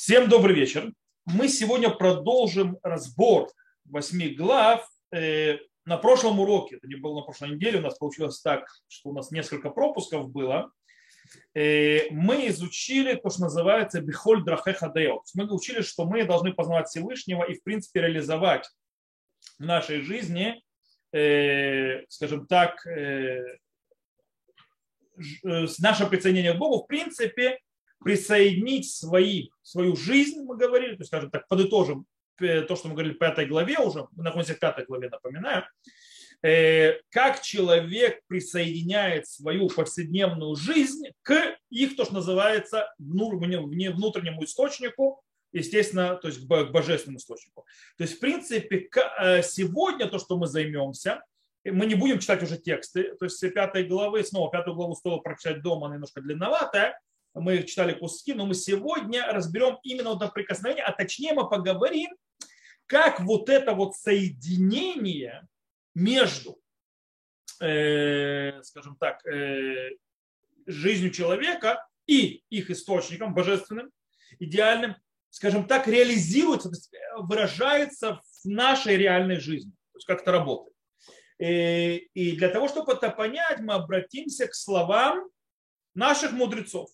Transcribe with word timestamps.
Всем 0.00 0.28
добрый 0.28 0.54
вечер. 0.54 0.92
Мы 1.24 1.48
сегодня 1.48 1.90
продолжим 1.90 2.78
разбор 2.84 3.50
восьми 3.84 4.28
глав. 4.28 4.88
Э, 5.12 5.56
на 5.86 5.96
прошлом 5.96 6.38
уроке, 6.38 6.76
это 6.76 6.86
не 6.86 6.94
было 6.94 7.16
на 7.16 7.22
прошлой 7.22 7.56
неделе, 7.56 7.80
у 7.80 7.82
нас 7.82 7.98
получилось 7.98 8.40
так, 8.40 8.68
что 8.86 9.10
у 9.10 9.12
нас 9.12 9.32
несколько 9.32 9.70
пропусков 9.70 10.30
было. 10.30 10.70
Э, 11.52 12.10
мы 12.10 12.46
изучили 12.46 13.14
то, 13.14 13.28
что 13.28 13.40
называется 13.40 14.00
бихоль 14.00 14.44
драхеха 14.44 14.92
Мы 15.34 15.52
учили, 15.52 15.82
что 15.82 16.04
мы 16.04 16.22
должны 16.24 16.52
познавать 16.52 16.86
Всевышнего 16.86 17.42
и, 17.42 17.54
в 17.54 17.64
принципе, 17.64 18.02
реализовать 18.02 18.70
в 19.58 19.64
нашей 19.64 20.02
жизни, 20.02 20.62
э, 21.12 22.04
скажем 22.08 22.46
так, 22.46 22.86
наше 25.42 26.06
присоединение 26.06 26.54
к 26.54 26.58
Богу, 26.58 26.84
в 26.84 26.86
принципе, 26.86 27.58
присоединить 28.02 28.90
свои, 28.90 29.48
свою 29.62 29.96
жизнь, 29.96 30.42
мы 30.42 30.56
говорили, 30.56 30.94
то 30.94 31.00
есть, 31.00 31.08
скажем 31.08 31.30
так, 31.30 31.48
подытожим 31.48 32.06
э, 32.40 32.62
то, 32.62 32.76
что 32.76 32.88
мы 32.88 32.94
говорили 32.94 33.14
в 33.14 33.18
пятой 33.18 33.46
главе 33.46 33.78
уже, 33.78 34.06
мы 34.12 34.24
находимся 34.24 34.54
в 34.54 34.60
пятой 34.60 34.84
главе, 34.84 35.08
напоминаю, 35.08 35.64
э, 36.42 37.00
как 37.10 37.42
человек 37.42 38.20
присоединяет 38.28 39.26
свою 39.26 39.68
повседневную 39.68 40.54
жизнь 40.56 41.08
к 41.22 41.56
их, 41.70 41.96
то, 41.96 42.04
что 42.04 42.14
называется, 42.14 42.92
внутреннему 42.98 44.44
источнику, 44.44 45.22
естественно, 45.52 46.16
то 46.16 46.28
есть 46.28 46.46
к 46.46 46.70
божественному 46.70 47.18
источнику. 47.18 47.66
То 47.96 48.04
есть, 48.04 48.16
в 48.16 48.20
принципе, 48.20 48.88
э, 49.20 49.42
сегодня 49.42 50.06
то, 50.06 50.18
что 50.18 50.36
мы 50.36 50.46
займемся, 50.46 51.22
мы 51.64 51.86
не 51.86 51.96
будем 51.96 52.20
читать 52.20 52.42
уже 52.42 52.56
тексты, 52.56 53.14
то 53.16 53.24
есть 53.24 53.40
пятой 53.52 53.84
главы, 53.84 54.22
снова 54.22 54.50
пятую 54.50 54.76
главу 54.76 54.94
стоило 54.94 55.18
прочитать 55.18 55.62
дома, 55.62 55.92
немножко 55.92 56.20
длинноватая, 56.20 56.98
мы 57.34 57.62
читали 57.62 57.92
куски, 57.92 58.34
но 58.34 58.46
мы 58.46 58.54
сегодня 58.54 59.26
разберем 59.26 59.78
именно 59.82 60.10
вот 60.10 60.22
это 60.22 60.32
прикосновение, 60.32 60.84
а 60.84 60.92
точнее 60.92 61.32
мы 61.34 61.48
поговорим, 61.48 62.10
как 62.86 63.20
вот 63.20 63.48
это 63.48 63.74
вот 63.74 63.96
соединение 63.96 65.46
между, 65.94 66.58
э, 67.60 68.62
скажем 68.62 68.96
так, 68.96 69.24
э, 69.26 69.90
жизнью 70.66 71.10
человека 71.10 71.86
и 72.06 72.42
их 72.50 72.70
источником 72.70 73.34
божественным, 73.34 73.90
идеальным, 74.38 74.96
скажем 75.30 75.66
так, 75.66 75.86
реализуется, 75.86 76.70
то 76.70 76.76
есть 76.76 76.90
выражается 77.18 78.20
в 78.42 78.48
нашей 78.48 78.96
реальной 78.96 79.38
жизни, 79.38 79.72
то 79.92 79.98
есть 79.98 80.06
как 80.06 80.22
это 80.22 80.32
работает. 80.32 80.74
Э, 81.38 81.96
и 81.96 82.36
для 82.36 82.48
того, 82.48 82.68
чтобы 82.68 82.92
это 82.92 83.10
понять, 83.10 83.60
мы 83.60 83.74
обратимся 83.74 84.46
к 84.46 84.54
словам 84.54 85.28
наших 85.94 86.32
мудрецов 86.32 86.90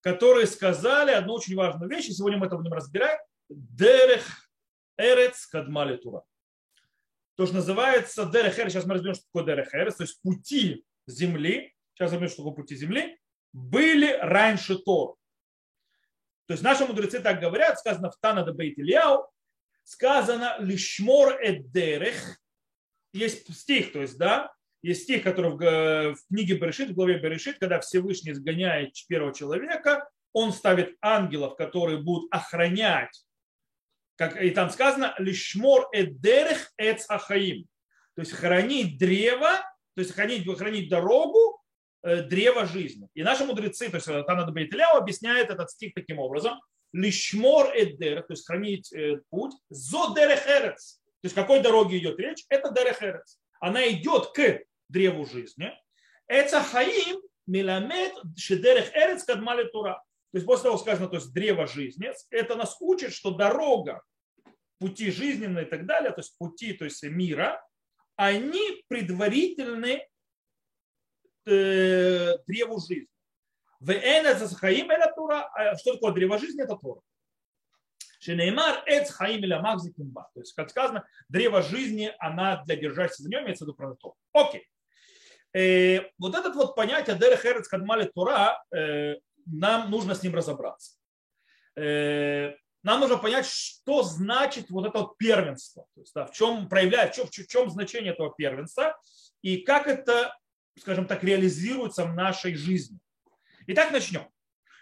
которые 0.00 0.46
сказали 0.46 1.10
одну 1.10 1.34
очень 1.34 1.56
важную 1.56 1.90
вещь, 1.90 2.08
и 2.08 2.12
сегодня 2.12 2.38
мы 2.38 2.46
это 2.46 2.56
будем 2.56 2.72
разбирать. 2.72 3.20
Дерех 3.48 4.24
эрец 4.96 5.46
кадмали 5.46 5.96
тура. 5.96 6.22
То, 7.36 7.46
что 7.46 7.56
называется 7.56 8.26
дерех 8.26 8.58
эрец, 8.58 8.72
сейчас 8.72 8.86
мы 8.86 8.94
разберем, 8.94 9.14
что 9.14 9.24
такое 9.24 9.44
дерех 9.44 9.74
эрец, 9.74 9.96
то 9.96 10.02
есть 10.02 10.20
пути 10.22 10.84
земли, 11.06 11.74
сейчас 11.94 12.12
разберем, 12.12 12.28
что 12.28 12.42
такое 12.42 12.54
пути 12.54 12.76
земли, 12.76 13.18
были 13.52 14.12
раньше 14.20 14.78
Тор. 14.78 15.16
То 16.46 16.54
есть 16.54 16.62
наши 16.62 16.84
мудрецы 16.84 17.20
так 17.20 17.40
говорят, 17.40 17.78
сказано 17.78 18.10
в 18.10 18.16
Тана 18.18 18.44
де 18.44 18.74
сказано 19.84 20.56
лишмор 20.60 21.40
эд 21.40 21.70
дерех, 21.70 22.38
есть 23.12 23.52
стих, 23.54 23.92
то 23.92 24.00
есть, 24.00 24.18
да, 24.18 24.52
есть 24.82 25.02
стих, 25.02 25.22
который 25.22 25.52
в, 25.52 26.14
в 26.14 26.28
книге 26.28 26.56
Берешит, 26.56 26.90
в 26.90 26.94
главе 26.94 27.18
Берешит, 27.18 27.58
когда 27.58 27.80
Всевышний 27.80 28.32
сгоняет 28.32 28.94
первого 29.08 29.34
человека, 29.34 30.08
он 30.32 30.52
ставит 30.52 30.96
ангелов, 31.00 31.56
которые 31.56 31.98
будут 31.98 32.32
охранять, 32.32 33.24
как 34.16 34.40
и 34.40 34.50
там 34.50 34.70
сказано, 34.70 35.14
лишмор 35.18 35.88
эдерех 35.92 36.72
эцахаим, 36.78 37.66
то 38.14 38.22
есть 38.22 38.32
хранить 38.32 38.98
древо, 38.98 39.60
то 39.94 40.02
есть 40.02 40.12
хранить, 40.12 40.46
хранить 40.58 40.88
дорогу 40.88 41.62
э, 42.02 42.22
древа 42.22 42.66
жизни. 42.66 43.08
И 43.14 43.22
наши 43.22 43.44
мудрецы, 43.44 43.88
то 43.88 43.96
есть 43.96 44.06
Тана 44.06 44.50
Бейтляу 44.50 44.98
объясняет 44.98 45.50
этот 45.50 45.70
стих 45.70 45.94
таким 45.94 46.18
образом, 46.18 46.60
лишмор 46.92 47.72
эдерех, 47.74 48.26
то 48.26 48.32
есть 48.32 48.46
хранить 48.46 48.92
э, 48.92 49.20
путь, 49.30 49.52
зо 49.68 50.14
дерехерец, 50.14 51.00
то 51.04 51.26
есть 51.26 51.34
какой 51.34 51.60
дороге 51.60 51.98
идет 51.98 52.18
речь, 52.18 52.44
это 52.48 52.70
дерехерец. 52.70 53.38
Она 53.60 53.88
идет 53.90 54.32
к 54.32 54.60
древу 54.90 55.26
жизни. 55.26 55.72
Это 56.26 56.62
хаим 56.62 57.20
миламет 57.46 58.12
шедерех 58.36 58.94
эрец 58.94 59.24
кадмали 59.24 59.64
тура. 59.64 60.02
То 60.32 60.38
есть 60.38 60.46
после 60.46 60.64
того 60.64 60.78
сказано, 60.78 61.08
то 61.08 61.16
есть 61.16 61.32
древо 61.32 61.66
жизни, 61.66 62.12
это 62.30 62.54
нас 62.54 62.76
учит, 62.80 63.12
что 63.12 63.32
дорога, 63.32 64.02
пути 64.78 65.10
жизненные 65.10 65.66
и 65.66 65.68
так 65.68 65.86
далее, 65.86 66.12
то 66.12 66.20
есть 66.20 66.36
пути 66.38 66.72
то 66.72 66.84
есть 66.84 67.02
мира, 67.02 67.60
они 68.14 68.84
предварительны 68.86 70.06
э, 71.46 72.38
древу 72.46 72.80
жизни. 72.80 73.08
А 73.80 75.76
что 75.76 75.94
такое 75.94 76.12
древо 76.12 76.38
жизни? 76.38 76.62
Это 76.62 76.76
Тора. 76.76 77.00
Шенеймар 78.20 78.82
эц 78.86 79.10
хаим 79.10 79.42
или 79.42 79.54
То 79.54 80.40
есть, 80.40 80.52
как 80.52 80.68
сказано, 80.68 81.06
древо 81.30 81.62
жизни, 81.62 82.14
она 82.18 82.62
для 82.64 82.76
держащихся 82.76 83.22
за 83.22 83.30
нем, 83.30 83.44
имеется 83.44 83.64
в 83.64 83.72
про 83.72 83.94
то. 83.96 84.14
Окей. 84.32 84.68
Э, 85.52 86.02
вот 86.18 86.34
этот 86.34 86.54
вот 86.54 86.76
понятие 86.76 87.16
Дерех 87.16 87.44
Эрец 87.44 87.66
Кадмали 87.66 88.10
Тура, 88.14 88.62
э, 88.74 89.16
нам 89.46 89.90
нужно 89.90 90.14
с 90.14 90.22
ним 90.22 90.34
разобраться. 90.34 90.96
Э, 91.76 92.54
нам 92.82 93.00
нужно 93.00 93.18
понять, 93.18 93.46
что 93.46 94.02
значит 94.02 94.70
вот 94.70 94.86
это 94.86 95.00
вот 95.00 95.18
первенство, 95.18 95.86
то 95.94 96.00
есть, 96.00 96.14
да, 96.14 96.26
в 96.26 96.32
чем 96.32 96.68
проявляет, 96.68 97.12
в 97.12 97.16
чем, 97.16 97.26
в 97.26 97.48
чем 97.48 97.70
значение 97.70 98.12
этого 98.12 98.32
первенства 98.34 98.98
и 99.42 99.58
как 99.58 99.86
это, 99.86 100.36
скажем 100.78 101.06
так, 101.06 101.22
реализируется 101.24 102.04
в 102.04 102.14
нашей 102.14 102.54
жизни. 102.54 102.98
Итак, 103.66 103.90
начнем. 103.92 104.26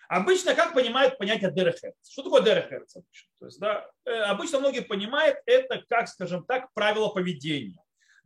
Обычно 0.08 0.54
как 0.54 0.74
понимают 0.74 1.18
понятие 1.18 1.50
дерехерц? 1.50 2.08
Что 2.08 2.22
такое 2.22 2.42
дерехерц 2.42 2.96
обычно? 2.96 3.28
То 3.40 3.46
есть, 3.46 3.58
да, 3.58 3.90
обычно 4.30 4.60
многие 4.60 4.80
понимают 4.80 5.38
это 5.44 5.82
как, 5.88 6.08
скажем 6.08 6.44
так, 6.44 6.72
правило 6.72 7.08
поведения 7.08 7.78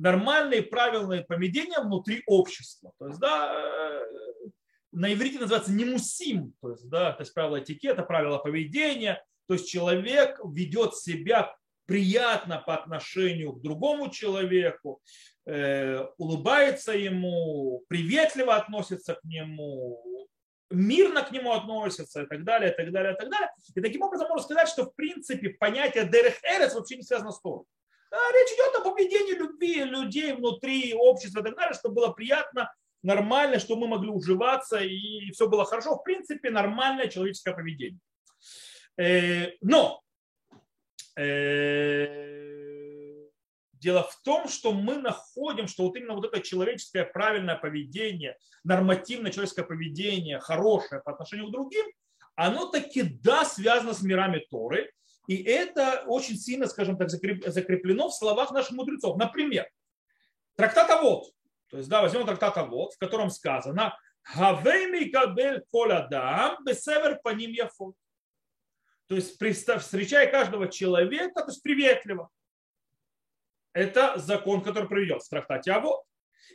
нормальные 0.02 0.62
правильные 0.62 1.22
поведения 1.22 1.80
внутри 1.80 2.22
общества. 2.26 2.92
То 2.98 3.06
есть, 3.06 3.20
да, 3.20 3.54
э, 3.54 4.48
на 4.90 5.12
иврите 5.12 5.38
называется 5.38 5.72
немусим, 5.72 6.54
то 6.60 6.72
есть, 6.72 6.88
да, 6.88 7.12
то 7.12 7.22
есть 7.22 7.32
правила 7.32 7.60
этикета, 7.60 8.02
правила 8.02 8.38
поведения, 8.38 9.24
то 9.46 9.54
есть 9.54 9.68
человек 9.68 10.40
ведет 10.44 10.96
себя 10.96 11.54
приятно 11.86 12.58
по 12.58 12.74
отношению 12.74 13.52
к 13.52 13.62
другому 13.62 14.10
человеку, 14.10 15.00
э, 15.46 16.04
улыбается 16.18 16.92
ему, 16.92 17.84
приветливо 17.88 18.56
относится 18.56 19.14
к 19.14 19.22
нему, 19.22 20.28
мирно 20.70 21.22
к 21.22 21.30
нему 21.30 21.52
относится 21.52 22.22
и 22.22 22.26
так 22.26 22.42
далее, 22.42 22.72
и 22.72 22.76
так 22.76 22.90
далее, 22.90 23.14
и 23.14 23.16
так 23.16 23.30
далее. 23.30 23.50
И 23.74 23.80
таким 23.80 24.02
образом 24.02 24.28
можно 24.28 24.44
сказать, 24.44 24.68
что 24.68 24.84
в 24.84 24.94
принципе 24.96 25.50
понятие 25.50 26.08
дерех 26.08 26.42
эрес 26.42 26.74
вообще 26.74 26.96
не 26.96 27.02
связано 27.02 27.30
с 27.30 27.40
Торой. 27.40 27.66
А 28.12 28.32
речь 28.32 28.52
идет 28.52 28.76
о 28.76 28.90
поведении 28.90 29.32
любви 29.32 29.84
людей 29.84 30.34
внутри 30.34 30.92
общества 30.92 31.40
и 31.40 31.42
так 31.42 31.56
далее, 31.56 31.72
чтобы 31.74 31.94
было 31.94 32.08
приятно, 32.12 32.70
нормально, 33.02 33.58
чтобы 33.58 33.82
мы 33.82 33.88
могли 33.88 34.10
уживаться 34.10 34.78
и 34.80 35.30
все 35.32 35.48
было 35.48 35.64
хорошо. 35.64 35.96
В 35.96 36.04
принципе, 36.04 36.50
нормальное 36.50 37.08
человеческое 37.08 37.54
поведение. 37.54 38.00
Э, 38.98 39.52
но 39.62 40.02
э, 41.16 42.42
дело 43.72 44.02
в 44.02 44.20
том, 44.22 44.46
что 44.46 44.72
мы 44.72 44.98
находим, 44.98 45.66
что 45.66 45.84
вот 45.84 45.96
именно 45.96 46.14
вот 46.14 46.26
это 46.26 46.40
человеческое 46.42 47.04
правильное 47.04 47.56
поведение, 47.56 48.36
нормативное 48.62 49.32
человеческое 49.32 49.64
поведение, 49.64 50.38
хорошее 50.38 51.00
по 51.02 51.12
отношению 51.12 51.48
к 51.48 51.52
другим, 51.52 51.86
оно 52.34 52.66
таки 52.66 53.02
да 53.02 53.44
связано 53.46 53.94
с 53.94 54.02
мирами 54.02 54.46
Торы, 54.50 54.92
и 55.26 55.42
это 55.42 56.04
очень 56.06 56.36
сильно, 56.36 56.66
скажем 56.66 56.96
так, 56.96 57.10
закреплено 57.10 58.08
в 58.08 58.14
словах 58.14 58.50
наших 58.50 58.72
мудрецов. 58.72 59.16
Например, 59.16 59.68
трактат 60.56 60.90
Авод. 60.90 61.32
То 61.68 61.76
есть, 61.78 61.88
да, 61.88 62.02
возьмем 62.02 62.26
трактат 62.26 62.56
Авод, 62.58 62.92
в 62.94 62.98
котором 62.98 63.30
сказано 63.30 63.98
«Хавейми 64.22 65.10
кабель 65.10 65.64
кол 65.70 65.92
адам 65.92 66.64
бесевер 66.64 67.20
по 67.22 67.30
ним 67.30 67.52
яфот». 67.52 67.94
То 69.06 69.14
есть, 69.16 69.34
встречая 69.34 70.30
каждого 70.30 70.68
человека, 70.68 71.42
то 71.42 71.48
есть 71.48 71.62
приветливо. 71.62 72.30
Это 73.72 74.18
закон, 74.18 74.62
который 74.62 74.88
приведет 74.88 75.22
в 75.22 75.28
трактате 75.28 75.72
Авод. 75.72 76.02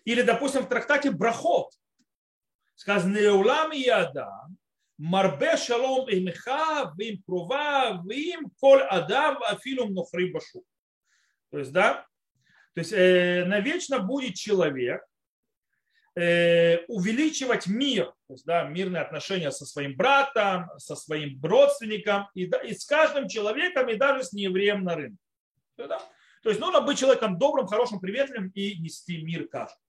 Или, 0.05 0.21
допустим, 0.21 0.61
в 0.63 0.69
трактате 0.69 1.11
Брахот. 1.11 1.71
Сказано 2.75 3.17
«Неулам 3.17 3.71
и 3.71 3.87
адам 3.87 4.56
מרבה 4.98 5.56
שלום 5.56 6.06
עמך 6.10 6.50
ועם 6.98 7.14
קרובה 7.24 7.92
ועם 8.08 8.40
כל 8.60 8.80
אדם 8.88 9.34
ואפילו 9.40 9.84
נוכרי 9.84 10.32
בשוק. 10.32 10.64
То 11.52 11.58
есть, 11.58 11.72
да, 11.72 12.06
то 12.74 12.80
есть 12.80 12.94
э, 12.94 13.44
навечно 13.44 13.98
будет 13.98 14.36
человек, 14.36 15.02
э, 16.14 16.78
увеличивать 16.88 17.66
мир, 17.66 18.06
то 18.26 18.34
есть, 18.34 18.46
да, 18.46 18.64
мирные 18.64 19.02
отношения 19.02 19.50
со 19.50 19.66
своим 19.66 19.96
братом, 19.96 20.70
со 20.78 20.96
своим 20.96 21.38
родственником 21.42 22.28
и, 22.34 22.46
да, 22.46 22.58
и 22.58 22.74
с 22.74 22.84
каждым 22.86 23.28
человеком, 23.28 23.88
и 23.88 23.96
даже 23.96 24.24
с 24.24 24.32
неевреем 24.32 24.84
на 24.84 24.94
рынке. 24.94 25.18
Да? 25.76 26.00
То 26.42 26.48
есть 26.48 26.60
нужно 26.60 26.80
быть 26.80 26.98
человеком 26.98 27.38
добрым, 27.38 27.66
хорошим, 27.66 28.00
приветливым 28.00 28.50
и 28.54 28.78
нести 28.78 29.22
мир 29.22 29.48
каждому. 29.48 29.80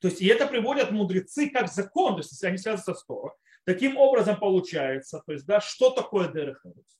То 0.00 0.08
есть 0.08 0.20
и 0.20 0.26
это 0.26 0.46
приводят 0.46 0.90
мудрецы 0.90 1.48
как 1.48 1.68
закон, 1.68 2.14
то 2.14 2.20
есть 2.20 2.32
если 2.32 2.46
они 2.46 2.58
связаны 2.58 2.94
со 2.94 3.06
Торой. 3.06 3.32
Таким 3.67 3.97
образом 3.97 4.39
получается, 4.39 5.21
то 5.25 5.33
есть, 5.33 5.45
да, 5.45 5.59
что 5.59 5.89
такое 5.89 6.29
Дерехерец? 6.29 6.97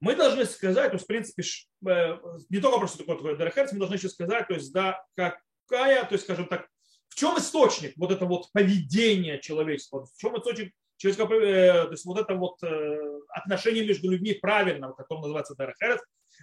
Мы 0.00 0.14
должны 0.14 0.44
сказать, 0.44 0.90
то 0.90 0.96
есть, 0.96 1.04
в 1.04 1.08
принципе, 1.08 1.42
э, 1.88 2.18
не 2.50 2.60
только 2.60 2.80
просто 2.80 2.98
такое 2.98 3.36
Дерехерец, 3.36 3.72
мы 3.72 3.78
должны 3.78 3.94
еще 3.94 4.10
сказать, 4.10 4.46
то 4.46 4.52
есть, 4.52 4.70
да, 4.74 5.02
какая, 5.14 6.04
то 6.04 6.12
есть, 6.12 6.24
скажем 6.24 6.46
так, 6.46 6.68
в 7.08 7.14
чем 7.14 7.38
источник 7.38 7.94
вот 7.96 8.12
это 8.12 8.26
вот 8.26 8.52
поведение 8.52 9.40
человеческого, 9.40 10.04
в 10.04 10.14
чем 10.18 10.36
источник 10.36 10.74
человеческого, 10.98 11.32
э, 11.32 11.84
то 11.86 11.92
есть 11.92 12.04
вот 12.04 12.20
это 12.20 12.34
вот 12.34 12.62
э, 12.62 13.20
отношение 13.30 13.86
между 13.86 14.10
людьми 14.10 14.34
правильного, 14.34 14.92
которое 14.92 15.22
называется 15.22 15.56
Дерехерец, 15.56 16.02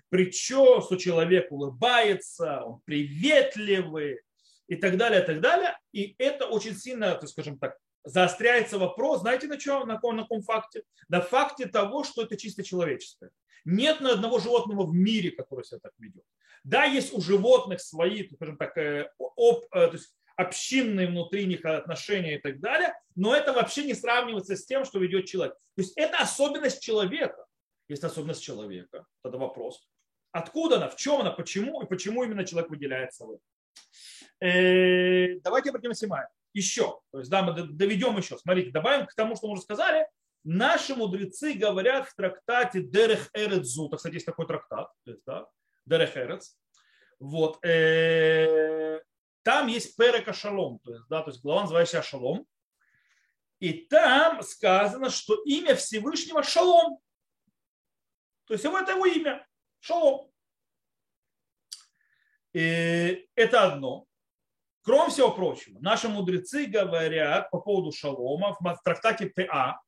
причем, 0.09 0.81
что 0.81 0.95
человек 0.95 1.51
улыбается, 1.51 2.63
он 2.63 2.81
приветливый 2.83 4.21
и 4.67 4.75
так 4.75 4.97
далее, 4.97 5.21
и 5.21 5.25
так 5.27 5.39
далее. 5.39 5.77
И 5.91 6.15
это 6.17 6.47
очень 6.47 6.75
сильно, 6.75 7.13
то 7.13 7.27
скажем 7.27 7.59
так, 7.59 7.77
заостряется 8.03 8.77
вопрос, 8.77 9.21
знаете, 9.21 9.47
на 9.47 9.57
чем, 9.57 9.87
на 9.87 9.95
каком, 9.95 10.15
на 10.15 10.23
каком 10.23 10.41
факте? 10.41 10.83
На 11.07 11.21
факте 11.21 11.65
того, 11.65 12.03
что 12.03 12.23
это 12.23 12.37
чисто 12.37 12.63
человеческое. 12.63 13.31
Нет 13.65 14.01
ни 14.01 14.09
одного 14.09 14.39
животного 14.39 14.85
в 14.85 14.93
мире, 14.93 15.31
которое 15.31 15.63
себя 15.63 15.79
так 15.79 15.93
ведет. 15.97 16.23
Да, 16.63 16.83
есть 16.85 17.13
у 17.13 17.21
животных 17.21 17.81
свои, 17.81 18.27
скажем 18.33 18.57
так, 18.57 18.77
э, 18.77 19.09
об, 19.17 19.63
э, 19.71 19.87
то 19.87 19.93
есть 19.93 20.15
общинные 20.35 21.07
внутри 21.07 21.45
них 21.45 21.63
отношения 21.65 22.37
и 22.37 22.41
так 22.41 22.59
далее, 22.59 22.93
но 23.15 23.35
это 23.35 23.53
вообще 23.53 23.83
не 23.83 23.93
сравнивается 23.93 24.55
с 24.55 24.65
тем, 24.65 24.83
что 24.85 24.99
ведет 24.99 25.25
человек. 25.25 25.53
То 25.75 25.81
есть 25.81 25.93
это 25.97 26.17
особенность 26.17 26.81
человека. 26.81 27.45
Есть 27.87 28.03
особенность 28.03 28.43
человека. 28.43 29.05
Тогда 29.21 29.37
вопрос. 29.37 29.87
Откуда 30.31 30.77
она, 30.77 30.89
в 30.89 30.95
чем 30.95 31.21
она, 31.21 31.31
почему 31.31 31.81
и 31.83 31.85
почему 31.85 32.23
именно 32.23 32.45
человек 32.45 32.69
выделяется 32.69 33.25
в 33.25 33.31
этом. 33.31 33.43
Э, 34.39 35.39
давайте 35.41 35.69
обратим 35.69 35.91
внимание 35.91 36.29
еще. 36.53 36.99
То 37.11 37.19
есть, 37.19 37.29
да, 37.29 37.41
мы 37.41 37.53
доведем 37.53 38.17
еще. 38.17 38.37
Смотрите, 38.37 38.71
добавим 38.71 39.05
к 39.05 39.13
тому, 39.13 39.35
что 39.35 39.47
мы 39.47 39.53
уже 39.53 39.63
сказали. 39.63 40.07
Наши 40.43 40.95
мудрецы 40.95 41.53
говорят 41.53 42.07
в 42.07 42.15
трактате 42.15 42.81
Дерех 42.81 43.29
Эрецзу. 43.33 43.89
Так, 43.89 43.97
кстати, 43.97 44.15
есть 44.15 44.25
такой 44.25 44.45
трактат. 44.45 44.91
Да, 45.25 45.47
Дерех 45.85 46.17
Эрец. 46.17 46.57
Вот. 47.19 47.63
Э, 47.65 48.99
там 49.43 49.67
есть 49.67 49.95
Перека 49.95 50.33
Шалом. 50.33 50.79
То 50.79 50.93
есть, 50.93 51.07
да, 51.09 51.21
то 51.21 51.31
есть 51.31 51.41
глава 51.41 51.61
называется 51.61 52.01
Шалом. 52.01 52.45
И 53.59 53.71
там 53.85 54.41
сказано, 54.43 55.09
что 55.09 55.41
имя 55.45 55.75
Всевышнего 55.75 56.43
Шалом. 56.43 56.99
То 58.45 58.53
есть, 58.53 58.65
это 58.65 58.91
его 58.91 59.05
имя. 59.05 59.47
Шалом. 59.79 60.29
И 62.53 63.27
это 63.35 63.63
одно. 63.63 64.05
Кроме 64.83 65.11
всего 65.11 65.31
прочего, 65.31 65.79
наши 65.79 66.09
мудрецы 66.09 66.65
говорят 66.65 67.49
по 67.51 67.59
поводу 67.59 67.93
шалома 67.93 68.53
в 68.59 68.83
трактате 68.83 69.29
ТА. 69.29 69.79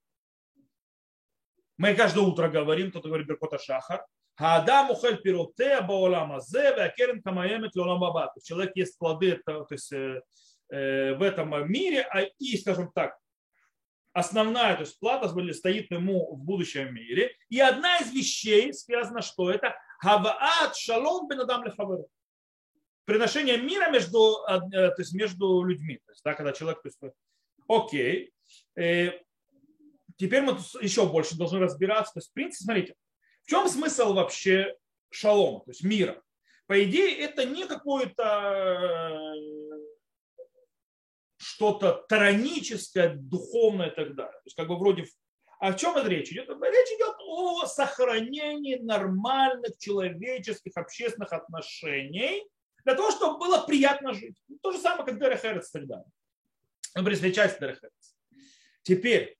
Мы 1.77 1.93
каждое 1.95 2.21
утро 2.21 2.47
говорим, 2.47 2.91
кто-то 2.91 3.09
говорит 3.09 3.27
Беркота 3.27 3.59
Шахар. 3.59 4.05
Хаадам 4.35 4.91
ухель 4.91 5.21
пироте 5.21 5.81
баолам 5.81 6.33
азе 6.33 6.73
веакерен 6.75 7.21
камаемет 7.21 7.75
лолам 7.75 7.99
баба. 7.99 8.33
Человек 8.41 8.75
ест 8.75 8.97
плоды 8.97 9.41
то 9.45 9.67
есть, 9.69 9.91
э, 9.91 10.21
э, 10.69 11.13
в 11.13 11.21
этом 11.21 11.69
мире, 11.69 12.07
а 12.09 12.21
и, 12.21 12.57
скажем 12.57 12.89
так, 12.93 13.17
основная, 14.13 14.75
то 14.75 14.81
есть 14.81 14.97
плата 14.99 15.27
стоит 15.53 15.91
ему 15.91 16.35
в 16.35 16.39
будущем 16.39 16.93
мире. 16.93 17.35
И 17.49 17.59
одна 17.59 17.97
из 17.97 18.13
вещей 18.13 18.73
связана, 18.73 19.21
что 19.21 19.51
это 19.51 19.75
хаваат 19.99 20.77
шалом 20.77 21.27
бенадам 21.27 21.65
лехаверу 21.65 22.07
приношение 23.05 23.57
мира 23.57 23.89
между, 23.89 24.43
э, 24.47 24.59
то 24.69 24.95
есть 24.97 25.13
между 25.13 25.63
людьми. 25.63 25.99
То 26.05 26.11
есть, 26.11 26.23
да, 26.23 26.33
когда 26.33 26.51
человек, 26.51 26.81
то 26.81 26.89
есть, 26.89 26.99
окей, 27.67 28.33
э, 28.75 29.19
теперь 30.17 30.41
мы 30.41 30.57
еще 30.81 31.07
больше 31.07 31.37
должны 31.37 31.59
разбираться. 31.59 32.13
То 32.13 32.19
есть, 32.19 32.31
в 32.31 32.33
принципе, 32.33 32.65
смотрите, 32.65 32.95
в 33.43 33.49
чем 33.49 33.69
смысл 33.69 34.13
вообще 34.13 34.75
шалома, 35.09 35.59
то 35.59 35.71
есть 35.71 35.83
мира? 35.83 36.21
По 36.67 36.83
идее, 36.83 37.19
это 37.19 37.45
не 37.45 37.67
какое-то 37.67 38.23
э, 38.23 39.33
что-то 41.37 42.05
тараническое, 42.09 43.15
духовное 43.15 43.89
и 43.89 43.95
так 43.95 44.15
далее. 44.15 44.33
То 44.33 44.45
есть, 44.45 44.57
как 44.57 44.67
бы 44.67 44.77
вроде 44.77 45.05
о 45.59 45.73
чем 45.73 45.95
это 45.95 46.09
речь 46.09 46.31
идет? 46.31 46.49
Речь 46.49 46.97
идет 46.97 47.15
о 47.19 47.65
сохранении 47.65 48.75
нормальных 48.75 49.77
человеческих 49.77 50.75
общественных 50.75 51.31
отношений 51.31 52.43
для 52.85 52.95
того, 52.95 53.11
чтобы 53.11 53.39
было 53.39 53.65
приятно 53.65 54.13
жить. 54.13 54.37
То 54.61 54.71
же 54.71 54.77
самое, 54.77 55.05
как 55.05 55.19
Дерехерец 55.19 55.71
тогда. 55.71 56.03
Ну, 56.95 57.03
при 57.03 57.33
часть 57.33 57.59
Дерехерец. 57.59 58.15
Теперь, 58.83 59.37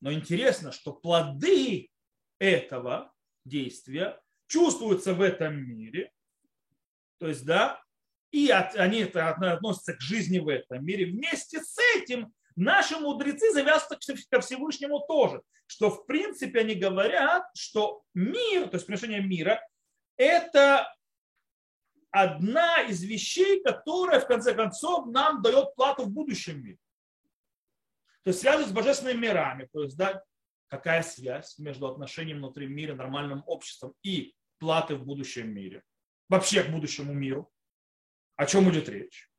но 0.00 0.12
интересно, 0.12 0.72
что 0.72 0.92
плоды 0.92 1.88
этого 2.38 3.12
действия 3.44 4.20
чувствуются 4.48 5.14
в 5.14 5.22
этом 5.22 5.56
мире, 5.56 6.12
то 7.18 7.28
есть, 7.28 7.46
да, 7.46 7.82
и 8.30 8.50
от, 8.50 8.74
они 8.76 9.00
это 9.00 9.30
относятся 9.30 9.94
к 9.94 10.00
жизни 10.00 10.38
в 10.38 10.48
этом 10.48 10.84
мире. 10.84 11.06
Вместе 11.06 11.62
с 11.62 11.78
этим 11.94 12.34
наши 12.56 12.98
мудрецы 12.98 13.52
завязывают 13.52 14.02
ко 14.28 14.40
Всевышнему 14.40 15.00
тоже, 15.06 15.40
что 15.66 15.90
в 15.90 16.06
принципе 16.06 16.60
они 16.60 16.74
говорят, 16.74 17.44
что 17.54 18.02
мир, 18.12 18.68
то 18.68 18.76
есть 18.76 18.86
приношение 18.86 19.22
мира, 19.22 19.60
это 20.16 20.92
одна 22.10 22.82
из 22.82 23.02
вещей, 23.02 23.62
которая 23.62 24.20
в 24.20 24.26
конце 24.26 24.54
концов 24.54 25.06
нам 25.06 25.42
дает 25.42 25.74
плату 25.74 26.04
в 26.04 26.10
будущем 26.10 26.62
мире. 26.62 26.78
То 28.22 28.30
есть 28.30 28.40
связывает 28.40 28.70
с 28.70 28.72
божественными 28.72 29.18
мирами. 29.18 29.68
То 29.72 29.82
есть, 29.82 29.96
да, 29.96 30.22
какая 30.68 31.02
связь 31.02 31.58
между 31.58 31.86
отношением 31.86 32.38
внутри 32.38 32.66
мира, 32.66 32.94
нормальным 32.94 33.42
обществом 33.46 33.94
и 34.02 34.34
платы 34.58 34.96
в 34.96 35.04
будущем 35.04 35.48
мире? 35.54 35.82
Вообще 36.28 36.64
к 36.64 36.70
будущему 36.70 37.12
миру. 37.12 37.50
О 38.34 38.46
чем 38.46 38.70
идет 38.70 38.88
речь? 38.88 39.30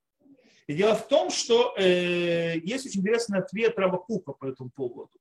И 0.67 0.73
дело 0.73 0.95
в 0.95 1.07
том, 1.07 1.29
что 1.29 1.75
э, 1.77 2.57
есть 2.59 2.85
очень 2.85 3.01
интересный 3.01 3.39
ответ 3.39 3.77
Рава 3.77 3.97
Кука 3.97 4.33
по 4.33 4.45
этому 4.45 4.69
поводу. 4.69 5.11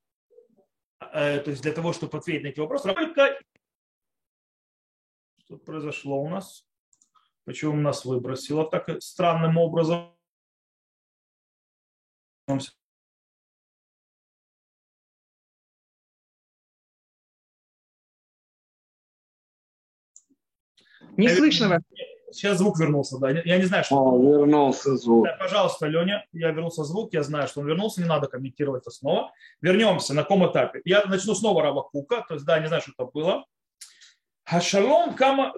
Э, 1.00 1.40
то 1.40 1.50
есть 1.50 1.62
для 1.62 1.72
того, 1.72 1.92
чтобы 1.92 2.18
ответить 2.18 2.42
на 2.42 2.48
эти 2.48 2.60
вопросы. 2.60 2.92
Только 2.92 3.38
что 5.46 5.58
произошло 5.58 6.20
у 6.20 6.28
нас? 6.28 6.66
Почему 7.46 7.76
нас 7.76 8.04
выбросило 8.04 8.68
так 8.68 9.00
странным 9.00 9.56
образом? 9.56 10.12
Не 21.16 21.28
слышно 21.28 21.68
вас. 21.68 21.82
Сейчас 22.32 22.58
звук 22.58 22.80
вернулся, 22.80 23.16
да. 23.18 23.30
Я 23.30 23.58
не 23.58 23.64
знаю, 23.64 23.84
что. 23.84 23.96
О, 23.96 24.40
вернулся 24.40 24.96
звук. 24.96 25.26
Да, 25.26 25.36
пожалуйста, 25.38 25.86
Леня, 25.86 26.26
я 26.32 26.50
вернулся 26.50 26.82
звук, 26.82 27.14
я 27.14 27.22
знаю, 27.22 27.46
что 27.46 27.60
он 27.60 27.68
вернулся, 27.68 28.02
не 28.02 28.08
надо 28.08 28.26
комментировать 28.26 28.82
это 28.82 28.90
снова. 28.90 29.32
Вернемся, 29.60 30.14
на 30.14 30.22
каком 30.22 30.50
этапе. 30.50 30.82
Я 30.84 31.04
начну 31.04 31.36
снова 31.36 31.62
Рава 31.62 31.82
Кука, 31.82 32.24
то 32.26 32.34
есть, 32.34 32.44
да, 32.44 32.58
не 32.58 32.66
знаю, 32.66 32.82
что 32.82 32.92
это 32.92 33.04
было. 33.04 33.46
Хашалом 34.44 35.14
кама, 35.14 35.54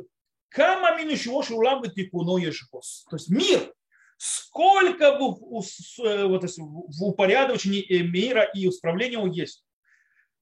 Кама 0.49 0.97
минишего 0.97 1.43
шулам 1.43 1.83
тикуно 1.83 2.39
ешхос. 2.39 3.07
То 3.11 3.17
есть 3.17 3.29
мир, 3.29 3.73
сколько 4.17 5.19
в, 5.19 5.63
э, 6.05 6.27
вот, 6.27 6.45
в 6.45 7.05
упорядочении 7.05 8.03
мира 8.03 8.45
и 8.55 8.69
исправления 8.69 9.15
его 9.15 9.27
есть. 9.27 9.65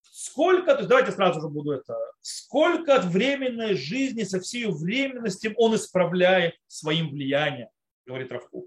Сколько, 0.03 0.73
то 0.73 0.79
есть 0.79 0.89
давайте 0.89 1.13
сразу 1.13 1.41
же 1.41 1.49
буду 1.49 1.73
это, 1.73 1.95
сколько 2.23 2.95
от 2.95 3.05
временной 3.05 3.75
жизни 3.75 4.23
со 4.23 4.41
всей 4.41 4.67
временностью 4.67 5.53
он 5.57 5.75
исправляет 5.75 6.55
своим 6.67 7.11
влиянием, 7.11 7.69
говорит 8.07 8.33
Равкук. 8.33 8.67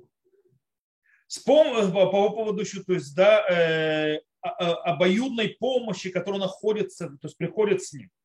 По, 1.45 1.89
по 1.91 2.29
поводу 2.31 2.61
еще, 2.61 2.83
то 2.83 2.93
есть, 2.93 3.15
да, 3.15 3.47
э, 3.49 4.19
обоюдной 4.41 5.49
помощи, 5.59 6.11
которая 6.11 6.41
находится, 6.41 7.07
то 7.07 7.27
есть 7.27 7.37
приходит 7.37 7.83
с 7.83 7.93
ним. 7.93 8.09
Э, 8.09 8.19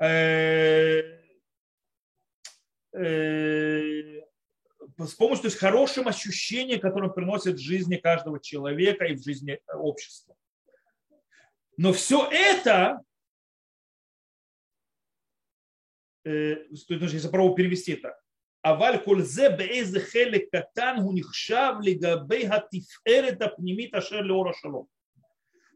Э, 0.00 1.23
Э, 2.94 4.20
с 4.98 5.14
помощью, 5.14 5.42
то 5.42 5.48
есть 5.48 5.58
хорошим 5.58 6.06
ощущением, 6.06 6.80
которое 6.80 7.10
приносит 7.10 7.56
в 7.56 7.62
жизни 7.62 7.96
каждого 7.96 8.38
человека 8.38 9.04
и 9.06 9.16
в 9.16 9.22
жизни 9.22 9.60
общества. 9.72 10.36
Но 11.76 11.92
все 11.92 12.28
это, 12.30 13.02
э, 16.24 16.66
если 16.70 17.26
попробую 17.26 17.56
перевести 17.56 17.94
это, 17.94 18.16
аваль 18.62 19.02
кользе 19.02 19.50
бейзе 19.50 20.00
хелек 20.00 20.50
катан 20.50 21.02
гунихшав 21.02 21.82
лигабей 21.82 22.46
хатиферет 22.46 23.42
апнемит 23.42 23.92
ашер 23.94 24.22
леора 24.22 24.54
шалом. 24.54 24.88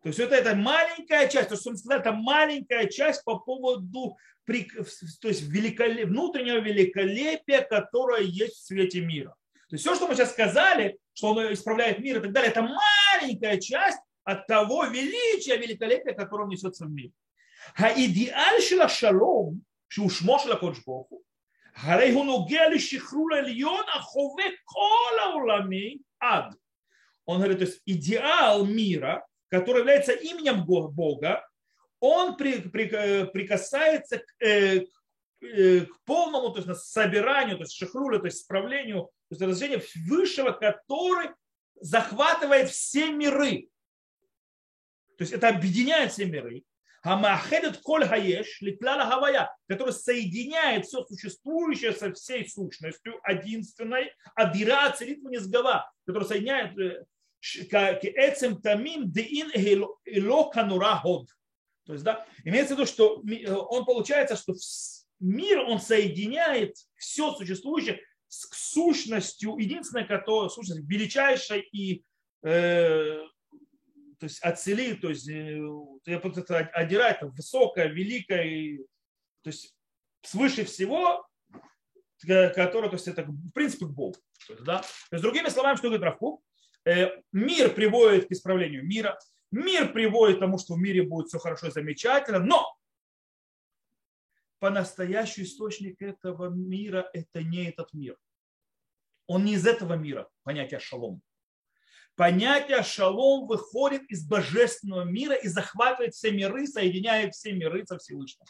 То 0.02 0.10
есть 0.10 0.20
это, 0.20 0.36
это 0.36 0.56
маленькая 0.56 1.30
часть, 1.30 1.50
то 1.50 1.56
есть 1.56 1.66
он 1.66 1.78
сказал, 1.78 2.00
это 2.00 2.12
маленькая 2.12 2.88
часть 2.88 3.24
по 3.24 3.40
поводу 3.40 4.18
то 4.46 5.28
есть 5.30 5.44
великолеп, 5.44 6.10
внутреннего 6.10 6.58
великолепия, 6.58 7.62
которое 7.62 8.24
есть 8.24 8.56
в 8.58 8.66
свете 8.66 9.00
мира. 9.00 9.34
То 9.70 9.76
есть 9.76 9.86
все, 9.86 9.96
что 9.96 10.08
мы 10.08 10.16
сейчас 10.16 10.32
сказали, 10.32 10.98
что 11.14 11.30
он 11.30 11.54
исправляет 11.54 12.00
мир 12.00 12.18
и 12.18 12.22
так 12.22 12.34
далее, 12.34 12.52
это 12.52 12.62
маленькая 12.62 13.58
часть 13.60 14.00
от 14.26 14.46
того 14.48 14.86
величия, 14.86 15.58
великолепия, 15.58 16.14
которое 16.14 16.44
он 16.44 16.50
несется 16.50 16.86
в 16.86 16.92
мир. 16.92 17.12
האידיאל 17.76 18.60
של 18.60 18.82
השלום, 18.82 19.56
שהוא 19.90 20.10
שמו 20.10 20.40
של 20.40 20.52
הקודש 20.52 20.80
ברוך 20.86 21.08
הוא, 21.10 21.22
הרי 21.76 22.12
הוא 22.12 22.26
נוגע 22.26 22.70
לשחרור 22.70 23.28
עליון 23.38 23.84
החווה 23.94 24.46
כל 24.64 25.20
העולמי 25.20 25.98
עד. 26.20 26.56
Он 27.26 27.38
говорит, 27.38 27.60
то 27.60 27.66
есть 27.66 27.82
идеал 27.86 28.66
мира, 28.66 29.24
который 29.49 29.81
является 29.81 30.13
именем 30.13 30.65
Бога, 30.65 31.47
он 32.01 32.37
при, 32.37 32.61
при, 32.61 33.25
прикасается 33.27 34.19
к, 34.19 34.45
э, 34.45 34.81
к, 34.81 35.45
э, 35.45 35.81
к 35.81 36.05
полному 36.05 36.51
то 36.51 36.61
есть, 36.61 36.81
собиранию, 36.85 37.57
то 37.57 37.65
есть 37.65 37.75
шахрулю, 37.75 38.21
то 38.21 38.27
есть 38.27 38.43
справлению, 38.43 39.11
то 39.29 39.35
есть 39.35 39.43
разделению 39.43 39.83
высшего, 40.07 40.53
который 40.53 41.31
захватывает 41.81 42.71
все 42.71 43.11
миры. 43.11 43.69
То 45.17 45.23
есть 45.23 45.33
это 45.33 45.49
объединяет 45.49 46.13
все 46.13 46.27
миры. 46.27 46.63
Хамахедет 47.03 47.79
коль 47.79 48.07
хаеш 48.07 48.61
ликляла 48.61 49.05
хавая, 49.07 49.55
который 49.69 49.93
соединяет 49.93 50.87
все 50.87 51.05
существующее 51.05 51.93
со 51.93 52.13
всей 52.13 52.49
сущностью 52.49 53.21
единственной, 53.29 54.13
адира 54.35 54.91
царит 54.91 55.23
низгава, 55.23 55.91
который 56.07 56.25
соединяет 56.25 56.75
кэцем 57.41 58.61
тамим 58.61 59.11
деин 59.11 59.51
эло 59.55 60.51
канура 60.51 60.97
ход. 60.97 61.29
То 61.85 61.93
есть, 61.93 62.05
да, 62.05 62.27
имеется 62.45 62.75
в 62.75 62.79
виду, 62.79 62.87
что 62.87 63.23
он 63.71 63.85
получается, 63.85 64.37
что 64.37 64.55
мир, 65.21 65.61
он 65.61 65.81
соединяет 65.81 66.77
все 66.97 67.33
существующее 67.35 68.01
с 68.29 68.73
сущностью, 68.73 69.57
единственной, 69.57 70.07
которая 70.07 70.51
сущность 70.51 70.87
величайшей 70.87 71.63
и 71.73 72.05
э, 72.43 73.23
то 74.19 74.25
есть 74.25 74.41
отцели, 74.41 74.95
то 74.95 75.09
есть 75.09 75.29
это 75.29 76.59
одирает 76.75 77.19
высокое, 77.23 77.87
великое, 77.87 78.79
то 79.43 79.51
есть 79.51 79.75
свыше 80.23 80.65
всего, 80.65 81.27
которое, 82.27 82.89
то 82.89 82.97
есть 82.97 83.09
это 83.09 83.23
в 83.23 83.53
принципе 83.53 83.87
Бог. 83.87 84.17
То 84.47 84.55
есть, 84.55 84.65
да? 84.65 84.79
то 84.81 85.17
есть 85.17 85.23
другими 85.23 85.49
словами, 85.49 85.77
что 85.77 85.89
говорит 85.89 86.05
Равкук, 86.05 86.43
э, 86.43 86.48
мир 87.33 87.75
приводит 87.75 88.29
к 88.29 88.33
исправлению 88.33 88.87
мира, 88.87 89.19
мир 89.51 89.93
приводит 89.93 90.37
к 90.37 90.41
тому, 90.41 90.59
что 90.59 90.75
в 90.75 90.79
мире 90.79 91.03
будет 91.03 91.29
все 91.29 91.39
хорошо 91.39 91.69
и 91.69 91.71
замечательно, 91.71 92.39
но 92.39 92.77
по-настоящему 94.59 95.47
источник 95.47 96.03
этого 96.03 96.49
мира 96.49 97.09
это 97.13 97.43
не 97.43 97.69
этот 97.69 97.93
мир. 97.93 98.17
Он 99.27 99.45
не 99.45 99.55
из 99.55 99.67
этого 99.67 99.95
мира, 99.95 100.29
понятие 100.43 100.81
шалом 100.81 101.23
понятие 102.19 102.83
шалом 102.83 103.47
выходит 103.47 104.03
из 104.11 104.27
божественного 104.27 105.05
мира 105.05 105.35
и 105.35 105.47
захватывает 105.47 106.15
все 106.15 106.33
миры, 106.33 106.67
соединяет 106.67 107.35
все 107.35 107.53
миры 107.53 107.87
со 107.87 107.97
Всевышним. 107.97 108.45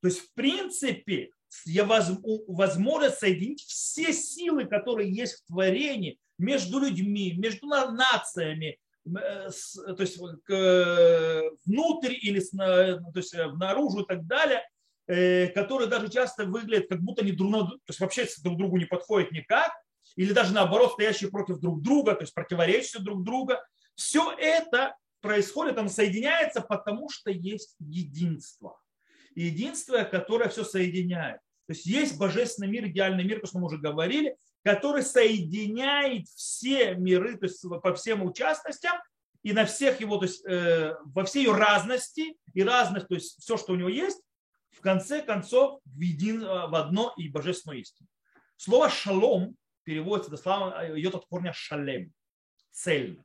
То 0.00 0.08
есть, 0.08 0.20
в 0.20 0.32
принципе, 0.34 1.30
я 1.66 1.84
возможно 1.84 3.10
соединить 3.10 3.62
все 3.62 4.12
силы, 4.12 4.64
которые 4.66 5.12
есть 5.12 5.42
в 5.42 5.46
творении 5.46 6.18
между 6.38 6.78
людьми, 6.80 7.34
между 7.36 7.66
нациями, 7.66 8.78
э, 9.06 9.50
то 9.86 10.00
есть 10.00 10.18
внутрь 11.66 12.14
или 12.20 12.40
то 12.40 13.12
есть 13.14 13.34
наружу 13.34 14.00
и 14.02 14.06
так 14.06 14.26
далее, 14.26 14.62
э, 15.06 15.48
которые 15.48 15.88
даже 15.88 16.08
часто 16.08 16.44
выглядят 16.44 16.88
как 16.88 17.00
будто 17.00 17.22
они 17.22 17.32
друг, 17.32 17.52
то 17.52 17.78
есть 17.88 18.00
вообще 18.00 18.26
друг 18.42 18.58
другу 18.58 18.76
не 18.76 18.86
подходят 18.86 19.32
никак, 19.32 19.72
или 20.16 20.32
даже 20.32 20.52
наоборот 20.52 20.92
стоящие 20.92 21.30
против 21.30 21.58
друг 21.58 21.82
друга, 21.82 22.14
то 22.14 22.22
есть 22.22 22.34
противоречия 22.34 23.00
друг 23.00 23.24
друга. 23.24 23.64
Все 23.94 24.32
это 24.38 24.96
происходит, 25.20 25.78
оно 25.78 25.88
соединяется, 25.88 26.60
потому 26.60 27.08
что 27.08 27.30
есть 27.30 27.76
единство. 27.78 28.78
Единство, 29.34 30.04
которое 30.04 30.48
все 30.48 30.64
соединяет. 30.64 31.40
То 31.66 31.72
есть 31.72 31.86
есть 31.86 32.18
божественный 32.18 32.68
мир, 32.68 32.86
идеальный 32.86 33.24
мир, 33.24 33.40
как 33.40 33.52
мы 33.54 33.64
уже 33.64 33.78
говорили, 33.78 34.36
который 34.62 35.02
соединяет 35.02 36.26
все 36.28 36.94
миры, 36.94 37.36
то 37.36 37.46
есть 37.46 37.64
по 37.82 37.94
всем 37.94 38.24
участностям 38.24 38.96
и 39.42 39.52
на 39.52 39.64
всех 39.64 40.00
его, 40.00 40.18
то 40.18 40.24
есть 40.24 40.44
э, 40.46 40.94
во 41.04 41.24
всей 41.24 41.44
ее 41.44 41.54
разности 41.54 42.36
и 42.52 42.62
разных, 42.62 43.08
то 43.08 43.14
есть 43.14 43.40
все, 43.40 43.56
что 43.56 43.72
у 43.72 43.76
него 43.76 43.88
есть, 43.88 44.20
в 44.70 44.80
конце 44.80 45.22
концов 45.22 45.80
в, 45.84 46.00
един, 46.00 46.40
в 46.40 46.74
одно 46.74 47.14
и 47.16 47.28
божественную 47.28 47.80
истину. 47.80 48.08
Слово 48.56 48.90
шалом 48.90 49.56
переводится 49.84 50.30
дословно, 50.30 50.98
идет 50.98 51.14
от 51.14 51.26
корня 51.26 51.52
шалем, 51.52 52.12
цельно. 52.70 53.24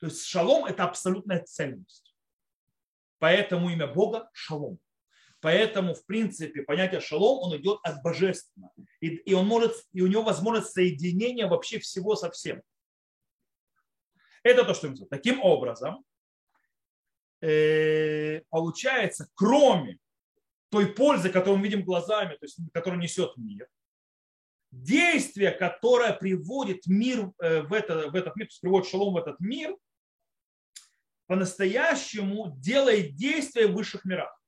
То 0.00 0.06
есть 0.06 0.24
шалом– 0.24 0.64
это 0.66 0.84
абсолютная 0.84 1.42
цельность. 1.44 2.14
Поэтому 3.18 3.70
имя 3.70 3.86
Бога– 3.86 4.28
шалом. 4.32 4.78
Поэтому, 5.42 5.94
в 5.94 6.06
принципе, 6.06 6.62
понятие 6.62 7.00
шалом, 7.00 7.40
он 7.40 7.56
идет 7.56 7.80
от 7.82 8.00
божественного. 8.02 8.72
И, 9.00 9.08
и, 9.08 9.34
он 9.34 9.46
может, 9.46 9.74
и 9.92 10.00
у 10.00 10.06
него 10.06 10.22
возможность 10.22 10.72
соединения 10.72 11.48
вообще 11.48 11.80
всего 11.80 12.14
со 12.14 12.30
всем. 12.30 12.62
Это 14.44 14.64
то, 14.64 14.72
что 14.72 14.88
мы 14.88 14.96
Таким 15.10 15.42
образом, 15.42 16.04
э, 17.40 18.42
получается, 18.50 19.28
кроме 19.34 19.98
той 20.70 20.86
пользы, 20.94 21.28
которую 21.28 21.58
мы 21.58 21.64
видим 21.64 21.84
глазами, 21.84 22.36
то 22.36 22.46
есть, 22.46 22.58
которую 22.72 23.02
несет 23.02 23.36
мир, 23.36 23.66
действие, 24.70 25.50
которое 25.50 26.12
приводит 26.12 26.86
мир 26.86 27.32
э, 27.40 27.62
в, 27.62 27.72
это, 27.72 28.10
в 28.10 28.14
этот 28.14 28.36
мир, 28.36 28.46
то 28.46 28.52
есть 28.52 28.60
приводит 28.60 28.88
шалом 28.88 29.14
в 29.14 29.16
этот 29.16 29.40
мир, 29.40 29.76
по-настоящему 31.26 32.54
делает 32.58 33.16
действие 33.16 33.66
в 33.66 33.74
высших 33.74 34.04
мирах. 34.04 34.41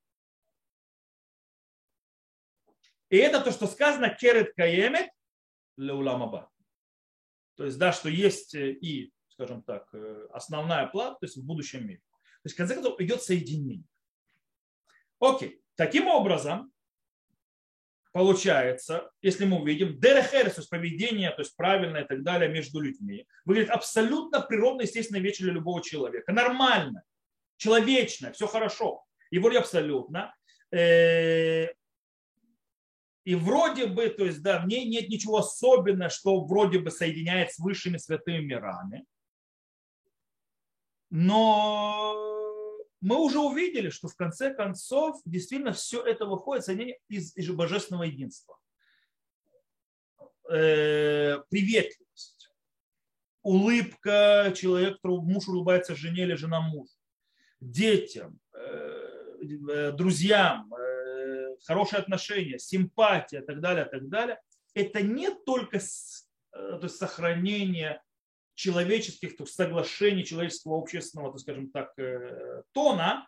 И 3.09 3.17
это 3.17 3.41
то, 3.41 3.51
что 3.51 3.67
сказано 3.67 4.09
керет 4.09 4.53
каемет 4.55 5.09
леуламаба. 5.77 6.49
То 7.55 7.65
есть, 7.65 7.77
да, 7.77 7.93
что 7.93 8.09
есть 8.09 8.55
э, 8.55 8.71
и, 8.71 9.11
скажем 9.29 9.63
так, 9.63 9.87
э, 9.93 10.27
основная 10.31 10.87
плата, 10.87 11.17
то 11.21 11.25
есть 11.25 11.37
в 11.37 11.45
будущем 11.45 11.87
мире. 11.87 11.99
То 11.99 12.47
есть, 12.47 12.55
в 12.55 12.57
конце 12.57 12.73
концов, 12.73 12.99
идет 12.99 13.21
соединение. 13.21 13.85
Окей. 15.19 15.61
Таким 15.75 16.07
образом, 16.07 16.71
получается, 18.11 19.11
если 19.21 19.45
мы 19.45 19.61
увидим, 19.61 19.99
дерехерес, 19.99 20.55
то 20.55 20.61
есть 20.61 20.69
поведение, 20.69 21.31
то 21.31 21.41
есть 21.41 21.55
правильное 21.55 22.03
и 22.03 22.07
так 22.07 22.23
далее 22.23 22.49
между 22.49 22.79
людьми, 22.79 23.27
выглядит 23.45 23.71
абсолютно 23.71 24.41
природно, 24.41 24.81
естественно, 24.81 25.19
вещь 25.19 25.39
для 25.39 25.53
любого 25.53 25.81
человека. 25.81 26.31
Нормально, 26.31 27.03
человечно, 27.57 28.31
все 28.33 28.47
хорошо. 28.47 29.03
И 29.31 29.39
вроде 29.39 29.59
абсолютно. 29.59 30.33
Э, 33.25 33.29
и 33.29 33.35
вроде 33.35 33.87
бы, 33.87 34.07
то 34.09 34.25
есть, 34.25 34.41
да, 34.41 34.59
в 34.59 34.67
ней 34.67 34.87
нет 34.87 35.09
ничего 35.09 35.37
особенного, 35.37 36.09
что 36.09 36.45
вроде 36.45 36.79
бы 36.79 36.91
соединяет 36.91 37.51
с 37.51 37.59
высшими 37.59 37.97
святыми 37.97 38.45
мирами. 38.45 39.05
Но 41.09 42.15
мы 43.01 43.17
уже 43.17 43.39
увидели, 43.39 43.89
что 43.89 44.07
в 44.07 44.15
конце 44.15 44.53
концов 44.53 45.21
действительно 45.25 45.73
все 45.73 46.03
это 46.03 46.25
выходит 46.25 46.67
из, 47.07 47.35
из 47.35 47.49
божественного 47.51 48.03
единства. 48.03 48.57
Э, 50.49 51.39
приветливость, 51.49 52.51
улыбка 53.41 54.53
человека, 54.55 54.99
муж 55.03 55.47
улыбается 55.47 55.95
жене 55.95 56.23
или 56.23 56.35
жена 56.35 56.61
мужу, 56.61 56.91
детям, 57.59 58.39
э, 58.53 58.59
э, 59.71 59.91
друзьям, 59.93 60.71
хорошие 61.65 61.99
отношения, 61.99 62.59
симпатия 62.59 63.41
и 63.41 63.45
так 63.45 63.59
далее, 63.61 63.85
так 63.85 64.07
далее. 64.09 64.39
Это 64.73 65.01
не 65.01 65.29
только 65.45 65.79
то 66.51 66.79
есть 66.83 66.97
сохранение 66.97 68.01
человеческих 68.55 69.35
то 69.35 69.45
соглашений, 69.45 70.23
человеческого 70.23 70.77
общественного, 70.77 71.31
так 71.31 71.41
скажем 71.41 71.69
так, 71.69 71.97
э, 71.99 72.63
тона, 72.71 73.27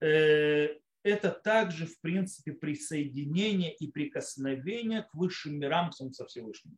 э, 0.00 0.78
это 1.02 1.30
также, 1.30 1.86
в 1.86 2.00
принципе, 2.00 2.52
присоединение 2.52 3.74
и 3.74 3.90
прикосновение 3.90 5.02
к 5.02 5.14
высшим 5.14 5.58
мирам 5.58 5.92
со 5.92 6.26
Всевышним. 6.26 6.76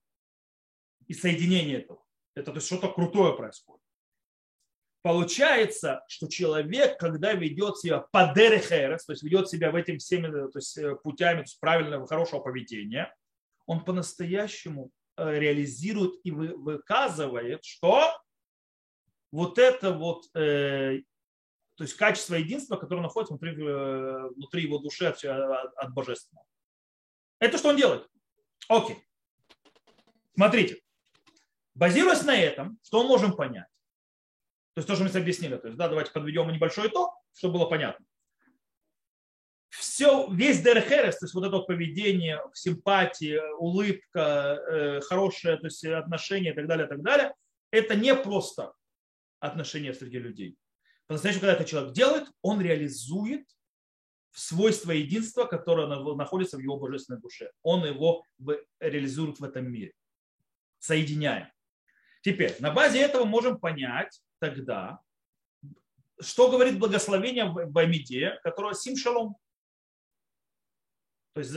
И 1.06 1.14
соединение 1.14 1.82
этого. 1.82 2.04
Это 2.34 2.52
то 2.52 2.56
есть 2.56 2.66
что-то 2.66 2.88
крутое 2.88 3.36
происходит. 3.36 3.82
Получается, 5.02 6.04
что 6.08 6.28
человек, 6.28 6.98
когда 6.98 7.32
ведет 7.32 7.78
себя 7.78 8.00
по 8.12 8.32
дерехерес, 8.34 9.04
то 9.04 9.12
есть 9.12 9.22
ведет 9.22 9.48
себя 9.48 9.70
в 9.70 9.76
этим 9.76 9.98
всеми 9.98 10.30
то 10.30 10.58
есть, 10.58 10.76
э, 10.78 10.96
путями 10.96 11.44
правильного, 11.60 12.06
хорошего 12.06 12.40
поведения, 12.40 13.14
он 13.66 13.84
по-настоящему 13.84 14.90
э, 15.16 15.38
реализирует 15.38 16.14
и 16.24 16.30
выказывает, 16.30 17.64
что 17.64 18.10
вот 19.32 19.58
это 19.58 19.92
вот, 19.92 20.24
э, 20.34 21.02
то 21.76 21.84
есть 21.84 21.94
качество 21.94 22.34
единства, 22.34 22.76
которое 22.76 23.02
находится 23.02 23.34
внутри, 23.34 23.52
э, 23.52 24.28
внутри 24.34 24.62
его 24.64 24.78
души 24.78 25.06
от, 25.06 25.24
от 25.24 25.94
божественного. 25.94 26.44
Это 27.38 27.58
что 27.58 27.68
он 27.70 27.76
делает? 27.76 28.06
Окей. 28.68 28.98
Смотрите. 30.34 30.80
Базируясь 31.74 32.24
на 32.24 32.36
этом, 32.36 32.78
что 32.82 33.02
мы 33.02 33.08
можем 33.08 33.34
понять? 33.34 33.68
То 34.74 34.78
есть 34.78 34.88
то, 34.88 34.94
что 34.94 35.04
мы 35.04 35.10
объяснили. 35.10 35.56
То 35.56 35.68
есть, 35.68 35.78
да, 35.78 35.88
давайте 35.88 36.12
подведем 36.12 36.50
небольшой 36.50 36.88
итог, 36.88 37.14
чтобы 37.34 37.54
было 37.54 37.66
понятно. 37.66 38.04
Все, 39.68 40.28
весь 40.32 40.62
дерхерес, 40.62 41.18
то 41.18 41.26
есть 41.26 41.34
вот 41.34 41.44
это 41.44 41.56
вот 41.56 41.66
поведение, 41.66 42.40
симпатия, 42.54 43.42
улыбка, 43.54 44.58
э, 44.68 45.00
хорошее 45.00 45.58
то 45.58 45.66
есть 45.66 45.84
отношения 45.84 46.50
и 46.50 46.54
так 46.54 46.66
далее, 46.66 46.86
и 46.86 46.88
так 46.88 47.02
далее, 47.02 47.34
это 47.70 47.94
не 47.94 48.14
просто 48.16 48.72
отношения 49.38 49.94
среди 49.94 50.18
людей. 50.18 50.56
По-настоящему, 51.06 51.42
когда 51.42 51.54
это 51.54 51.64
человек 51.64 51.92
делает, 51.92 52.28
он 52.42 52.60
реализует 52.60 53.46
свойство 54.32 54.92
единства, 54.92 55.44
которое 55.44 55.86
находится 55.86 56.56
в 56.56 56.60
его 56.60 56.76
божественной 56.76 57.20
душе. 57.20 57.50
Он 57.62 57.84
его 57.84 58.24
реализует 58.78 59.40
в 59.40 59.44
этом 59.44 59.70
мире, 59.70 59.92
соединяя. 60.78 61.52
Теперь, 62.22 62.54
на 62.60 62.70
базе 62.70 63.00
этого 63.00 63.24
можем 63.24 63.58
понять 63.58 64.20
тогда, 64.39 64.99
что 66.19 66.49
говорит 66.49 66.79
благословение 66.79 67.45
в 67.45 67.77
Амиде, 67.77 68.39
которое 68.43 68.73
сим 68.73 68.95
шалом. 68.95 69.35
То 71.33 71.39
есть 71.41 71.53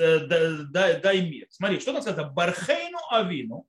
дай, 0.73 1.01
дай 1.01 1.21
мир. 1.21 1.47
Смотри, 1.51 1.81
что 1.81 1.93
там 1.93 2.03
сказано? 2.03 2.31
Бархейну 2.31 2.99
авину, 3.11 3.67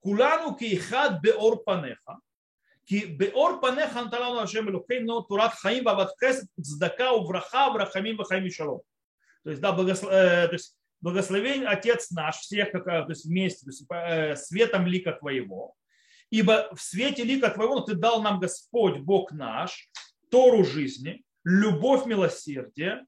кулану 0.00 0.56
кихад 0.56 1.20
беор 1.20 1.62
панеха, 1.62 2.18
כי 2.84 3.06
באור 3.06 3.60
פניך 3.60 3.96
נתן 3.96 4.22
לנו 4.22 4.40
השם 4.40 4.68
אלוקינו 4.68 5.22
תורת 5.22 5.52
חיים 5.54 5.86
ואהבת 5.86 6.08
חסד, 6.24 6.46
צדקה 6.62 7.12
וברכה 7.12 7.68
ורחמים 7.74 8.20
וחיים 8.20 8.46
ושלום. 8.46 8.80
То 9.44 9.50
есть, 9.50 9.60
да, 9.60 9.72
благослов... 9.72 10.10
то 10.10 10.52
есть, 10.52 10.76
благословение 11.00 11.68
Отец 11.68 12.10
наш, 12.10 12.36
всех 12.36 12.72
как, 12.72 12.84
то 12.84 13.06
есть, 13.08 13.24
вместе, 13.26 13.66
то 13.66 13.70
есть, 13.70 14.46
светом 14.46 14.86
лика 14.86 15.12
Твоего, 15.12 15.74
ибо 16.29 16.73
в 16.75 16.81
свете 16.81 17.23
лика 17.23 17.49
Твоего 17.49 17.79
Ты 17.81 17.95
дал 17.95 18.21
нам 18.21 18.39
Господь, 18.39 18.99
Бог 18.99 19.31
наш, 19.31 19.89
Тору 20.29 20.63
жизни, 20.63 21.23
любовь, 21.43 22.05
милосердие, 22.05 23.05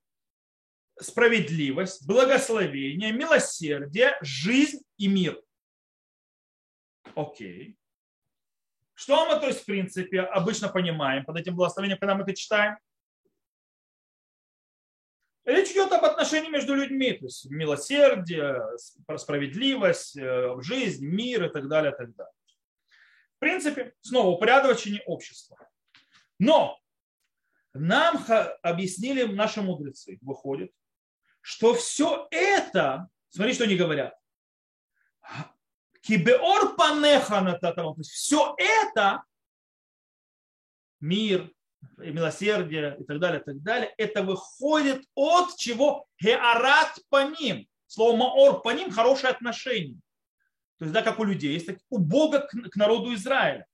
справедливость, 1.00 2.08
благословение, 2.08 3.12
милосердие, 3.12 4.18
жизнь 4.22 4.82
и 4.98 5.08
мир. 5.08 5.42
Окей. 7.16 7.76
Что 8.94 9.26
мы, 9.26 9.40
то 9.40 9.48
есть, 9.48 9.62
в 9.62 9.66
принципе, 9.66 10.22
обычно 10.22 10.68
понимаем 10.68 11.26
под 11.26 11.38
этим 11.38 11.56
благословением, 11.56 12.00
когда 12.00 12.16
мы 12.16 12.24
это 12.24 12.36
читаем? 12.36 12.78
Речь 15.46 15.72
идет 15.72 15.92
об 15.94 16.04
отношении 16.04 16.50
между 16.50 16.76
людьми, 16.76 17.14
то 17.14 17.26
есть 17.26 17.50
милосердие, 17.50 18.62
справедливость, 19.18 20.18
э, 20.18 20.62
жизнь, 20.62 21.06
мир 21.06 21.46
и 21.46 21.50
так 21.50 21.68
далее, 21.68 21.92
и 21.92 21.96
так 21.96 22.14
далее. 22.16 22.34
В 23.40 23.42
принципе, 23.42 23.94
снова 24.02 24.32
упорядочение 24.32 25.02
общества. 25.06 25.58
Но 26.40 26.78
нам 27.74 28.26
объяснили 28.62 29.24
наши 29.24 29.62
мудрецы, 29.62 30.18
выходит, 30.20 30.74
что 31.40 31.74
все 31.74 32.28
это, 32.32 33.08
смотри, 33.30 33.54
что 33.54 33.64
они 33.64 33.78
говорят, 33.78 34.14
Кибеор 36.02 36.76
панеха 36.76 37.58
то 37.62 37.94
есть 37.98 38.12
все 38.12 38.56
это, 38.58 39.24
мир, 41.00 41.50
милосердие 41.96 42.98
и 43.00 43.06
так 43.06 43.20
далее, 43.20 43.40
и 43.40 43.44
так 43.46 43.62
далее, 43.62 43.94
это 43.98 44.22
выходит 44.22 45.06
от 45.16 45.56
чего? 45.56 46.08
Геарат 46.20 47.00
по 47.08 47.24
ним. 47.24 47.70
Слово 47.88 48.18
маор 48.18 48.62
по 48.62 48.74
ним 48.74 48.92
хорошее 48.92 49.32
отношение. 49.32 49.98
То 50.80 50.86
есть, 50.86 50.94
да, 50.94 51.02
как 51.02 51.20
у 51.20 51.26
людей, 51.26 51.54
есть 51.54 51.68
так, 51.68 51.78
у 51.90 51.98
Бога 51.98 52.40
к, 52.40 52.52
к 52.70 52.76
народу 52.76 53.14
Израиля. 53.14 53.66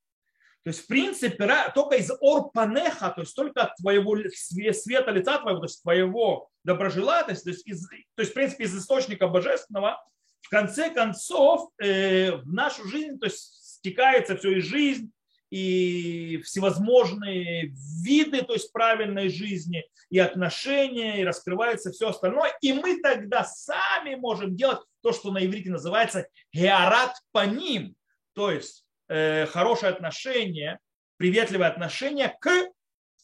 То 0.63 0.69
есть, 0.69 0.85
в 0.85 0.87
принципе, 0.87 1.47
только 1.75 1.97
из 1.97 2.11
орпанеха, 2.19 3.11
то 3.11 3.21
есть 3.21 3.35
только 3.35 3.61
от 3.61 3.75
твоего 3.75 4.17
света 4.27 5.11
лица 5.11 5.37
твоего, 5.37 5.59
то 5.59 5.65
есть 5.65 5.83
твоего 5.83 6.49
доброжелательства, 6.63 7.51
то 7.51 7.55
есть, 7.55 7.67
из, 7.67 7.87
то 7.87 8.21
есть 8.21 8.31
в 8.31 8.33
принципе, 8.33 8.63
из 8.63 8.75
источника 8.75 9.27
божественного, 9.27 10.03
в 10.41 10.49
конце 10.49 10.89
концов 10.89 11.69
э, 11.79 12.31
в 12.37 12.51
нашу 12.51 12.87
жизнь 12.87 13.19
то 13.19 13.27
есть, 13.27 13.75
стекается 13.77 14.35
все 14.35 14.57
и 14.57 14.59
жизнь, 14.61 15.11
и 15.51 16.41
всевозможные 16.43 17.71
виды, 18.03 18.41
то 18.41 18.53
есть 18.53 18.71
правильной 18.71 19.29
жизни, 19.29 19.85
и 20.09 20.17
отношения, 20.17 21.21
и 21.21 21.23
раскрывается 21.23 21.91
все 21.91 22.09
остальное. 22.09 22.51
И 22.61 22.73
мы 22.73 22.99
тогда 23.01 23.43
сами 23.43 24.15
можем 24.15 24.55
делать 24.55 24.79
то, 25.05 25.13
что 25.13 25.31
на 25.31 25.45
иврите 25.45 25.69
называется 25.69 26.27
геарат 26.51 27.15
по 27.31 27.45
ним, 27.45 27.95
то 28.33 28.49
есть 28.49 28.87
э, 29.07 29.45
хорошее 29.45 29.93
отношение, 29.93 30.79
приветливое 31.17 31.67
отношение 31.67 32.35
к 32.41 32.49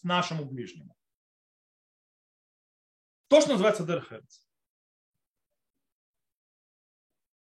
нашему 0.04 0.46
ближнему. 0.46 0.96
То, 3.30 3.41
что 3.41 3.54
называется 3.54 3.84
дерхерц. 3.84 4.46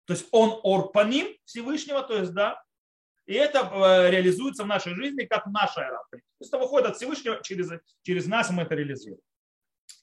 То 0.06 0.14
есть 0.14 0.28
он 0.30 0.60
орпаним 0.64 1.36
Всевышнего, 1.46 2.04
то 2.04 2.20
есть, 2.20 2.32
да, 2.32 2.64
и 3.26 3.34
это 3.34 3.62
э, 3.62 4.12
реализуется 4.12 4.64
в 4.64 4.68
нашей 4.68 4.94
жизни 4.94 5.26
как 5.26 5.48
наша 5.48 5.82
эра. 5.82 6.04
То 6.12 6.20
есть 6.40 6.54
это 6.54 6.60
выходит 6.60 6.90
от 6.90 6.98
Всевышнего, 6.98 7.42
через, 7.42 7.72
через 8.04 8.28
нас 8.28 8.52
мы 8.52 8.62
это 8.62 8.76
реализуем. 8.76 9.18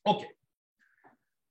Окей. 0.02 0.36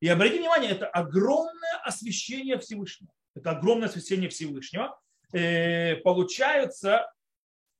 И 0.01 0.07
обратите 0.07 0.39
внимание, 0.39 0.71
это 0.71 0.87
огромное 0.87 1.81
освещение 1.83 2.59
Всевышнего. 2.59 3.11
Это 3.35 3.51
огромное 3.51 3.87
освещение 3.87 4.29
Всевышнего. 4.29 4.99
Э, 5.33 5.95
получается, 5.97 7.11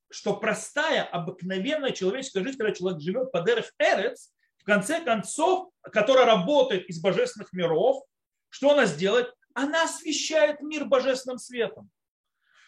что 0.09 0.35
простая, 0.35 1.03
обыкновенная 1.03 1.91
человеческая 1.91 2.43
жизнь, 2.43 2.57
когда 2.57 2.73
человек 2.73 3.01
живет 3.01 3.31
под 3.31 3.47
эрх 3.49 3.71
эрец, 3.79 4.31
в 4.57 4.63
конце 4.63 5.01
концов, 5.01 5.69
которая 5.81 6.25
работает 6.25 6.87
из 6.89 6.99
божественных 7.01 7.53
миров, 7.53 8.03
что 8.49 8.71
она 8.71 8.85
сделает? 8.85 9.33
она 9.55 9.85
освещает 9.85 10.61
мир 10.61 10.85
божественным 10.85 11.39
светом. 11.39 11.89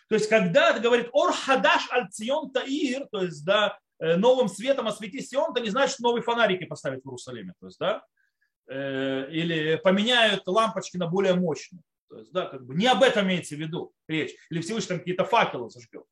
То 0.10 0.15
есть, 0.15 0.29
когда 0.29 0.71
это 0.71 0.79
говорит 0.79 1.10
«Ор 1.12 1.33
хадаш 1.33 1.91
аль 1.91 2.10
цион 2.10 2.49
таир», 2.49 3.05
то 3.12 3.23
есть, 3.23 3.45
да, 3.45 3.77
э, 3.99 4.15
новым 4.15 4.47
светом 4.47 4.88
освети 4.88 5.21
Сион, 5.21 5.53
то 5.53 5.60
не 5.60 5.69
значит 5.69 5.99
новые 5.99 6.23
фонарики 6.23 6.63
поставить 6.63 7.03
в 7.03 7.07
Иерусалиме. 7.07 7.53
То 7.60 7.67
есть, 7.67 7.77
да, 7.77 8.03
или 8.69 9.80
поменяют 9.84 10.45
лампочки 10.45 10.97
на 10.97 11.08
более 11.08 11.36
мощные. 11.36 11.82
То 12.10 12.17
есть, 12.19 12.32
да, 12.32 12.45
как 12.45 12.65
бы 12.65 12.75
не 12.75 12.88
об 12.88 13.03
этом 13.03 13.25
имеется 13.27 13.56
в 13.56 13.60
виду 13.60 13.93
речь. 14.08 14.34
Или 14.49 14.62
Всевышний 14.62 14.89
там 14.89 14.99
какие-то 14.99 15.25
факелы 15.25 15.69
зажгет. 15.69 16.03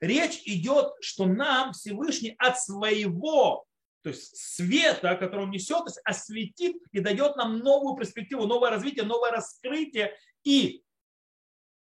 Речь 0.00 0.42
идет, 0.44 0.92
что 1.00 1.26
нам 1.26 1.72
Всевышний 1.72 2.34
от 2.38 2.60
своего 2.60 3.66
то 4.02 4.10
есть 4.10 4.36
света, 4.36 5.16
который 5.16 5.42
он 5.42 5.50
несет, 5.50 5.78
то 5.78 5.86
есть 5.86 6.00
осветит 6.04 6.76
и 6.92 7.00
дает 7.00 7.36
нам 7.36 7.58
новую 7.58 7.96
перспективу, 7.96 8.46
новое 8.46 8.70
развитие, 8.70 9.04
новое 9.04 9.32
раскрытие 9.32 10.14
и 10.44 10.82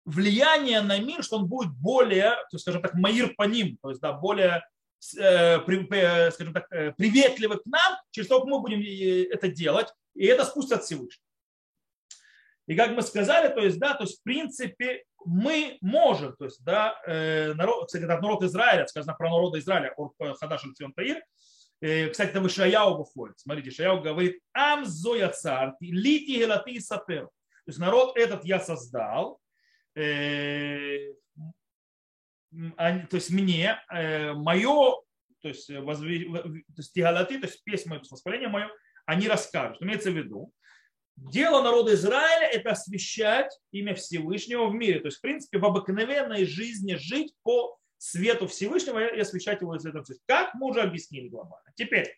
влияние 0.05 0.81
на 0.83 0.99
мир, 0.99 1.23
что 1.23 1.37
он 1.37 1.47
будет 1.47 1.73
более, 1.73 2.31
то 2.31 2.49
есть, 2.53 2.63
скажем 2.63 2.83
так, 2.83 2.95
маир 2.95 3.35
по 3.37 3.45
ним, 3.45 3.79
то 3.81 3.91
есть 3.91 4.01
да, 4.01 4.13
более 4.13 4.57
э, 4.57 4.63
скажем 5.01 6.55
так, 6.55 6.67
э, 6.71 6.93
приветливый 6.93 7.59
к 7.59 7.67
нам, 7.67 7.99
через 8.11 8.29
то, 8.29 8.41
как 8.41 8.49
мы 8.49 8.61
будем 8.61 8.81
э, 8.81 9.25
это 9.33 9.49
делать, 9.49 9.89
и 10.15 10.27
это 10.27 10.45
спустится 10.45 10.77
от 10.77 10.85
Всевышнего. 10.85 11.27
И 12.67 12.77
как 12.77 12.93
мы 12.93 13.03
сказали, 13.03 13.53
то 13.53 13.61
есть, 13.61 13.79
да, 13.79 13.95
то 13.95 14.05
есть, 14.05 14.21
в 14.21 14.23
принципе, 14.23 15.05
мы 15.25 15.79
можем, 15.81 16.37
то 16.37 16.45
есть, 16.45 16.63
да, 16.65 16.97
народ, 17.57 17.87
кстати, 17.87 18.05
народ 18.05 18.45
Израиля, 18.45 18.87
сказано 18.87 19.15
про 19.15 19.29
народ 19.29 19.57
Израиля, 19.57 19.93
Хадаш 20.39 20.63
Таир, 20.95 21.21
Э, 21.81 22.09
кстати, 22.09 22.31
это 22.31 22.49
Шаяу 22.49 22.99
выходит. 22.99 23.39
Смотрите, 23.39 23.71
Шаяу 23.71 24.03
говорит, 24.03 24.41
ам 24.53 24.85
зоя 24.85 25.33
лити 25.81 26.39
гелати 26.39 26.79
сапер. 26.79 27.25
То 27.27 27.69
есть 27.69 27.79
народ 27.79 28.17
этот 28.17 28.45
я 28.45 28.61
создал, 28.61 29.41
э, 32.53 33.07
то 33.07 33.17
есть 33.17 33.31
мне, 33.31 33.81
э, 33.93 34.33
мое, 34.33 34.97
то 35.43 35.49
есть, 35.49 35.67
то 35.67 36.03
есть 36.77 36.93
тигалати, 36.93 37.39
то 37.39 37.47
есть 37.47 37.63
песня 37.65 37.91
мое, 37.91 38.03
воспаление 38.11 38.49
мое, 38.49 38.69
они 39.07 39.29
расскажут. 39.29 39.83
Имеется 39.83 40.11
в 40.11 40.17
виду, 40.17 40.53
дело 41.17 41.63
народа 41.63 41.95
Израиля– 41.95 42.47
это 42.53 42.71
освещать 42.71 43.59
имя 43.73 43.95
Всевышнего 43.95 44.67
в 44.67 44.75
мире. 44.75 45.01
То 45.01 45.07
есть, 45.07 45.19
в 45.19 45.23
принципе, 45.23 45.59
в 45.59 45.65
обыкновенной 45.65 46.45
жизни 46.45 46.95
жить 46.95 47.35
по 47.43 47.79
свету 47.99 48.47
Всевышнего 48.47 49.07
и 49.07 49.21
освещать 49.21 49.61
его 49.61 49.77
из 49.77 49.85
этого. 49.85 50.05
Как 50.27 50.55
мы 50.55 50.69
уже 50.69 50.81
объяснили 50.81 51.29
глобально. 51.29 51.71
Теперь, 51.75 52.17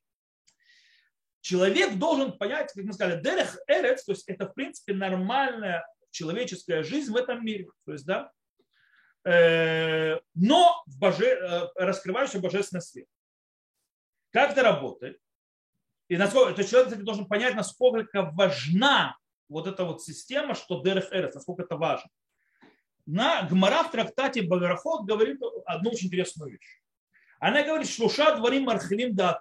человек 1.41 1.95
должен 1.97 2.39
понять, 2.39 2.73
как 2.73 2.85
мы 2.85 2.93
сказали, 2.93 3.21
дерех 3.21 3.59
эрец, 3.67 4.05
то 4.05 4.13
есть 4.13 4.29
это 4.29 4.47
в 4.47 4.55
принципе 4.55 4.95
нормальная 4.95 5.85
человеческая 6.11 6.83
жизнь 6.83 7.13
в 7.13 7.17
этом 7.17 7.45
мире. 7.45 7.67
То 7.85 7.93
есть, 7.93 8.07
да, 8.07 8.31
э, 8.31 8.42
но 9.25 10.83
в 10.87 10.99
боже, 10.99 11.27
э, 11.27 11.69
раскрывающий 11.77 12.41
божественный 12.41 12.83
свет. 12.83 13.07
Как 14.31 14.53
это 14.53 14.63
работает? 14.63 15.21
И 16.09 16.17
насколько, 16.17 16.55
то 16.55 16.65
человек 16.65 16.89
кстати, 16.89 17.05
должен 17.05 17.27
понять, 17.27 17.55
насколько 17.55 18.23
важна 18.35 19.17
вот 19.49 19.67
эта 19.67 19.85
вот 19.85 20.03
система, 20.03 20.55
что 20.55 20.83
Дерех 20.83 21.13
Эрес, 21.13 21.35
насколько 21.35 21.63
это 21.63 21.77
важно. 21.77 22.11
На 23.07 23.43
Гмара 23.43 23.85
в 23.85 23.91
трактате 23.91 24.43
Багарахот 24.43 25.07
говорит 25.07 25.41
одну 25.67 25.91
очень 25.91 26.09
интересную 26.09 26.53
вещь. 26.53 26.83
Она 27.39 27.63
говорит, 27.63 27.89
что 27.89 28.09
ша 28.09 28.37
дворим 28.37 28.65
мархилим 28.65 29.15
да 29.15 29.41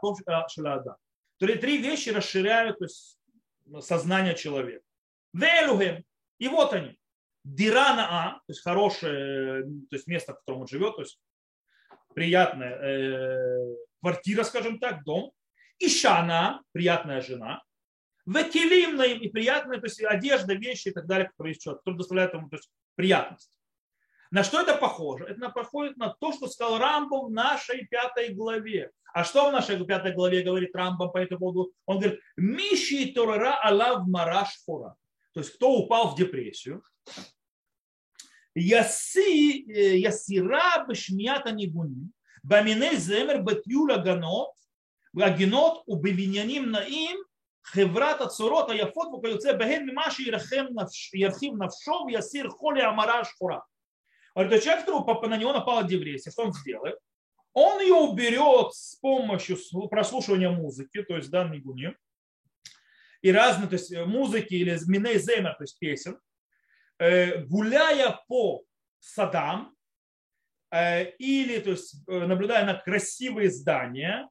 шалада. 0.50 0.98
То 1.38 1.46
есть 1.46 1.62
три 1.62 1.78
вещи 1.78 2.10
расширяют 2.10 2.80
то 2.80 2.86
есть, 2.86 3.20
сознание 3.80 4.36
человека. 4.36 4.84
Велюхем. 5.34 6.04
И 6.39 6.48
вот 6.48 6.74
они. 6.74 6.98
Дирана 7.43 8.08
А, 8.10 8.32
то 8.34 8.43
есть 8.49 8.62
хорошее 8.62 9.63
то 9.63 9.95
есть 9.95 10.08
место, 10.08 10.34
в 10.34 10.39
котором 10.39 10.62
он 10.62 10.67
живет, 10.67 10.95
то 10.95 11.01
есть 11.01 11.19
приятная 12.13 12.75
э, 12.75 13.75
квартира, 14.01 14.43
скажем 14.43 14.80
так, 14.80 15.04
дом. 15.04 15.32
Ишана, 15.80 16.62
приятная 16.71 17.21
жена. 17.21 17.63
Векилимна 18.25 19.04
и 19.04 19.27
приятная, 19.30 19.80
то 19.80 19.88
есть 19.88 20.04
одежда, 20.04 20.54
вещи 20.54 20.89
и 20.89 20.91
так 20.91 21.08
далее, 21.08 21.30
которые 21.30 21.54
есть 21.54 21.63
которые 21.63 21.97
доставляют 21.97 22.34
ему 22.34 22.49
то 22.49 22.58
есть, 22.58 22.69
приятность. 22.95 23.51
На 24.30 24.43
что 24.43 24.62
это 24.62 24.75
похоже? 24.75 25.25
Это 25.25 25.49
похоже 25.49 25.93
на 25.97 26.15
то, 26.19 26.32
что 26.32 26.47
сказал 26.47 26.77
Рамбом 26.77 27.27
в 27.27 27.32
нашей 27.32 27.86
пятой 27.88 28.34
главе. 28.34 28.91
А 29.13 29.25
что 29.25 29.49
в 29.49 29.51
нашей 29.51 29.84
пятой 29.86 30.13
главе 30.13 30.41
говорит 30.41 30.73
Рамбом 30.73 31.12
по 31.12 31.17
этому 31.17 31.39
поводу? 31.39 31.73
Он 31.86 31.99
говорит, 31.99 32.21
Миши 32.38 33.12
Торара 33.13 33.60
Алав 33.62 34.08
Мараш 34.08 34.56
Фора 34.65 34.95
То 35.33 35.40
есть 35.40 35.55
кто 35.55 35.72
упал 35.72 36.14
в 36.14 36.16
депрессию. 36.16 36.83
Яси, 38.55 39.70
э, 39.70 39.98
ясира 39.98 40.87
бешмията 40.88 41.52
нигуни, 41.52 42.11
бамине 42.42 42.96
земер 42.96 43.42
бетюля 43.42 43.98
ганот, 43.98 44.57
הגנות 45.22 45.85
ובבניינים 45.88 46.70
נעים 46.70 47.16
חברת 47.64 48.20
הצורות 48.20 48.70
היפות 48.70 49.09
וכיוצא 49.14 49.52
בהן 49.52 49.87
ממה 49.90 50.11
שירחיב 50.90 51.52
נפשו 51.59 52.05
ויסיר 52.07 52.48
חולי 52.48 52.83
המרה 52.83 53.20
השחורה. 53.20 53.59
Говорит, 54.38 54.62
человек, 54.62 54.85
которого 54.85 55.29
на 55.29 55.38
него 55.38 55.55
напала 55.55 55.83
депрессия, 55.83 56.31
что 56.31 56.42
он 56.42 56.52
сделает? 56.52 56.98
Он 57.55 57.81
ее 57.81 57.94
уберет 57.94 58.74
с 58.74 58.96
помощью 58.96 59.57
прослушивания 59.88 60.50
музыки, 60.50 61.02
то 61.02 61.16
есть 61.16 61.31
данной 61.31 61.61
гуни, 61.61 61.96
и 63.21 63.31
разные, 63.31 63.67
то 63.67 63.75
есть 63.75 63.95
музыки 64.05 64.53
или 64.53 64.77
миней 64.88 65.19
земер, 65.19 65.55
то 65.55 65.63
есть 65.63 65.77
песен, 65.79 66.19
гуляя 66.99 68.19
по 68.27 68.63
садам, 68.99 69.75
или 70.71 71.60
то 71.60 71.71
есть, 71.71 72.07
наблюдая 72.07 72.65
на 72.65 72.75
красивые 72.75 73.49
здания, 73.49 74.29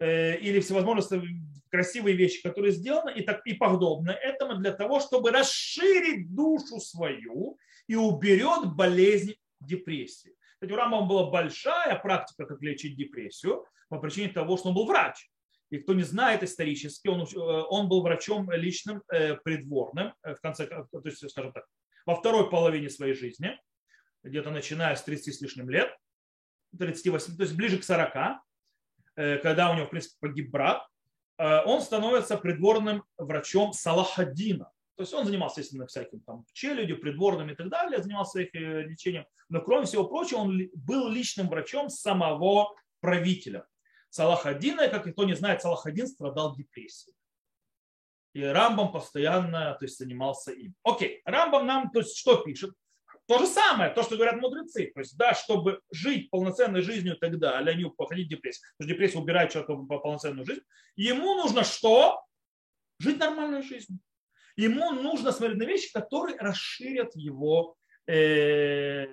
Э, 0.00 0.36
или 0.36 0.60
всевозможные 0.60 1.42
красивые 1.70 2.14
вещи, 2.16 2.40
которые 2.40 2.70
сделаны 2.70 3.10
и, 3.10 3.22
так, 3.22 3.44
и 3.44 3.54
подобное 3.54 4.14
этому 4.14 4.54
для 4.54 4.70
того, 4.72 5.00
чтобы 5.00 5.32
расширить 5.32 6.32
душу 6.32 6.78
свою 6.78 7.58
и 7.88 7.96
уберет 7.96 8.74
болезнь 8.76 9.34
депрессии. 9.58 10.36
Кстати, 10.54 10.70
у 10.70 10.76
Рамбама 10.76 11.06
была 11.06 11.30
большая 11.30 11.98
практика, 11.98 12.46
как 12.46 12.62
лечить 12.62 12.96
депрессию, 12.96 13.66
по 13.88 13.98
причине 13.98 14.28
того, 14.28 14.56
что 14.56 14.68
он 14.68 14.76
был 14.76 14.86
врач. 14.86 15.28
И 15.70 15.78
кто 15.78 15.94
не 15.94 16.02
знает 16.02 16.42
исторически, 16.42 17.08
он, 17.08 17.22
э, 17.22 17.38
он 17.68 17.88
был 17.88 18.02
врачом 18.02 18.50
личным, 18.50 19.02
э, 19.12 19.36
придворным, 19.36 20.14
в 20.22 20.36
конце, 20.40 20.66
то 20.66 20.88
есть, 21.04 21.30
скажем 21.30 21.52
так, 21.52 21.64
во 22.06 22.14
второй 22.14 22.50
половине 22.50 22.88
своей 22.88 23.14
жизни, 23.14 23.58
где-то 24.22 24.50
начиная 24.50 24.96
с 24.96 25.02
30 25.02 25.34
с 25.34 25.40
лишним 25.40 25.68
лет, 25.68 25.94
38, 26.78 27.36
то 27.36 27.42
есть 27.42 27.54
ближе 27.54 27.78
к 27.78 27.84
40, 27.84 28.40
Э, 29.18 29.38
когда 29.38 29.70
у 29.70 29.74
него, 29.74 29.86
в 29.86 29.90
принципе, 29.90 30.14
погиб 30.20 30.50
брат, 30.50 30.86
э, 31.38 31.62
он 31.64 31.80
становится 31.82 32.36
придворным 32.36 33.02
врачом 33.16 33.72
Салахаддина. 33.72 34.70
То 34.96 35.02
есть 35.02 35.12
он 35.12 35.26
занимался, 35.26 35.60
естественно, 35.60 35.86
всяким 35.88 36.20
там 36.20 36.44
челюдью, 36.52 37.00
придворным 37.00 37.50
и 37.50 37.56
так 37.56 37.68
далее, 37.68 38.00
занимался 38.00 38.42
их 38.42 38.54
э, 38.54 38.82
лечением. 38.82 39.26
Но 39.48 39.60
кроме 39.60 39.86
всего 39.86 40.04
прочего, 40.04 40.38
он 40.38 40.70
был 40.72 41.08
личным 41.08 41.48
врачом 41.48 41.90
самого 41.90 42.76
правителя. 43.00 43.66
Салахаддина, 44.10 44.88
как 44.88 45.06
никто 45.06 45.24
не 45.24 45.34
знает, 45.34 45.62
Салахаддин 45.62 46.06
страдал 46.06 46.56
депрессией. 46.56 47.14
И 48.34 48.42
Рамбам 48.42 48.92
постоянно 48.92 49.74
то 49.74 49.84
есть, 49.84 49.98
занимался 49.98 50.52
им. 50.52 50.74
Окей, 50.82 51.22
Рамбам 51.24 51.66
нам 51.66 51.90
то 51.90 52.00
есть, 52.00 52.16
что 52.16 52.36
пишет? 52.36 52.72
То 53.26 53.38
же 53.38 53.46
самое, 53.46 53.90
то, 53.90 54.02
что 54.02 54.16
говорят 54.16 54.40
мудрецы. 54.40 54.90
То 54.94 55.00
есть, 55.00 55.16
да, 55.16 55.34
чтобы 55.34 55.80
жить 55.90 56.30
полноценной 56.30 56.80
жизнью 56.80 57.16
и 57.16 57.18
так 57.18 57.38
далее, 57.38 57.74
а 57.74 57.76
не 57.76 57.90
походить 57.90 58.26
в 58.26 58.30
депрессию. 58.30 58.62
Потому 58.76 58.88
что 58.88 58.94
депрессия 58.94 59.18
убирает 59.18 59.52
человека 59.52 59.76
по 59.76 59.98
полноценную 59.98 60.46
жизнь. 60.46 60.62
Ему 60.96 61.34
нужно 61.34 61.64
что? 61.64 62.22
Жить 62.98 63.18
нормальной 63.18 63.62
жизнью. 63.62 64.00
Ему 64.56 64.92
нужно 64.92 65.32
смотреть 65.32 65.58
на 65.58 65.64
вещи, 65.64 65.92
которые 65.92 66.36
расширят 66.38 67.14
его 67.14 67.76
э, 68.06 69.06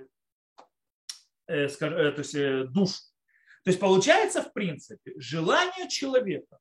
э, 1.48 1.70
скажем, 1.70 2.00
э, 2.00 2.12
то 2.12 2.20
есть, 2.20 2.36
э, 2.36 2.64
душу. 2.66 2.96
То 3.66 3.72
есть 3.72 3.80
получается, 3.80 4.44
в 4.44 4.54
принципе, 4.54 5.14
желание 5.18 5.90
человека 5.90 6.60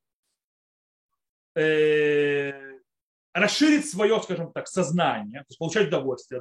э, 1.55 2.79
расширить 3.35 3.91
свое, 3.91 4.23
скажем 4.23 4.51
так, 4.55 4.67
сознание, 4.67 5.41
то 5.41 5.47
есть 5.51 5.59
получать 5.59 5.89
удовольствие. 5.89 6.41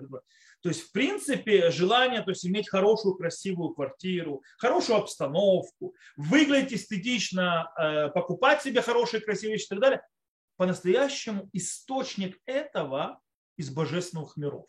То 0.61 0.69
есть, 0.69 0.83
в 0.83 0.91
принципе, 0.93 1.69
желание 1.69 2.21
то 2.21 2.29
есть, 2.29 2.45
иметь 2.45 2.69
хорошую, 2.69 3.15
красивую 3.15 3.71
квартиру, 3.73 4.41
хорошую 4.57 4.99
обстановку, 4.99 5.95
выглядеть 6.15 6.71
эстетично, 6.71 7.69
э, 7.77 8.07
покупать 8.11 8.61
себе 8.61 8.81
хорошие, 8.81 9.19
красивые 9.19 9.55
вещи 9.55 9.65
и 9.65 9.69
так 9.69 9.79
далее, 9.79 10.01
по-настоящему 10.55 11.49
источник 11.51 12.39
этого 12.45 13.19
из 13.57 13.69
божественных 13.69 14.37
миров. 14.37 14.67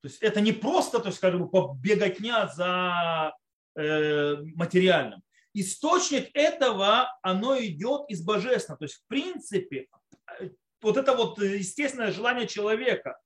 То 0.00 0.08
есть 0.08 0.20
это 0.20 0.40
не 0.40 0.50
просто, 0.50 0.98
то 0.98 1.06
есть, 1.06 1.18
скажем, 1.18 1.48
побеготня 1.48 2.48
за 2.48 3.32
э, 3.76 4.36
материальным. 4.54 5.22
Источник 5.54 6.30
этого, 6.34 7.08
оно 7.22 7.58
идет 7.58 8.02
из 8.08 8.22
божественного. 8.22 8.78
То 8.78 8.84
есть, 8.84 8.96
в 8.96 9.06
принципе, 9.06 9.86
вот 10.82 10.96
это 10.96 11.14
вот 11.14 11.38
естественное 11.38 12.12
желание 12.12 12.46
человека, 12.46 13.16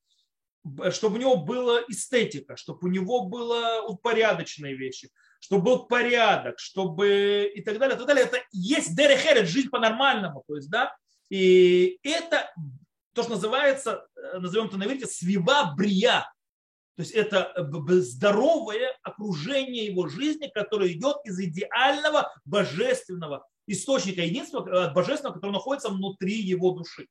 чтобы 0.91 1.17
у 1.17 1.19
него 1.19 1.37
была 1.37 1.81
эстетика, 1.89 2.55
чтобы 2.55 2.87
у 2.87 2.91
него 2.91 3.25
было 3.25 3.81
упорядоченные 3.87 4.75
вещи, 4.75 5.09
чтобы 5.39 5.63
был 5.63 5.85
порядок, 5.87 6.59
чтобы 6.59 7.51
и 7.53 7.61
так 7.61 7.79
далее, 7.79 7.95
и 7.95 7.97
так 7.97 8.07
далее. 8.07 8.25
Это 8.25 8.37
есть 8.51 8.95
дерехерет, 8.95 9.47
жить 9.47 9.71
по-нормальному. 9.71 10.43
То 10.47 10.55
есть, 10.55 10.69
да, 10.69 10.95
и 11.29 11.99
это 12.03 12.53
то, 13.13 13.23
что 13.23 13.31
называется, 13.31 14.05
э, 14.15 14.39
назовем 14.39 14.67
это 14.67 14.77
на 14.77 14.85
иврите, 14.85 15.07
свива 15.07 15.73
брия. 15.75 16.31
То 16.95 17.03
есть 17.03 17.13
это 17.13 17.53
здоровое 17.87 18.97
окружение 19.03 19.85
его 19.85 20.07
жизни, 20.07 20.51
которое 20.53 20.91
идет 20.91 21.17
из 21.23 21.39
идеального 21.39 22.33
божественного 22.45 23.47
источника 23.67 24.21
единства 24.21 24.67
э, 24.67 24.93
божественного, 24.93 25.35
который 25.35 25.51
находится 25.53 25.89
внутри 25.89 26.35
его 26.41 26.71
души. 26.71 27.07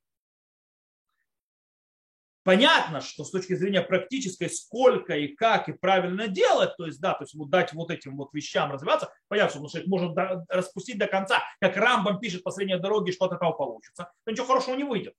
Понятно, 2.43 3.01
что 3.01 3.23
с 3.23 3.29
точки 3.29 3.53
зрения 3.53 3.81
практической, 3.81 4.49
сколько 4.49 5.15
и 5.15 5.27
как 5.27 5.69
и 5.69 5.73
правильно 5.73 6.27
делать, 6.27 6.75
то 6.75 6.87
есть, 6.87 6.99
да, 6.99 7.13
то 7.13 7.23
есть 7.23 7.35
вот 7.35 7.51
дать 7.51 7.71
вот 7.73 7.91
этим 7.91 8.17
вот 8.17 8.33
вещам 8.33 8.71
развиваться, 8.71 9.13
понятно, 9.27 9.59
что 9.59 9.69
человек 9.69 9.89
может 9.89 10.17
распустить 10.49 10.97
до 10.97 11.05
конца, 11.05 11.43
как 11.59 11.77
Рамбам 11.77 12.19
пишет 12.19 12.43
по 12.43 12.49
средней 12.49 12.79
дороге, 12.79 13.11
что-то 13.11 13.35
того 13.35 13.53
получится, 13.53 14.11
то 14.23 14.31
ничего 14.31 14.47
хорошего 14.47 14.75
не 14.75 14.83
выйдет. 14.83 15.13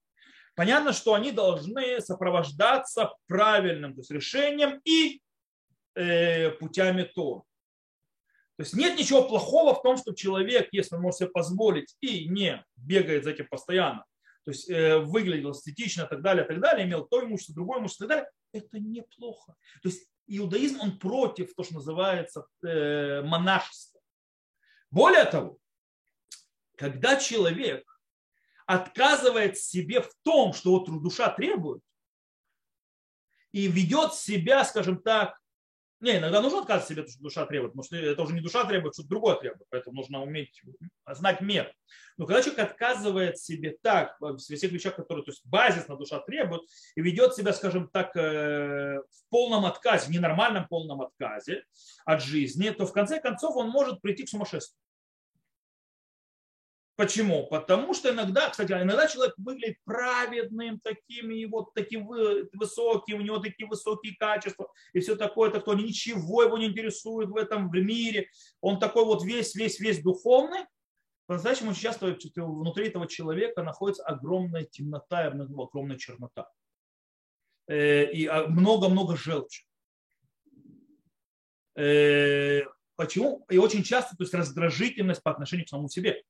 Понятно, 0.55 0.93
что 0.93 1.15
они 1.15 1.33
должны 1.33 2.01
сопровождаться 2.01 3.15
правильным 3.27 3.95
то 3.95 4.01
есть 4.01 4.11
решением 4.11 4.81
и 4.85 5.23
э, 5.95 6.51
путями 6.51 7.05
то. 7.05 7.45
То 8.57 8.65
есть 8.65 8.75
нет 8.75 8.99
ничего 8.99 9.27
плохого 9.27 9.75
в 9.75 9.83
том, 9.83 9.97
что 9.97 10.15
человек, 10.15 10.69
если 10.73 10.95
он 10.95 11.03
может 11.03 11.19
себе 11.19 11.31
позволить 11.31 11.97
и 12.01 12.29
не 12.29 12.63
бегает 12.77 13.25
за 13.25 13.31
этим 13.31 13.47
постоянно, 13.49 14.05
то 14.45 14.51
есть 14.51 14.69
э, 14.69 14.99
выглядел 14.99 15.53
эстетично 15.53 16.03
и 16.03 16.09
так 16.09 16.21
далее, 16.21 16.45
и 16.45 16.49
так 16.49 16.61
далее, 16.61 16.87
имел 16.87 17.07
то 17.07 17.25
имущество, 17.25 17.55
другое 17.55 17.81
имущество 17.81 18.05
и 18.05 18.09
так 18.09 18.19
далее, 18.19 18.31
это 18.53 18.79
неплохо. 18.79 19.55
То 19.83 19.89
есть 19.89 20.07
иудаизм, 20.27 20.81
он 20.81 20.99
против 20.99 21.55
то, 21.55 21.63
что 21.63 21.75
называется 21.75 22.47
э, 22.63 23.23
монашество. 23.23 24.01
Более 24.91 25.25
того, 25.25 25.59
когда 26.77 27.17
человек 27.17 27.85
отказывает 28.75 29.59
себе 29.59 30.01
в 30.01 30.11
том, 30.23 30.53
что 30.53 30.79
вот 30.79 31.03
душа 31.03 31.31
требует, 31.31 31.83
и 33.53 33.69
ведет 33.69 34.15
себя, 34.15 34.65
скажем 34.65 35.03
так, 35.03 35.39
Не, 36.03 36.17
иногда 36.19 36.41
нужно 36.43 36.63
отказывать 36.63 36.89
себе, 36.89 37.07
что 37.07 37.23
душа 37.23 37.47
требует, 37.47 37.75
потому 37.75 37.85
что 37.85 37.95
это 37.95 38.21
уже 38.23 38.35
не 38.35 38.41
душа 38.41 38.65
требует, 38.65 38.93
что-то 38.93 39.09
другое 39.09 39.37
требует, 39.37 39.69
поэтому 39.71 39.95
нужно 39.95 40.21
уметь 40.21 40.61
знать 41.07 41.41
мер. 41.41 41.73
Но 42.17 42.27
когда 42.27 42.43
человек 42.43 42.71
отказывает 42.71 43.39
себе 43.39 43.77
так, 43.83 44.21
во 44.21 44.37
всех 44.37 44.73
вещах, 44.73 44.97
которые 44.97 45.25
то 45.25 45.31
есть 45.31 45.47
базисно 45.47 45.97
душа 45.97 46.19
требует, 46.19 46.63
и 46.97 47.03
ведет 47.03 47.37
себя, 47.37 47.53
скажем 47.53 47.89
так, 47.89 48.17
э, 48.17 48.99
в 48.99 49.29
полном 49.31 49.65
отказе, 49.65 50.07
в 50.07 50.11
ненормальном 50.11 50.67
полном 50.67 51.03
отказе 51.03 51.65
от 52.05 52.21
жизни, 52.21 52.71
то 52.71 52.85
в 52.85 52.93
конце 52.93 53.21
концов 53.21 53.55
он 53.55 53.69
может 53.69 54.01
прийти 54.01 54.25
к 54.25 54.29
сумасшествию. 54.29 54.81
Почему? 56.95 57.47
Потому 57.47 57.95
что 57.95 58.13
иногда, 58.13 58.51
кстати, 58.51 58.73
иногда 58.73 59.09
человек 59.09 59.35
выглядит 59.39 59.79
праведным, 59.85 60.79
таким 60.81 61.31
и 61.31 61.47
вот 61.47 61.73
таким 61.73 62.07
высоким, 62.07 63.19
у 63.19 63.23
него 63.23 63.39
такие 63.39 63.67
высокие 63.67 64.15
качества 64.15 64.71
и 64.93 65.01
все 65.01 65.17
такое, 65.17 65.51
так 65.51 65.63
кто 65.63 65.73
ничего 65.75 66.43
его 66.43 66.59
не 66.59 66.67
интересует 66.67 67.31
в 67.31 67.37
этом 67.37 67.71
в 67.71 67.75
мире. 67.75 68.29
Он 68.61 68.79
такой 68.79 69.07
вот 69.07 69.25
весь, 69.25 69.55
весь, 69.55 69.81
весь 69.81 70.03
духовный. 70.03 70.67
По-настоящему 71.27 71.71
очень 71.71 71.83
часто 71.83 72.15
внутри 72.37 72.89
этого 72.89 73.07
человека 73.07 73.63
находится 73.63 74.05
огромная 74.05 74.65
темнота 74.65 75.27
огромная 75.29 75.97
чернота. 75.97 76.51
Э, 77.69 78.05
и 78.13 78.27
а, 78.27 78.49
много-много 78.49 79.17
желчи. 79.17 79.65
Э, 81.75 82.63
почему? 82.97 83.47
И 83.49 83.57
очень 83.57 83.83
часто 83.83 84.15
то 84.15 84.25
есть 84.25 84.35
раздражительность 84.35 85.23
по 85.23 85.31
отношению 85.31 85.65
к 85.65 85.71
самому 85.71 85.89
себе. 85.89 86.23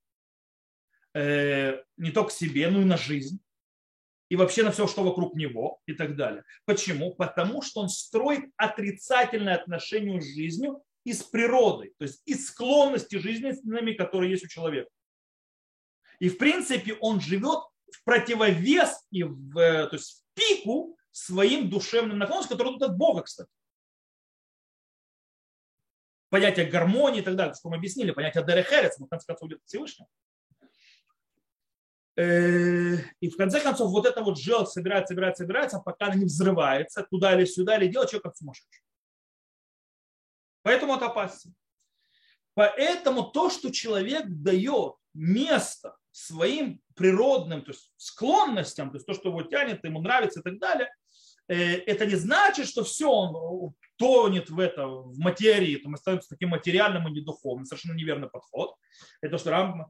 Э, 1.15 1.83
не 1.99 2.11
только 2.11 2.31
себе, 2.31 2.69
но 2.69 2.81
и 2.81 2.85
на 2.85 2.97
жизнь. 2.97 3.41
И 4.31 4.37
вообще 4.37 4.63
на 4.63 4.71
все, 4.71 4.87
что 4.87 5.05
вокруг 5.05 5.35
него 5.35 5.81
и 5.87 5.93
так 5.93 6.17
далее. 6.17 6.45
Почему? 6.65 7.15
Потому 7.15 7.61
что 7.61 7.81
он 7.83 7.91
строит 7.91 8.51
отрицательное 8.57 9.57
отношение 9.57 10.23
с 10.23 10.35
жизнью 10.35 10.83
из 11.05 11.23
природы, 11.23 11.93
то 11.99 12.05
есть 12.05 12.23
из 12.25 12.47
склонности 12.47 13.17
жизненными, 13.17 13.93
которые 13.93 14.31
есть 14.31 14.45
у 14.45 14.49
человека. 14.49 14.89
И 16.19 16.31
в 16.31 16.39
принципе 16.39 16.95
он 16.95 17.21
живет 17.21 17.59
в 17.91 18.05
противовес 18.05 19.07
и 19.11 19.23
в, 19.25 19.59
э, 19.59 19.89
то 19.89 19.97
есть 19.97 20.23
в 20.23 20.35
пику 20.35 20.97
своим 21.11 21.69
душевным 21.69 22.19
наклонностям, 22.19 22.57
которые 22.57 22.79
идут 22.79 22.91
от 22.91 22.97
Бога, 22.97 23.23
кстати. 23.23 23.51
Понятие 26.31 26.67
гармонии 26.67 27.21
и 27.21 27.25
так 27.25 27.37
далее, 27.37 27.55
что 27.55 27.69
мы 27.69 27.77
объяснили, 27.77 28.13
понятие 28.13 28.47
Дерехерец, 28.47 28.99
но 28.99 29.05
в 29.05 29.11
конце 29.11 29.27
концов 29.27 29.51
идет 29.51 29.61
Всевышнего. 29.67 30.09
Э, 32.15 32.97
и 33.21 33.31
в 33.31 33.37
конце 33.37 33.61
концов 33.61 33.91
вот 33.91 34.05
это 34.05 34.23
вот 34.23 34.39
желчь 34.39 34.69
собирается, 34.69 35.15
собирается, 35.15 35.45
собирается, 35.45 35.79
пока 35.79 36.07
она 36.07 36.17
не 36.17 36.27
взрывается 36.27 37.07
туда 37.11 37.35
или 37.35 37.47
сюда, 37.47 37.77
или 37.77 37.89
делает 37.89 38.11
человек 38.11 38.25
как 38.25 38.37
сумасшедший. 38.37 38.83
Поэтому 40.63 40.95
это 40.97 41.07
опасно. 41.07 41.55
Поэтому 42.55 43.25
то, 43.25 43.49
что 43.49 43.71
человек 43.71 44.25
дает 44.27 44.95
место 45.15 45.97
своим 46.11 46.83
природным 46.95 47.63
то 47.63 47.71
есть 47.71 47.91
склонностям, 47.97 48.91
то 48.91 48.97
есть 48.97 49.07
то, 49.07 49.15
что 49.15 49.31
его 49.31 49.43
тянет, 49.43 49.83
ему 49.83 50.03
нравится 50.03 50.41
и 50.41 50.43
так 50.43 50.59
далее, 50.59 50.95
э, 51.49 51.77
это 51.79 52.05
не 52.05 52.17
значит, 52.17 52.69
что 52.69 52.85
все, 52.85 53.11
он 53.11 53.75
тонет 53.97 54.51
в 54.51 54.59
это, 54.61 54.87
в 54.87 55.19
материи, 55.19 55.77
то 55.77 55.89
мы 55.89 55.97
становимся 55.97 56.29
таким 56.29 56.51
материальным 56.51 57.09
и 57.09 57.13
недуховным. 57.13 57.65
Совершенно 57.65 57.97
неверный 57.97 58.29
подход. 58.29 58.75
Это 59.23 59.39
что 59.39 59.51
Э, 59.51 59.87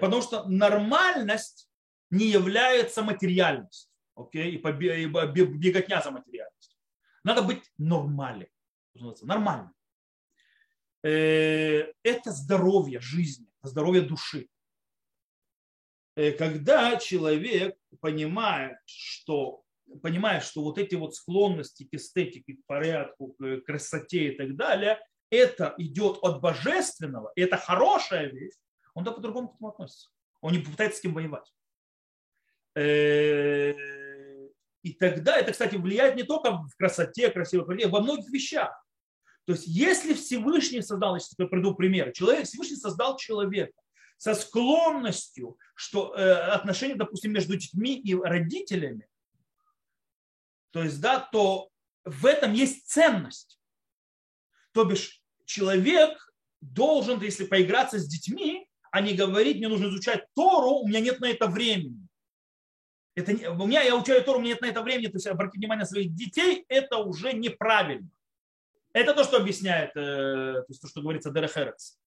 потому 0.00 0.22
что 0.22 0.48
нормальность 0.48 1.68
не 2.10 2.26
является 2.26 3.02
материальностью. 3.02 3.90
Окей? 4.14 4.52
И 4.52 4.58
беготня 4.58 6.00
за 6.02 6.10
материальностью. 6.10 6.78
Надо 7.24 7.42
быть 7.42 7.62
нормален. 7.78 8.48
Нормально. 9.22 9.72
Э, 11.02 11.92
это 12.02 12.30
здоровье 12.30 13.00
жизни, 13.00 13.46
здоровье 13.62 14.02
души. 14.02 14.48
Э, 16.16 16.32
когда 16.32 16.96
человек 16.96 17.76
понимает, 18.00 18.78
что 18.86 19.64
понимает, 20.00 20.44
что 20.44 20.62
вот 20.62 20.78
эти 20.78 20.94
вот 20.94 21.14
склонности 21.14 21.84
к 21.84 21.94
эстетике, 21.94 22.54
к 22.54 22.66
порядку, 22.66 23.34
к 23.38 23.60
красоте 23.66 24.32
и 24.32 24.36
так 24.36 24.56
далее, 24.56 24.98
это 25.30 25.74
идет 25.76 26.18
от 26.22 26.40
божественного, 26.40 27.32
это 27.36 27.56
хорошая 27.56 28.30
вещь, 28.30 28.54
он 28.94 29.04
да 29.04 29.12
по-другому 29.12 29.48
к 29.48 29.54
этому 29.56 29.70
относится. 29.70 30.10
Он 30.40 30.52
не 30.52 30.60
попытается 30.60 30.98
с 30.98 31.00
кем 31.00 31.14
воевать. 31.14 31.52
Э, 32.76 33.72
и 34.82 34.92
тогда 34.92 35.36
это, 35.36 35.52
кстати, 35.52 35.76
влияет 35.76 36.16
не 36.16 36.24
только 36.24 36.52
в 36.52 36.74
красоте, 36.76 37.30
красивой 37.30 37.66
красоте, 37.66 37.88
во 37.88 38.00
многих 38.00 38.30
вещах. 38.30 38.72
То 39.46 39.52
есть, 39.52 39.66
если 39.66 40.14
Всевышний 40.14 40.82
создал, 40.82 41.14
если 41.16 41.34
я 41.38 41.46
приду 41.46 41.74
пример, 41.74 42.12
человек, 42.12 42.46
Всевышний 42.46 42.76
создал 42.76 43.16
человека 43.16 43.74
со 44.16 44.34
склонностью, 44.34 45.58
что 45.74 46.14
э, 46.14 46.32
отношения, 46.32 46.94
допустим, 46.94 47.32
между 47.32 47.56
детьми 47.56 47.98
и 47.98 48.14
родителями, 48.14 49.06
то 50.70 50.82
есть, 50.82 51.00
да, 51.00 51.20
то 51.20 51.70
в 52.04 52.26
этом 52.26 52.52
есть 52.52 52.88
ценность. 52.88 53.60
То 54.72 54.84
бишь, 54.84 55.22
человек 55.44 56.32
должен, 56.60 57.20
если 57.20 57.44
поиграться 57.44 57.98
с 57.98 58.06
детьми, 58.06 58.68
а 58.94 59.00
не 59.00 59.12
говорить, 59.12 59.56
мне 59.56 59.66
нужно 59.66 59.86
изучать 59.86 60.24
Тору, 60.36 60.76
у 60.76 60.86
меня 60.86 61.00
нет 61.00 61.18
на 61.18 61.28
это 61.28 61.48
времени. 61.48 62.06
Это, 63.16 63.32
у 63.50 63.66
меня, 63.66 63.82
я 63.82 63.96
учаю 63.96 64.22
Тору, 64.22 64.38
у 64.38 64.40
меня 64.40 64.52
нет 64.52 64.60
на 64.60 64.66
это 64.66 64.82
времени, 64.82 65.08
то 65.08 65.16
есть 65.16 65.26
обратить 65.26 65.56
внимание 65.56 65.80
на 65.80 65.88
своих 65.88 66.14
детей, 66.14 66.64
это 66.68 66.98
уже 66.98 67.32
неправильно. 67.32 68.08
Это 68.92 69.12
то, 69.12 69.24
что 69.24 69.38
объясняет, 69.38 69.90
э, 69.96 70.62
то, 70.62 70.66
есть 70.68 70.80
то 70.80 70.86
что 70.86 71.02
говорится 71.02 71.32
Дерехерец. 71.32 71.98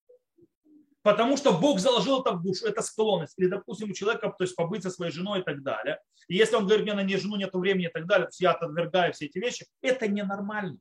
Потому 1.02 1.36
что 1.36 1.52
Бог 1.52 1.80
заложил 1.80 2.22
это 2.22 2.32
в 2.32 2.42
душу, 2.42 2.66
это 2.66 2.82
склонность. 2.82 3.38
Или, 3.38 3.48
допустим, 3.48 3.92
у 3.92 3.94
человека 3.94 4.30
то 4.30 4.46
есть, 4.46 4.56
побыть 4.56 4.84
со 4.84 4.90
своей 4.90 5.12
женой 5.12 5.42
и 5.42 5.44
так 5.44 5.64
далее. 5.64 6.00
И 6.30 6.36
если 6.38 6.56
он 6.56 6.68
говорит, 6.68 6.86
мне 6.86 6.94
на 6.94 7.04
ней 7.04 7.18
жену 7.18 7.36
нет 7.36 7.54
времени 7.54 7.88
и 7.88 7.92
так 7.92 8.06
далее, 8.06 8.28
то 8.28 8.30
есть 8.30 8.40
я 8.40 8.52
отвергаю 8.52 9.12
все 9.12 9.26
эти 9.26 9.40
вещи, 9.40 9.66
это 9.82 10.08
ненормально. 10.08 10.78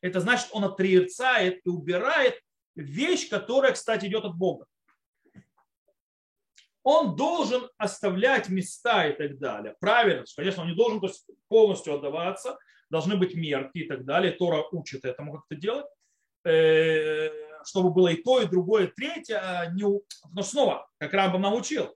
Это 0.00 0.20
значит, 0.20 0.46
он 0.52 0.62
отрицает 0.62 1.60
и 1.64 1.68
убирает 1.68 2.40
вещь, 2.76 3.28
которая, 3.28 3.72
кстати, 3.72 4.06
идет 4.06 4.24
от 4.24 4.36
Бога 4.36 4.66
он 6.82 7.16
должен 7.16 7.68
оставлять 7.76 8.48
места 8.48 9.08
и 9.08 9.12
так 9.12 9.38
далее. 9.38 9.74
Правильно, 9.80 10.24
конечно, 10.34 10.62
он 10.62 10.70
не 10.70 10.74
должен 10.74 11.00
то 11.00 11.06
есть, 11.06 11.26
полностью 11.48 11.94
отдаваться, 11.94 12.58
должны 12.88 13.16
быть 13.16 13.34
мерки 13.34 13.78
и 13.78 13.88
так 13.88 14.04
далее. 14.04 14.32
Тора 14.32 14.64
учит 14.72 15.04
этому, 15.04 15.32
как 15.32 15.44
это 15.48 15.60
делать, 15.60 15.86
э, 16.44 17.30
чтобы 17.64 17.90
было 17.90 18.08
и 18.08 18.22
то, 18.22 18.40
и 18.40 18.46
другое, 18.46 18.86
и 18.86 18.92
третье. 18.92 19.38
А 19.38 19.70
но 19.70 20.42
снова, 20.42 20.88
как 20.98 21.12
Рамбам 21.12 21.42
научил, 21.42 21.94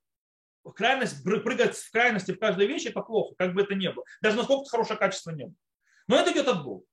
крайность, 0.74 1.22
прыгать 1.24 1.76
в 1.76 1.90
крайности 1.90 2.32
в 2.32 2.38
каждой 2.38 2.66
вещи 2.66 2.88
это 2.88 3.00
плохо, 3.00 3.34
как 3.36 3.54
бы 3.54 3.62
это 3.62 3.74
ни 3.74 3.88
было. 3.88 4.04
Даже 4.22 4.36
насколько 4.36 4.68
хорошее 4.68 4.98
качество 4.98 5.30
не 5.30 5.44
было. 5.44 5.56
Но 6.06 6.16
это 6.16 6.32
идет 6.32 6.48
от 6.48 6.62
Бога. 6.62 6.84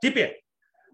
Теперь, 0.00 0.42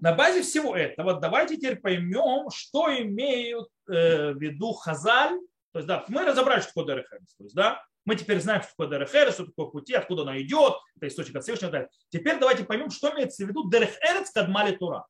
на 0.01 0.13
базе 0.13 0.43
всего 0.43 0.77
этого, 0.77 1.15
давайте 1.15 1.57
теперь 1.57 1.77
поймем, 1.77 2.51
что 2.51 2.95
имеют 3.01 3.69
э, 3.89 4.33
в 4.33 4.39
виду 4.39 4.73
Хазаль 4.73 5.39
то 5.79 5.81
есть, 5.81 5.87
да, 5.87 6.05
мы 6.09 6.25
разобрали, 6.25 6.61
что 6.61 6.71
такое 6.71 6.87
Дерехерес. 6.87 7.37
То 7.37 7.45
есть, 7.45 7.55
да, 7.55 7.85
мы 8.05 8.17
теперь 8.17 8.41
знаем, 8.41 8.63
что 8.63 8.73
такое 8.73 8.89
Дерехерес, 8.89 9.35
что 9.35 9.47
такое 9.47 9.67
пути, 9.67 9.95
откуда 9.95 10.23
она 10.23 10.41
идет, 10.41 10.75
это 10.97 11.07
источник 11.07 11.37
от 11.37 11.45
Всевышнего. 11.45 11.89
Теперь 12.09 12.41
давайте 12.41 12.65
поймем, 12.65 12.91
что 12.91 13.15
имеется 13.15 13.45
в 13.45 13.49
виду 13.49 13.71
Дерехерец 13.71 14.33
Кадмали 14.33 14.75
Тура. 14.75 15.07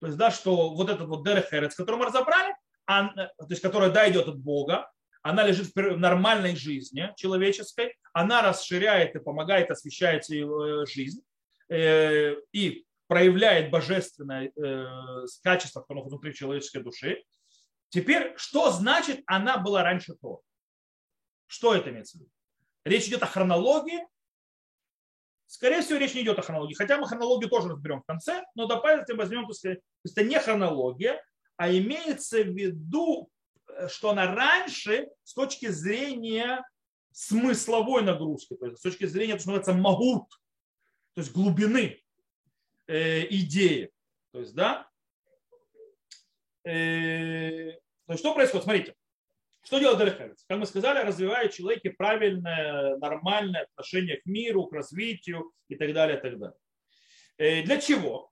То 0.00 0.08
есть, 0.08 0.18
да, 0.18 0.30
что 0.30 0.74
вот 0.74 0.90
этот 0.90 1.08
вот 1.08 1.24
Дерехерец, 1.24 1.74
который 1.74 1.96
мы 1.96 2.04
разобрали, 2.04 2.54
он, 2.86 3.14
то 3.14 3.46
есть, 3.48 3.62
которая, 3.62 3.88
да, 3.88 4.06
идет 4.10 4.28
от 4.28 4.38
Бога, 4.38 4.90
она 5.22 5.46
лежит 5.46 5.74
в 5.74 5.96
нормальной 5.96 6.56
жизни 6.56 7.10
человеческой, 7.16 7.94
она 8.12 8.42
расширяет 8.42 9.16
и 9.16 9.18
помогает, 9.18 9.70
освещает 9.70 10.28
э, 10.30 10.84
жизнь 10.92 11.22
э, 11.70 12.34
и 12.52 12.84
проявляет 13.06 13.70
божественное 13.70 14.52
э, 14.54 14.86
качество, 15.42 15.80
которое 15.80 16.02
внутри 16.02 16.34
человеческой 16.34 16.82
души. 16.82 17.22
Теперь, 17.92 18.32
что 18.36 18.70
значит 18.70 19.22
она 19.26 19.58
была 19.58 19.82
раньше 19.82 20.14
Тор? 20.14 20.40
Что 21.46 21.74
это 21.74 21.90
имеется 21.90 22.16
в 22.16 22.20
виду? 22.22 22.30
Речь 22.86 23.06
идет 23.06 23.22
о 23.22 23.26
хронологии. 23.26 24.00
Скорее 25.44 25.82
всего, 25.82 25.98
речь 25.98 26.14
не 26.14 26.22
идет 26.22 26.38
о 26.38 26.42
хронологии. 26.42 26.72
Хотя 26.72 26.96
мы 26.96 27.06
хронологию 27.06 27.50
тоже 27.50 27.68
разберем 27.68 28.00
в 28.00 28.06
конце, 28.06 28.44
но 28.54 28.66
допустим, 28.66 29.18
возьмем, 29.18 29.46
то 29.46 29.50
есть 29.50 29.82
это 30.16 30.24
не 30.24 30.40
хронология, 30.40 31.22
а 31.56 31.70
имеется 31.70 32.42
в 32.42 32.56
виду, 32.56 33.28
что 33.88 34.08
она 34.08 34.34
раньше 34.34 35.08
с 35.24 35.34
точки 35.34 35.66
зрения 35.66 36.64
смысловой 37.10 38.02
нагрузки, 38.02 38.54
то 38.54 38.68
есть 38.68 38.78
с 38.78 38.82
точки 38.82 39.04
зрения, 39.04 39.34
то, 39.34 39.40
что 39.40 39.50
называется 39.50 39.74
магут, 39.74 40.30
то 41.12 41.20
есть 41.20 41.30
глубины 41.32 42.02
э, 42.86 43.26
идеи. 43.26 43.92
То 44.30 44.40
есть, 44.40 44.54
да, 44.54 44.88
э, 46.64 47.81
то 48.06 48.12
есть 48.12 48.20
что 48.20 48.34
происходит? 48.34 48.64
Смотрите, 48.64 48.94
что 49.64 49.78
делает 49.78 49.98
Дерехерец? 49.98 50.44
Как 50.48 50.58
мы 50.58 50.66
сказали, 50.66 51.06
развивает 51.06 51.52
в 51.52 51.56
человеке 51.56 51.90
правильное, 51.90 52.96
нормальное 52.96 53.62
отношение 53.62 54.16
к 54.16 54.26
миру, 54.26 54.66
к 54.66 54.72
развитию 54.72 55.52
и 55.68 55.76
так 55.76 55.92
далее. 55.92 56.18
И 56.18 56.20
так 56.20 56.38
далее. 56.38 56.56
Э, 57.38 57.62
для 57.62 57.80
чего? 57.80 58.30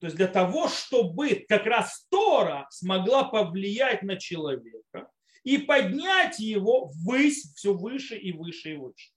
То 0.00 0.06
есть 0.06 0.16
для 0.16 0.26
того, 0.26 0.68
чтобы 0.68 1.44
как 1.48 1.66
раз 1.66 2.06
Тора 2.10 2.66
смогла 2.70 3.24
повлиять 3.24 4.02
на 4.02 4.16
человека 4.16 5.08
и 5.44 5.58
поднять 5.58 6.40
его 6.40 6.90
ввысь 6.94 7.54
все 7.54 7.74
выше 7.74 8.16
и 8.16 8.32
выше 8.32 8.72
и 8.72 8.76
выше. 8.76 9.10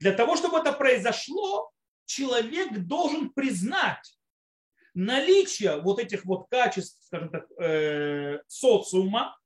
Для 0.00 0.12
того, 0.12 0.36
чтобы 0.36 0.58
это 0.58 0.72
произошло, 0.72 1.70
человек 2.06 2.72
должен 2.86 3.30
признать 3.30 4.16
наличие 4.94 5.80
вот 5.80 5.98
этих 5.98 6.24
вот 6.24 6.46
качеств, 6.48 7.02
скажем 7.04 7.30
так, 7.30 7.46
э, 7.60 8.38
социума, 8.46 9.36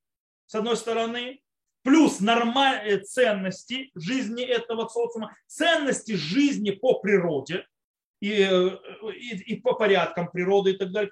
с 0.46 0.54
одной 0.54 0.76
стороны, 0.76 1.40
плюс 1.82 2.20
нормальные 2.20 3.00
ценности 3.00 3.90
жизни 3.94 4.44
этого 4.44 4.88
социума, 4.88 5.34
ценности 5.46 6.12
жизни 6.12 6.70
по 6.70 7.00
природе 7.00 7.66
и, 8.20 8.32
и, 8.32 9.54
и 9.54 9.60
по 9.60 9.74
порядкам 9.74 10.30
природы 10.30 10.72
и 10.72 10.76
так 10.76 10.92
далее. 10.92 11.10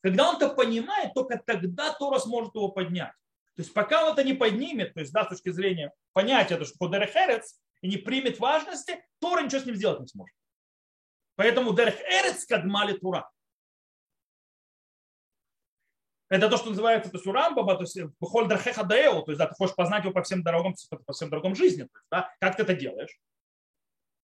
Когда 0.00 0.30
он 0.30 0.36
это 0.36 0.48
понимает, 0.50 1.14
только 1.14 1.40
тогда 1.44 1.92
Тора 1.92 2.18
сможет 2.18 2.54
его 2.54 2.68
поднять. 2.68 3.12
То 3.56 3.62
есть 3.62 3.72
пока 3.72 4.06
он 4.06 4.12
это 4.12 4.22
не 4.22 4.34
поднимет, 4.34 4.94
то 4.94 5.00
есть 5.00 5.12
да, 5.12 5.24
с 5.24 5.28
точки 5.28 5.50
зрения 5.50 5.92
понятия, 6.12 6.56
то, 6.56 6.64
что 6.64 6.88
Дерехерец, 6.88 7.58
и 7.82 7.88
не 7.88 7.96
примет 7.96 8.38
важности, 8.38 9.04
Тора 9.20 9.42
ничего 9.42 9.60
с 9.60 9.66
ним 9.66 9.74
сделать 9.74 10.00
не 10.00 10.06
сможет. 10.06 10.34
Поэтому 11.34 11.74
Дерехерец 11.74 12.44
кадмали 12.46 12.96
Тура. 12.96 13.28
Это 16.30 16.50
то, 16.50 16.58
что 16.58 16.70
называется, 16.70 17.10
то 17.10 17.16
есть 17.16 17.26
у 17.26 17.32
Рамбаба, 17.32 17.74
то 17.76 17.82
есть 17.82 17.98
Бухоль 18.20 18.48
Драхеха 18.48 18.84
Даэу, 18.84 19.22
то 19.22 19.30
есть 19.30 19.38
да, 19.38 19.46
ты 19.46 19.54
хочешь 19.54 19.74
познать 19.74 20.04
его 20.04 20.12
по 20.12 20.22
всем 20.22 20.42
дорогам, 20.42 20.74
по 21.06 21.12
всем 21.12 21.30
дорогам 21.30 21.54
жизни. 21.54 21.84
То 21.84 21.90
есть, 21.94 22.06
да, 22.10 22.30
как 22.38 22.56
ты 22.56 22.64
это 22.64 22.74
делаешь? 22.74 23.18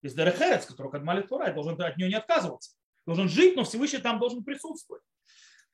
Есть 0.02 0.16
Дерехерец, 0.18 0.66
который 0.66 0.92
Кадмали 0.92 1.22
Тура, 1.22 1.52
должен 1.54 1.82
от 1.82 1.98
нее 1.98 2.10
не 2.10 2.16
отказываться. 2.16 2.76
Должен 3.06 3.30
жить, 3.30 3.56
но 3.56 3.64
Всевышний 3.64 4.00
там 4.00 4.20
должен 4.20 4.44
присутствовать. 4.44 5.04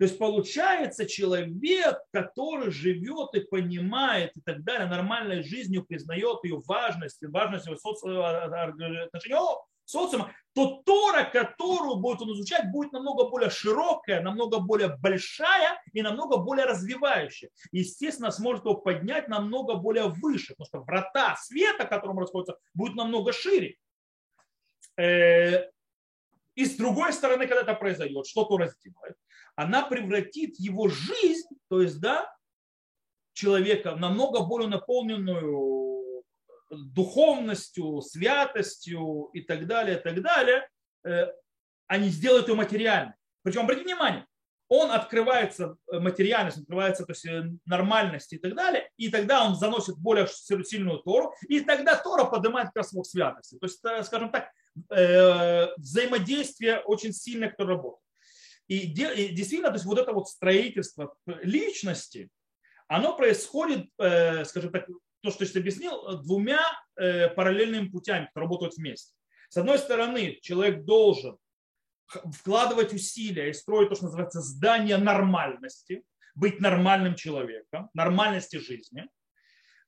То 0.01 0.05
есть 0.05 0.17
получается 0.17 1.05
человек, 1.05 1.99
который 2.11 2.71
живет 2.71 3.35
и 3.35 3.41
понимает 3.41 4.31
и 4.35 4.41
так 4.41 4.63
далее, 4.63 4.87
нормальной 4.87 5.43
жизнью 5.43 5.85
признает 5.85 6.39
ее 6.43 6.59
важность, 6.65 7.19
важность 7.21 7.67
его 7.67 7.75
отношения 7.75 9.37
социума, 9.85 10.33
то 10.55 10.81
Тора, 10.87 11.25
которую 11.25 11.97
будет 11.97 12.19
он 12.23 12.33
изучать, 12.33 12.71
будет 12.71 12.93
намного 12.93 13.29
более 13.29 13.51
широкая, 13.51 14.23
намного 14.23 14.57
более 14.57 14.97
большая 14.97 15.79
и 15.93 16.01
намного 16.01 16.37
более 16.37 16.65
развивающая. 16.65 17.51
Естественно, 17.71 18.31
сможет 18.31 18.65
его 18.65 18.77
поднять 18.77 19.27
намного 19.27 19.75
более 19.75 20.07
выше, 20.07 20.55
потому 20.55 20.65
что 20.65 20.79
врата 20.79 21.35
света, 21.35 21.85
которым 21.85 22.17
расходятся, 22.17 22.57
будут 22.73 22.95
намного 22.95 23.33
шире. 23.33 23.75
Э, 24.97 25.69
и 26.55 26.65
с 26.65 26.75
другой 26.75 27.13
стороны, 27.13 27.45
когда 27.45 27.61
это 27.61 27.75
произойдет, 27.75 28.25
что 28.25 28.45
Тора 28.45 28.65
сделает? 28.65 29.15
Она 29.55 29.85
превратит 29.85 30.59
его 30.59 30.87
жизнь, 30.87 31.49
то 31.69 31.81
есть, 31.81 31.99
да, 31.99 32.31
человека 33.33 33.95
намного 33.95 34.41
более 34.45 34.69
наполненную 34.69 35.81
духовностью, 36.71 38.01
святостью 38.01 39.29
и 39.33 39.41
так 39.41 39.67
далее, 39.67 39.97
и 39.97 40.01
так 40.01 40.21
далее, 40.21 40.67
э, 41.03 41.27
они 41.87 42.09
сделают 42.09 42.47
ее 42.47 42.55
материальной. 42.55 43.13
Причем, 43.43 43.61
обратите 43.61 43.85
внимание, 43.85 44.25
он 44.69 44.91
открывается 44.91 45.75
э, 45.91 45.99
материальность, 45.99 46.59
открывается 46.59 47.05
то 47.05 47.11
есть, 47.11 47.25
э, 47.25 47.43
нормальность 47.65 48.31
и 48.33 48.37
так 48.37 48.55
далее, 48.55 48.89
и 48.97 49.09
тогда 49.09 49.45
он 49.45 49.55
заносит 49.55 49.97
более 49.97 50.27
сильную 50.27 50.99
Тору, 50.99 51.33
и 51.49 51.59
тогда 51.61 51.95
Тора 51.97 52.25
поднимает 52.25 52.67
как 52.67 52.77
раз 52.77 52.93
святости. 53.09 53.57
То 53.57 53.65
есть, 53.65 53.79
скажем 54.05 54.31
так, 54.31 54.51
взаимодействие 55.77 56.79
очень 56.79 57.11
сильное, 57.11 57.49
которое 57.49 57.75
работает. 57.75 58.10
И 58.71 58.85
действительно, 58.85 59.67
то 59.67 59.75
есть 59.75 59.85
вот 59.85 59.99
это 59.99 60.13
вот 60.13 60.29
строительство 60.29 61.13
личности, 61.25 62.29
оно 62.87 63.17
происходит, 63.17 63.89
скажем 63.97 64.71
так, 64.71 64.87
то, 65.21 65.31
что 65.31 65.45
я 65.45 65.59
объяснил, 65.59 66.07
э, 66.07 66.23
двумя 66.23 66.61
э, 66.95 67.29
параллельными 67.29 67.89
путями, 67.89 68.25
которые 68.25 68.47
работают 68.47 68.75
вместе. 68.75 69.13
С 69.49 69.57
одной 69.57 69.77
стороны, 69.77 70.39
человек 70.41 70.83
должен 70.83 71.37
вкладывать 72.07 72.93
усилия 72.93 73.49
и 73.49 73.53
строить 73.53 73.89
то, 73.89 73.95
что 73.95 74.05
называется 74.05 74.41
здание 74.41 74.97
нормальности, 74.97 76.03
быть 76.35 76.59
нормальным 76.59 77.15
человеком, 77.15 77.89
нормальности 77.93 78.57
жизни. 78.57 79.07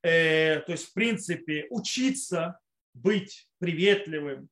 Э, 0.02 0.60
то 0.62 0.72
есть, 0.72 0.90
в 0.90 0.94
принципе, 0.94 1.68
учиться 1.70 2.60
быть 2.94 3.48
приветливым, 3.60 4.50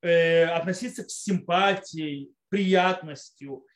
относиться 0.00 1.04
к 1.04 1.10
симпатии, 1.10 2.32
приятностью, 2.52 3.66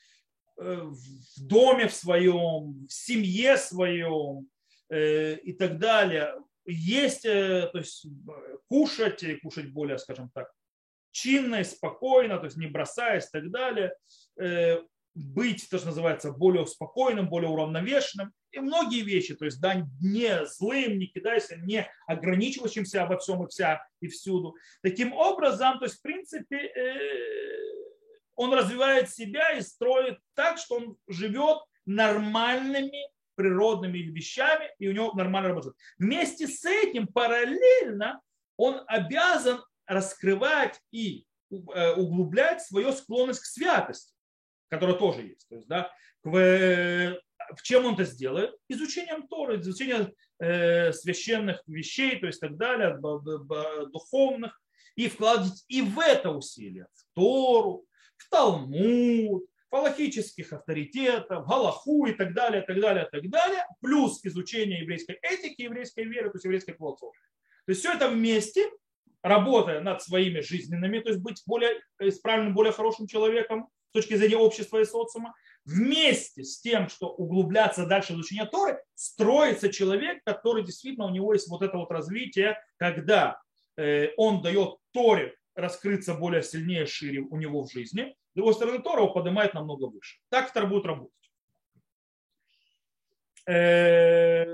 в 0.57 0.97
доме 1.39 1.89
в 1.89 1.93
своем, 1.93 2.87
в 2.87 2.93
семье 2.93 3.57
своем, 3.57 4.49
Э, 4.89 5.35
и 5.35 5.53
так 5.53 5.79
далее. 5.79 6.35
Есть, 6.65 7.25
э, 7.25 7.69
то 7.73 7.79
есть 7.79 8.07
кушать, 8.69 9.25
кушать 9.43 9.73
более, 9.73 9.99
скажем 9.99 10.31
так, 10.33 10.53
чинно 11.11 11.57
и 11.57 11.65
спокойно, 11.65 12.39
то 12.39 12.45
есть 12.45 12.57
не 12.57 12.67
бросаясь 12.67 13.27
и 13.27 13.31
так 13.33 13.51
далее, 13.51 13.95
э, 14.41 14.81
быть, 15.15 15.69
то, 15.71 15.79
что 15.79 15.89
называется, 15.89 16.31
более 16.31 16.67
спокойным, 16.67 17.29
более 17.29 17.51
уравновешенным. 17.51 18.33
И 18.53 18.61
многие 18.61 19.01
вещи, 19.01 19.35
то 19.35 19.45
есть 19.45 19.61
да, 19.61 19.85
не 20.01 20.47
злым, 20.47 20.99
не 20.99 21.07
кидайся, 21.07 21.57
не 21.57 21.89
ограничивающимся 22.07 23.07
во 23.07 23.19
всем 23.19 23.45
и 23.45 23.49
вся 23.49 23.85
и 24.01 24.07
всюду. 24.07 24.55
Таким 24.83 25.15
образом, 25.15 25.79
то 25.79 25.87
есть 25.87 25.99
в 25.99 26.03
принципе 26.03 26.71
он 28.37 28.53
развивает 28.53 29.11
себя 29.11 29.53
и 29.53 29.61
строит 29.63 30.19
так, 30.35 30.59
что 30.59 30.77
он 30.77 30.97
живет 31.09 31.59
нормальными 31.87 33.09
природными 33.35 33.99
вещами, 33.99 34.71
и 34.79 34.89
у 34.89 34.93
него 34.93 35.13
нормально 35.13 35.51
работает. 35.51 35.77
Вместе 35.99 36.47
с 36.47 36.65
этим 36.65 37.07
параллельно 37.07 38.21
он 38.57 38.83
обязан 38.87 39.63
раскрывать 39.87 40.81
и 40.91 41.27
э, 41.51 41.93
углублять 41.93 42.63
свою 42.63 42.93
склонность 42.93 43.41
к 43.41 43.45
святости, 43.45 44.15
которая 44.69 44.97
тоже 44.97 45.23
есть. 45.23 45.49
То 45.49 45.57
есть, 45.57 45.69
да, 45.69 45.93
в, 46.25 46.31
в 47.55 47.63
чем 47.63 47.85
он 47.85 47.95
это 47.95 48.05
сделает? 48.05 48.55
Изучением 48.69 49.29
Торы, 49.29 49.61
изучением 49.61 50.13
э, 50.41 50.93
священных 50.93 51.63
вещей, 51.67 52.19
то 52.19 52.27
есть 52.27 52.41
так 52.41 52.57
далее, 52.57 52.99
духовных, 53.93 54.61
и 54.97 55.09
вкладывать 55.09 55.63
и 55.69 55.83
в 55.83 56.01
это 56.01 56.31
усилие, 56.31 56.87
в 56.95 57.15
Тору, 57.15 57.85
в 58.17 58.29
Талмуд, 58.31 59.45
фалахических 59.71 60.53
авторитетов, 60.53 61.47
галаху 61.47 62.07
и 62.07 62.13
так 62.13 62.35
далее, 62.35 62.63
так 62.63 62.81
далее, 62.81 63.09
так 63.11 63.29
далее, 63.29 63.67
плюс 63.81 64.21
изучение 64.25 64.81
еврейской 64.81 65.19
этики, 65.23 65.63
еврейской 65.63 66.05
веры, 66.05 66.31
то 66.31 66.37
есть 66.37 66.45
еврейской 66.45 66.75
философии. 66.75 67.21
То 67.67 67.71
есть 67.71 67.81
все 67.81 67.93
это 67.93 68.09
вместе, 68.09 68.71
работая 69.23 69.81
над 69.81 70.03
своими 70.03 70.41
жизненными, 70.41 71.01
то 71.01 71.11
есть 71.11 71.21
быть 71.21 71.43
более 71.47 71.81
исправленным, 71.99 72.55
более 72.55 72.73
хорошим 72.73 73.07
человеком 73.07 73.69
с 73.91 73.93
точки 73.93 74.15
зрения 74.15 74.37
общества 74.37 74.79
и 74.81 74.85
социума, 74.85 75.35
вместе 75.65 76.45
с 76.45 76.61
тем, 76.61 76.89
что 76.89 77.09
углубляться 77.09 77.87
дальше 77.87 78.13
в 78.13 78.17
изучение 78.17 78.47
Торы, 78.47 78.81
строится 78.95 79.73
человек, 79.73 80.23
который 80.25 80.65
действительно 80.65 81.07
у 81.07 81.11
него 81.11 81.33
есть 81.33 81.49
вот 81.49 81.63
это 81.63 81.77
вот 81.77 81.91
развитие, 81.91 82.57
когда 82.77 83.41
э, 83.77 84.11
он 84.17 84.43
дает 84.43 84.77
Торе 84.93 85.35
раскрыться 85.57 86.15
более 86.15 86.43
сильнее, 86.43 86.87
шире 86.87 87.21
у 87.21 87.37
него 87.37 87.65
в 87.65 87.73
жизни, 87.73 88.15
с 88.33 88.37
другой 88.37 88.55
стороны, 88.55 88.81
Тора 88.81 89.03
его 89.03 89.13
поднимает 89.13 89.55
намного 89.55 89.85
выше. 89.85 90.19
Так 90.29 90.53
Тора 90.53 90.67
будет 90.67 90.85
работать. 90.85 91.13
Э, 93.49 94.45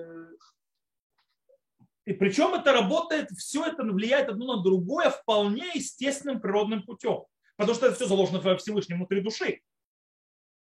и 2.04 2.12
причем 2.12 2.54
это 2.54 2.72
работает, 2.72 3.30
все 3.30 3.66
это 3.66 3.82
влияет 3.82 4.28
одно 4.28 4.56
на 4.56 4.62
другое 4.62 5.10
вполне 5.10 5.70
естественным 5.74 6.40
природным 6.40 6.84
путем. 6.84 7.24
Потому 7.56 7.74
что 7.74 7.86
это 7.86 7.96
все 7.96 8.06
заложено 8.06 8.40
в 8.40 8.56
Всевышнем 8.58 8.98
внутри 8.98 9.20
души. 9.20 9.62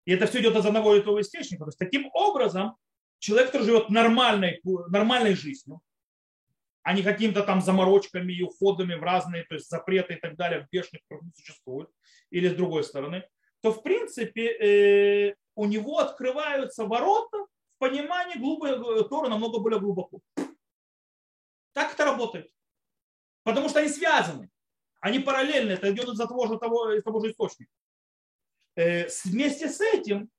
И 0.06 0.12
это 0.12 0.28
все 0.28 0.40
идет 0.40 0.56
из 0.56 0.66
одного 0.66 0.96
и 0.96 1.02
того 1.02 1.20
источника. 1.20 1.64
То 1.64 1.70
есть 1.70 1.80
таким 1.80 2.10
образом 2.14 2.76
человек, 3.20 3.52
который 3.52 3.66
живет 3.66 3.90
нормальной, 3.90 4.62
нормальной 4.90 5.36
жизнью, 5.36 5.82
а 6.88 6.94
не 6.94 7.04
какими-то 7.04 7.44
там 7.44 7.62
заморочками 7.62 8.32
и 8.32 8.44
уходами 8.44 8.96
в 8.96 9.04
разные 9.04 9.44
то 9.44 9.56
есть 9.56 9.70
запреты 9.70 10.14
и 10.14 10.16
так 10.16 10.38
далее 10.38 10.62
в 10.62 10.70
бешеных 10.72 11.02
не 11.10 11.32
существует, 11.36 11.90
или 12.30 12.48
с 12.48 12.56
другой 12.56 12.86
стороны, 12.86 13.28
то 13.60 13.74
в 13.74 13.84
принципе 13.84 14.54
э, 14.54 15.36
у 15.56 15.66
него 15.66 16.00
открываются 16.00 16.86
ворота 16.86 17.40
в 17.40 17.80
понимании 17.80 18.38
глубокого 18.38 19.04
Тора 19.04 19.28
намного 19.28 19.60
более 19.60 19.82
глубоко. 19.82 20.22
Так 21.74 21.94
это 21.94 22.06
работает. 22.06 22.50
Потому 23.44 23.68
что 23.68 23.80
они 23.80 23.90
связаны. 23.90 24.50
Они 25.02 25.20
параллельны. 25.20 25.74
Это 25.74 25.92
идет 25.92 26.08
из 26.08 26.18
того 26.18 26.48
же, 26.48 26.58
того, 26.58 26.94
из 26.94 27.04
того 27.04 27.20
же 27.20 27.32
источника. 27.32 27.72
Э, 28.78 29.10
вместе 29.26 29.68
с 29.68 29.82
этим 29.82 30.30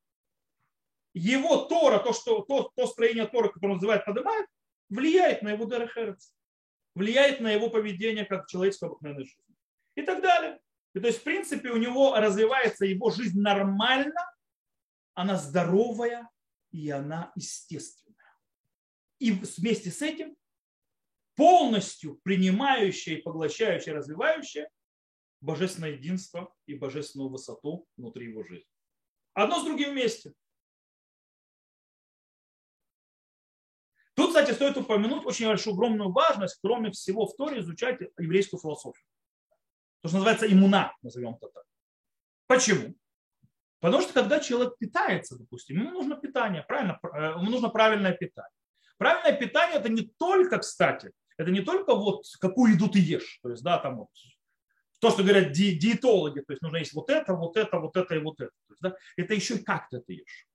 его 1.12 1.58
Тора, 1.66 1.98
то, 1.98 2.14
что, 2.14 2.40
то, 2.40 2.72
то 2.74 2.86
строение 2.86 3.26
Тора, 3.26 3.48
которое 3.48 3.72
он 3.72 3.76
называет 3.76 4.06
поднимает, 4.06 4.46
влияет 4.88 5.42
на 5.42 5.50
его 5.50 5.66
Дерехерц 5.66 6.30
влияет 6.98 7.40
на 7.40 7.50
его 7.50 7.70
поведение 7.70 8.26
как 8.26 8.46
человеческого 8.48 8.90
обыкновенной 8.90 9.24
жизни. 9.24 9.54
И 9.94 10.02
так 10.02 10.20
далее. 10.20 10.60
И 10.94 11.00
то 11.00 11.06
есть, 11.06 11.20
в 11.20 11.22
принципе, 11.24 11.70
у 11.70 11.76
него 11.76 12.14
развивается 12.16 12.84
его 12.84 13.10
жизнь 13.10 13.40
нормально, 13.40 14.20
она 15.14 15.36
здоровая 15.36 16.28
и 16.70 16.90
она 16.90 17.32
естественная. 17.34 18.16
И 19.18 19.32
вместе 19.32 19.90
с 19.90 20.02
этим 20.02 20.36
полностью 21.34 22.20
принимающая 22.22 23.16
и 23.16 23.22
поглощающая, 23.22 23.94
развивающая 23.94 24.68
божественное 25.40 25.92
единство 25.92 26.52
и 26.66 26.74
божественную 26.74 27.30
высоту 27.30 27.86
внутри 27.96 28.26
его 28.26 28.42
жизни. 28.42 28.68
Одно 29.34 29.60
с 29.60 29.64
другим 29.64 29.92
вместе. 29.92 30.32
Кстати, 34.48 34.72
стоит 34.72 34.76
упомянуть 34.82 35.26
очень 35.26 35.46
большую 35.46 35.74
огромную 35.74 36.10
важность, 36.10 36.58
кроме 36.62 36.90
всего 36.90 37.26
в 37.26 37.36
Торе, 37.36 37.60
изучать 37.60 38.00
еврейскую 38.18 38.60
философию. 38.60 39.04
То, 40.02 40.08
что 40.08 40.18
называется 40.18 40.50
иммуна, 40.50 40.94
назовем 41.02 41.34
это 41.34 41.48
так. 41.48 41.64
Почему? 42.46 42.94
Потому 43.80 44.02
что 44.02 44.12
когда 44.12 44.40
человек 44.40 44.76
питается, 44.78 45.38
допустим, 45.38 45.78
ему 45.78 45.90
нужно 45.90 46.16
питание, 46.16 46.62
правильно, 46.62 46.98
э, 47.02 47.34
ему 47.38 47.50
нужно 47.50 47.68
правильное 47.68 48.12
питание. 48.12 48.50
Правильное 48.96 49.38
питание 49.38 49.78
это 49.78 49.88
не 49.88 50.10
только, 50.18 50.58
кстати, 50.58 51.12
это 51.36 51.50
не 51.50 51.60
только 51.60 51.94
вот 51.94 52.24
какую 52.40 52.74
еду 52.74 52.88
ты 52.88 52.98
ешь, 52.98 53.38
то 53.42 53.50
есть, 53.50 53.62
да, 53.62 53.78
там 53.78 53.98
вот 53.98 54.08
то, 55.00 55.10
что 55.10 55.22
говорят 55.22 55.52
ди, 55.52 55.78
диетологи, 55.78 56.40
то 56.40 56.52
есть 56.52 56.62
нужно 56.62 56.78
есть 56.78 56.94
вот 56.94 57.10
это, 57.10 57.34
вот 57.34 57.56
это, 57.56 57.78
вот 57.78 57.96
это 57.96 58.14
и 58.16 58.18
вот 58.18 58.40
это. 58.40 58.50
То 58.50 58.72
есть, 58.72 58.82
да, 58.82 58.96
это 59.16 59.34
еще 59.34 59.56
и 59.56 59.62
как 59.62 59.88
ты 59.90 59.98
это 59.98 60.12
ешь. 60.12 60.47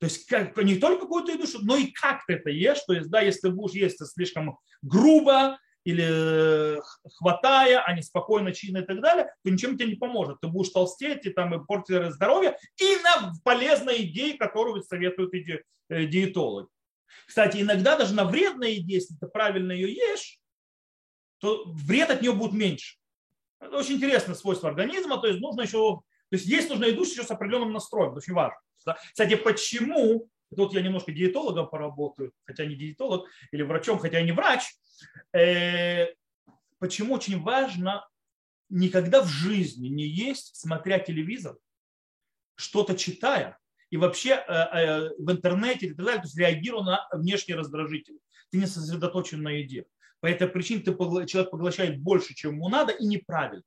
То 0.00 0.06
есть 0.06 0.26
как, 0.26 0.56
не 0.58 0.76
только 0.76 1.02
какую-то 1.02 1.32
еду, 1.32 1.44
но 1.62 1.76
и 1.76 1.90
как 1.90 2.24
ты 2.26 2.34
это 2.34 2.50
ешь. 2.50 2.80
То 2.86 2.92
есть, 2.92 3.10
да, 3.10 3.20
если 3.20 3.48
ты 3.48 3.50
будешь 3.50 3.74
есть 3.74 3.98
слишком 4.06 4.58
грубо 4.80 5.58
или 5.84 6.80
хватая, 7.16 7.80
а 7.80 7.92
не 7.94 8.02
спокойно, 8.02 8.52
чинно 8.52 8.78
и 8.78 8.84
так 8.84 9.00
далее, 9.00 9.32
то 9.42 9.50
ничем 9.50 9.76
тебе 9.76 9.90
не 9.90 9.94
поможет. 9.96 10.38
Ты 10.40 10.48
будешь 10.48 10.70
толстеть 10.70 11.26
и 11.26 11.30
там 11.30 11.54
и 11.54 11.64
портить 11.64 12.12
здоровье 12.12 12.56
и 12.78 12.96
на 13.02 13.32
полезной 13.42 14.02
идее, 14.02 14.36
которую 14.36 14.82
советуют 14.82 15.32
ди, 15.32 15.60
э, 15.88 16.04
диетологи. 16.04 16.68
Кстати, 17.26 17.62
иногда 17.62 17.96
даже 17.96 18.14
на 18.14 18.24
вредной 18.24 18.76
идее, 18.76 18.96
если 18.96 19.14
ты 19.14 19.26
правильно 19.26 19.72
ее 19.72 19.92
ешь, 19.92 20.38
то 21.38 21.64
вред 21.66 22.10
от 22.10 22.22
нее 22.22 22.32
будет 22.32 22.52
меньше. 22.52 22.98
Это 23.60 23.76
очень 23.78 23.94
интересное 23.94 24.34
свойство 24.34 24.68
организма, 24.68 25.18
то 25.18 25.26
есть 25.26 25.40
нужно 25.40 25.62
еще, 25.62 26.00
то 26.28 26.36
есть 26.36 26.46
есть 26.46 26.68
нужно 26.68 26.84
еду 26.84 27.02
еще 27.02 27.24
с 27.24 27.30
определенным 27.30 27.72
настроем, 27.72 28.10
это 28.10 28.18
очень 28.18 28.34
важно. 28.34 28.58
Кстати, 28.78 29.36
почему, 29.36 30.28
тут 30.54 30.74
я 30.74 30.80
немножко 30.80 31.12
диетологом 31.12 31.68
поработаю, 31.68 32.32
хотя 32.44 32.64
не 32.64 32.76
диетолог, 32.76 33.28
или 33.52 33.62
врачом, 33.62 33.98
хотя 33.98 34.20
не 34.22 34.32
врач, 34.32 34.62
э, 35.32 36.06
почему 36.78 37.14
очень 37.14 37.40
важно 37.40 38.06
никогда 38.68 39.22
в 39.22 39.28
жизни 39.28 39.88
не 39.88 40.06
есть, 40.06 40.56
смотря 40.56 40.98
телевизор, 40.98 41.56
что-то 42.56 42.96
читая, 42.96 43.58
и 43.90 43.96
вообще 43.96 44.32
э, 44.32 44.52
э, 44.52 45.10
в 45.18 45.30
интернете 45.30 45.86
и 45.86 45.88
так 45.94 46.04
далее, 46.04 46.20
то 46.20 46.26
есть 46.26 46.38
реагируя 46.38 46.82
на 46.82 47.08
внешние 47.12 47.56
раздражители. 47.56 48.18
Ты 48.50 48.58
не 48.58 48.66
сосредоточен 48.66 49.42
на 49.42 49.50
еде. 49.50 49.86
По 50.20 50.26
этой 50.26 50.48
причине 50.48 50.80
ты, 50.80 50.92
человек 51.26 51.50
поглощает 51.50 52.00
больше, 52.00 52.34
чем 52.34 52.54
ему 52.54 52.68
надо, 52.68 52.92
и 52.92 53.06
неправильно. 53.06 53.62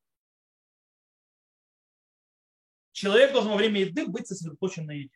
Человек 3.02 3.32
должен 3.32 3.50
во 3.50 3.58
время 3.58 3.82
еды 3.82 4.06
быть 4.06 4.28
сосредоточен 4.28 4.86
на 4.86 4.92
еде. 4.92 5.10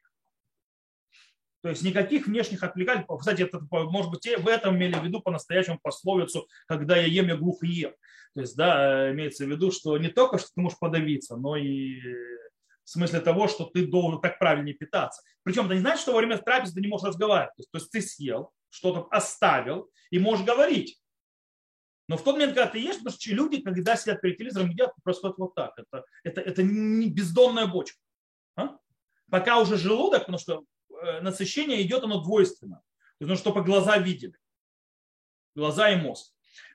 То 1.62 1.70
есть 1.70 1.84
никаких 1.84 2.26
внешних 2.26 2.64
отвлеканий. 2.64 3.06
Кстати, 3.20 3.44
это, 3.44 3.60
может 3.70 4.10
быть, 4.10 4.26
в 4.26 4.48
этом 4.48 4.76
имели 4.76 4.96
в 4.96 5.04
виду 5.04 5.22
по-настоящему 5.22 5.80
пословицу, 5.80 6.48
когда 6.68 6.98
я 6.98 7.06
ем, 7.06 7.28
я 7.28 7.36
глухо 7.36 7.68
ем. 7.68 7.94
То 8.34 8.42
есть, 8.42 8.56
да, 8.56 9.12
имеется 9.12 9.46
в 9.46 9.50
виду, 9.50 9.72
что 9.72 10.00
не 10.00 10.08
только, 10.08 10.40
что 10.40 10.48
ты 10.48 10.62
можешь 10.62 10.80
подавиться, 10.80 11.38
но 11.38 11.58
и 11.58 12.02
в 12.84 12.90
смысле 12.90 13.20
того, 13.20 13.48
что 13.48 13.66
ты 13.66 13.86
должен 13.86 14.20
так 14.20 14.40
правильнее 14.40 14.74
питаться. 14.74 15.22
Причем 15.44 15.66
это 15.66 15.76
не 15.76 15.82
значит, 15.82 16.02
что 16.02 16.14
во 16.14 16.18
время 16.18 16.40
трапезы 16.40 16.74
ты 16.74 16.82
не 16.82 16.88
можешь 16.88 17.06
разговаривать. 17.06 17.68
То 17.72 17.78
есть 17.78 17.92
ты 17.92 18.02
съел, 18.02 18.50
что-то 18.72 19.08
оставил 19.12 19.92
и 20.10 20.18
можешь 20.18 20.44
говорить. 20.44 21.00
Но 22.08 22.18
в 22.18 22.24
тот 22.24 22.36
момент, 22.36 22.53
когда 22.53 22.70
ты 22.70 22.80
ешь, 22.80 22.97
потому 22.97 23.16
что 23.16 23.32
люди, 23.32 23.62
когда 23.62 23.95
сидят 23.95 24.22
перед 24.22 24.38
телевизором, 24.38 24.70
едят, 24.70 24.93
происходит 25.03 25.38
вот 25.38 25.56
так. 25.56 25.74
Это, 25.78 26.06
это, 26.24 26.41
это 26.41 26.64
не 26.64 27.10
бездонная 27.10 27.66
бочка. 27.66 27.97
А? 28.56 28.78
Пока 29.30 29.60
уже 29.60 29.78
желудок, 29.78 30.22
потому 30.22 30.38
что 30.38 30.66
э, 30.89 31.22
насыщение 31.22 31.82
идет 31.82 32.03
оно 32.03 32.22
двойственно. 32.22 32.84
То 33.18 33.26
есть, 33.26 33.30
ну, 33.30 33.36
чтобы 33.36 33.64
глаза 33.64 33.97
видели. 33.97 34.36
Глаза 35.56 35.89
и 35.89 35.95
мозг. 35.95 36.32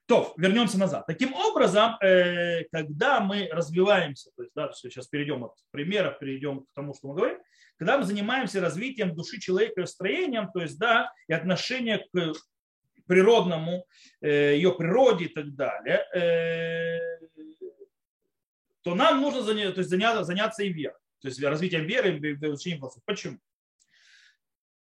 То, 0.06 0.34
вернемся 0.36 0.78
назад. 0.78 1.06
Таким 1.06 1.32
образом, 1.34 1.96
э, 2.00 2.64
когда 2.72 3.20
мы 3.20 3.48
развиваемся, 3.52 4.30
то 4.34 4.42
есть, 4.42 4.52
да, 4.56 4.72
сейчас 4.72 5.06
перейдем 5.06 5.44
от 5.44 5.54
примеров, 5.70 6.18
перейдем 6.18 6.64
к 6.64 6.72
тому, 6.74 6.94
что 6.94 7.08
мы 7.08 7.14
говорим, 7.14 7.38
когда 7.76 7.98
мы 7.98 8.04
занимаемся 8.04 8.60
развитием 8.60 9.14
души 9.14 9.38
человека 9.38 9.86
строением, 9.86 10.50
то 10.52 10.60
есть, 10.60 10.78
да, 10.78 11.12
и 11.28 11.32
отношение 11.32 11.98
к 11.98 12.34
природному, 13.10 13.88
э, 14.20 14.54
ее 14.54 14.72
природе 14.72 15.24
и 15.24 15.28
так 15.28 15.52
далее, 15.56 16.06
э, 16.14 17.18
то 18.82 18.94
нам 18.94 19.20
нужно 19.20 19.42
заняться, 19.42 19.72
то 19.74 19.80
есть 19.80 19.90
заняться, 19.90 20.22
заняться 20.22 20.62
и 20.62 20.72
верой. 20.72 21.00
То 21.20 21.26
есть 21.26 21.42
развитием 21.42 21.86
веры 21.86 22.16
и 22.16 22.34
изучением 22.34 22.78
философии. 22.78 23.02
Почему? 23.04 23.38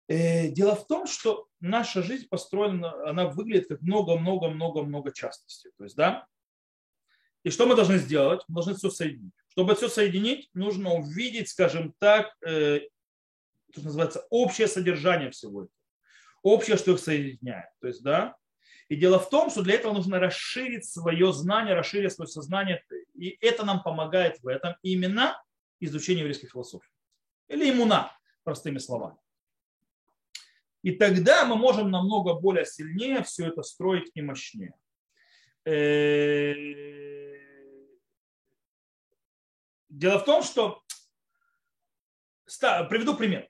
Э, 0.08 0.48
дело 0.48 0.74
в 0.74 0.86
том, 0.86 1.06
что 1.06 1.48
наша 1.60 2.02
жизнь 2.02 2.26
построена, 2.30 3.10
она 3.10 3.26
выглядит 3.26 3.68
как 3.68 3.82
много-много-много-много 3.82 5.12
частностей. 5.12 5.72
То 5.76 5.84
есть, 5.84 5.96
да? 5.96 6.26
И 7.42 7.50
что 7.50 7.66
мы 7.66 7.76
должны 7.76 7.98
сделать? 7.98 8.40
Мы 8.48 8.54
должны 8.54 8.74
все 8.74 8.88
соединить. 8.88 9.34
Чтобы 9.48 9.74
все 9.74 9.90
соединить, 9.90 10.48
нужно 10.54 10.94
увидеть, 10.94 11.50
скажем 11.50 11.94
так, 11.98 12.34
э, 12.40 12.80
что 13.70 13.82
называется, 13.82 14.26
общее 14.30 14.66
содержание 14.66 15.30
всего 15.30 15.64
этого 15.64 15.83
общее, 16.44 16.76
что 16.76 16.92
их 16.92 17.00
соединяет. 17.00 17.70
То 17.80 17.88
есть, 17.88 18.02
да, 18.04 18.36
и 18.88 18.96
дело 18.96 19.18
в 19.18 19.30
том, 19.30 19.50
что 19.50 19.62
для 19.62 19.74
этого 19.74 19.92
нужно 19.92 20.20
расширить 20.20 20.84
свое 20.84 21.32
знание, 21.32 21.74
расширить 21.74 22.12
свое 22.12 22.28
сознание. 22.28 22.84
И 23.14 23.36
это 23.40 23.64
нам 23.64 23.82
помогает 23.82 24.40
в 24.40 24.46
этом 24.46 24.76
именно 24.82 25.42
изучение 25.80 26.20
еврейской 26.20 26.48
философии. 26.48 26.90
Или 27.48 27.70
иммуна, 27.70 28.16
простыми 28.42 28.78
словами. 28.78 29.16
И 30.82 30.92
тогда 30.92 31.46
мы 31.46 31.56
можем 31.56 31.90
намного 31.90 32.34
более 32.34 32.66
сильнее 32.66 33.22
все 33.22 33.48
это 33.48 33.62
строить 33.62 34.10
и 34.14 34.20
мощнее. 34.20 34.74
Э, 35.64 36.52
дело 39.88 40.18
в 40.18 40.24
том, 40.24 40.42
что... 40.42 40.82
Приведу 42.90 43.16
пример. 43.16 43.48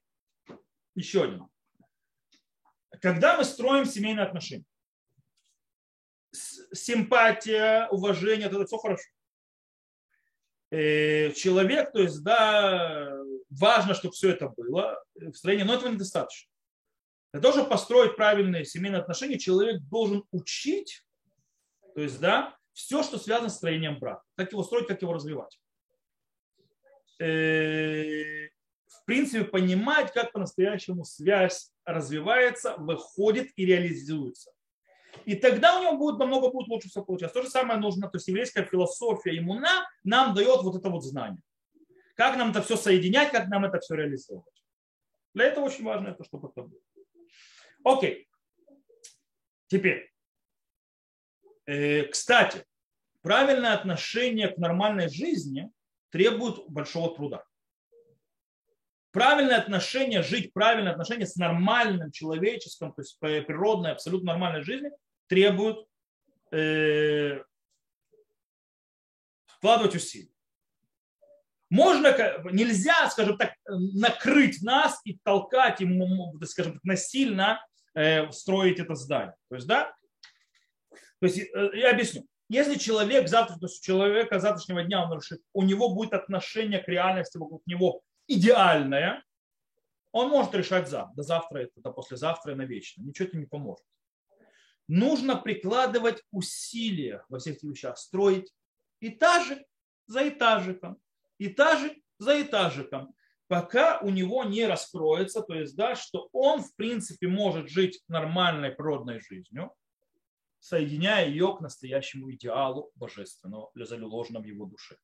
Еще 0.95 1.25
один 1.25 1.49
когда 3.05 3.37
мы 3.37 3.45
строим 3.45 3.85
семейные 3.85 4.25
отношения, 4.25 4.65
симпатия, 6.33 7.87
уважение, 7.91 8.47
это 8.47 8.65
все 8.65 8.79
хорошо. 8.79 9.05
Э, 10.71 11.31
человек, 11.33 11.93
то 11.93 12.01
есть, 12.01 12.23
да, 12.23 13.15
важно, 13.51 13.93
чтобы 13.93 14.15
все 14.15 14.31
это 14.31 14.49
было 14.49 15.05
в 15.17 15.35
строении, 15.35 15.65
но 15.65 15.75
этого 15.75 15.91
недостаточно. 15.91 16.51
Для 17.35 17.43
того, 17.43 17.53
чтобы 17.53 17.69
построить 17.69 18.17
правильные 18.17 18.65
семейные 18.65 19.03
отношения, 19.03 19.39
человек 19.39 19.83
должен 19.83 20.25
учить, 20.31 21.05
то 21.95 22.01
есть, 22.01 22.19
да, 22.21 22.57
все, 22.73 23.03
что 23.03 23.19
связано 23.19 23.51
с 23.51 23.57
строением 23.57 23.99
брака. 23.99 24.23
Как 24.35 24.51
его 24.51 24.63
строить, 24.63 24.87
как 24.87 25.03
его 25.03 25.13
развивать. 25.13 25.61
Э, 27.19 28.47
в 28.87 29.05
принципе, 29.05 29.45
понимать, 29.45 30.11
как 30.15 30.33
по-настоящему 30.33 31.05
связь 31.05 31.74
развивается, 31.85 32.77
выходит 32.77 33.51
и 33.57 33.67
реализуется. 33.67 34.53
И 35.25 35.37
тогда 35.37 35.79
у 35.79 35.83
него 35.83 35.97
будет 35.97 36.19
намного 36.19 36.51
будет 36.51 36.69
лучше 36.69 36.89
все 36.89 37.03
получаться. 37.05 37.35
То 37.35 37.43
же 37.43 37.51
самое 37.51 37.79
нужно, 37.79 38.09
то 38.09 38.17
есть 38.17 38.29
еврейская 38.29 38.65
философия 38.65 39.39
иммуна 39.39 39.89
нам 40.03 40.35
дает 40.35 40.63
вот 40.63 40.77
это 40.77 40.91
вот 40.91 41.05
знание. 41.05 41.41
Как 42.17 42.37
нам 42.37 42.51
это 42.51 42.63
все 42.63 42.77
соединять, 42.77 43.31
как 43.31 43.49
нам 43.49 43.65
это 43.65 43.81
все 43.81 43.95
реализовывать. 43.95 44.65
Для 45.33 45.47
этого 45.47 45.67
очень 45.67 45.85
важно 45.85 46.09
это, 46.09 46.25
чтобы 46.25 46.49
это 46.49 46.63
было. 46.63 46.81
Окей. 47.85 48.29
Теперь. 49.67 50.13
Э, 51.67 52.05
кстати, 52.05 52.65
правильное 53.23 53.75
отношение 53.75 54.49
к 54.49 54.59
нормальной 54.59 55.09
жизни 55.09 55.71
требует 56.11 56.69
большого 56.69 57.15
труда 57.15 57.45
правильное 59.15 59.59
отношение, 59.59 60.23
жить 60.23 60.53
правильное 60.53 60.91
отношение 60.91 61.27
с 61.27 61.37
нормальным 61.37 62.11
человеческим, 62.11 62.93
то 62.93 63.01
есть 63.01 63.17
природной, 63.21 63.93
абсолютно 63.93 64.33
нормальной 64.33 64.63
жизнью, 64.63 64.91
требует 65.29 65.87
э, 66.51 67.41
вкладывать 69.47 69.95
усилия. 69.95 70.33
Можно, 71.71 72.09
нельзя, 72.51 73.09
скажем 73.09 73.39
так, 73.39 73.55
накрыть 73.67 74.63
нас 74.63 75.01
и 75.05 75.17
толкать, 75.23 75.81
и, 75.81 75.87
скажем 76.45 76.75
так, 76.75 76.85
насильно 76.85 77.65
э, 77.95 78.31
строить 78.33 78.81
это 78.81 78.97
здание. 78.97 79.37
То 79.49 79.55
есть, 79.55 79.69
да, 79.69 79.95
то 81.21 81.27
есть, 81.27 81.39
э, 81.39 81.71
я 81.75 81.91
объясню. 81.91 82.27
Если 82.49 82.75
человек 82.75 83.29
завтра, 83.29 83.55
то 83.55 83.67
есть 83.67 83.81
у 83.81 83.87
человека 83.87 84.41
завтрашнего 84.41 84.83
дня 84.83 85.05
он 85.05 85.17
решит, 85.17 85.41
у 85.53 85.63
него 85.63 85.95
будет 85.95 86.15
отношение 86.15 86.81
к 86.81 86.89
реальности 86.89 87.39
вокруг 87.39 87.63
него 87.67 88.03
идеальное, 88.27 89.25
он 90.13 90.29
может 90.29 90.55
решать 90.55 90.89
за, 90.89 91.11
до 91.17 91.23
завтра, 91.23 91.61
это, 91.61 91.81
до 91.81 91.91
послезавтра 91.91 92.53
и 92.53 92.57
навечно. 92.57 93.03
Ничего 93.03 93.29
это 93.29 93.37
не 93.37 93.47
поможет. 93.47 93.85
Нужно 94.87 95.37
прикладывать 95.37 96.23
усилия 96.31 97.25
во 97.29 97.39
всех 97.39 97.57
этих 97.57 97.71
вещах, 97.71 97.99
строить 97.99 98.53
этажик 99.01 99.59
за 100.07 100.29
этажиком, 100.29 100.99
этажик 101.39 101.99
за 102.19 102.43
этажиком, 102.43 103.15
пока 103.49 103.99
у 104.01 104.11
него 104.11 104.45
не 104.45 104.67
раскроется, 104.67 105.43
то 105.43 105.55
есть, 105.55 105.77
да, 105.77 105.97
что 105.97 106.29
он, 106.33 106.63
в 106.63 106.75
принципе, 106.77 107.29
может 107.29 107.69
жить 107.69 108.03
нормальной 108.09 108.71
природной 108.71 109.21
жизнью, 109.21 109.75
соединяя 110.59 111.27
ее 111.27 111.57
к 111.57 111.61
настоящему 111.61 112.33
идеалу 112.33 112.91
божественного, 112.95 113.71
заложенного 113.75 114.43
в 114.43 114.47
его 114.47 114.67
душе. 114.67 114.97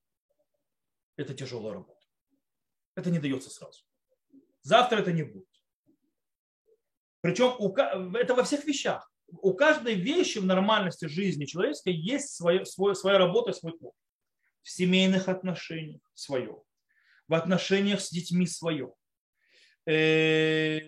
Это 1.16 1.34
тяжелая 1.34 1.74
работа. 1.74 1.99
Это 3.00 3.10
не 3.10 3.18
дается 3.18 3.50
сразу. 3.50 3.82
Завтра 4.62 4.98
это 4.98 5.12
не 5.12 5.22
будет. 5.22 5.48
Причем 7.20 8.14
это 8.14 8.34
во 8.34 8.44
всех 8.44 8.64
вещах. 8.64 9.10
У 9.28 9.54
каждой 9.54 9.94
вещи 9.94 10.38
в 10.38 10.44
нормальности 10.44 11.06
жизни 11.06 11.44
человеческой 11.44 11.94
есть 11.94 12.30
свое, 12.34 12.64
свое, 12.64 12.94
своя 12.94 13.18
работа, 13.18 13.52
свой 13.52 13.78
труд. 13.78 13.94
В 14.62 14.70
семейных 14.70 15.28
отношениях 15.28 16.02
свое. 16.14 16.62
В 17.28 17.34
отношениях 17.34 18.00
с 18.00 18.10
детьми 18.10 18.46
свое. 18.46 18.92
Э, 19.86 20.78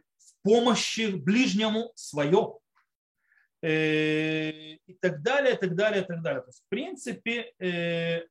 в 0.00 0.42
помощи 0.42 1.10
ближнему 1.10 1.92
свое 1.94 2.58
Э, 3.62 4.50
и 4.50 4.94
так 5.00 5.22
далее, 5.22 5.54
и 5.54 5.56
так 5.56 5.76
далее, 5.76 6.02
и 6.02 6.06
так 6.06 6.20
далее. 6.20 6.42
То 6.42 6.48
есть, 6.48 6.64
в 6.64 6.68
принципе, 6.68 7.52
э, 7.60 8.26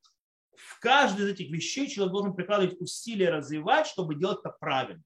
в 0.68 0.80
каждой 0.80 1.26
из 1.26 1.32
этих 1.34 1.50
вещей 1.50 1.90
человек 1.90 2.14
должен 2.14 2.36
прикладывать 2.36 2.80
усилия 2.80 3.30
развивать, 3.30 3.88
чтобы 3.88 4.16
делать 4.16 4.40
это 4.40 4.50
правильно. 4.50 5.04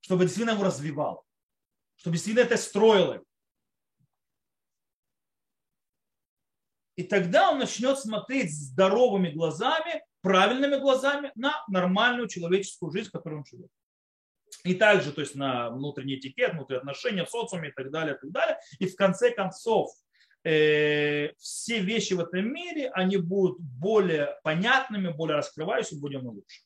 Чтобы 0.00 0.24
действительно 0.24 0.54
его 0.54 0.64
развивал. 0.64 1.24
Чтобы 1.96 2.16
действительно 2.16 2.44
это 2.44 2.56
строило. 2.56 3.22
И 6.96 7.04
тогда 7.04 7.50
он 7.50 7.58
начнет 7.58 7.98
смотреть 7.98 8.54
здоровыми 8.54 9.30
глазами, 9.30 10.04
правильными 10.20 10.78
глазами 10.78 11.32
на 11.34 11.64
нормальную 11.68 12.28
человеческую 12.28 12.92
жизнь, 12.92 13.08
в 13.08 13.12
которой 13.12 13.38
он 13.38 13.44
живет 13.44 13.70
и 14.64 14.74
также 14.74 15.12
то 15.12 15.20
есть 15.20 15.34
на 15.34 15.70
внутренний 15.70 16.16
этикет, 16.16 16.52
внутренние 16.52 16.80
отношения 16.80 17.24
в 17.24 17.30
социуме 17.30 17.70
и 17.70 17.72
так 17.72 17.90
далее, 17.90 18.16
и 18.16 18.18
так 18.18 18.30
далее. 18.30 18.58
И 18.78 18.86
в 18.86 18.96
конце 18.96 19.32
концов 19.32 19.90
все 20.42 21.78
вещи 21.78 22.14
в 22.14 22.20
этом 22.20 22.52
мире, 22.52 22.90
они 22.90 23.16
будут 23.16 23.60
более 23.60 24.38
понятными, 24.42 25.08
более 25.08 25.36
раскрывающими, 25.36 26.00
будем 26.00 26.26
лучше. 26.26 26.62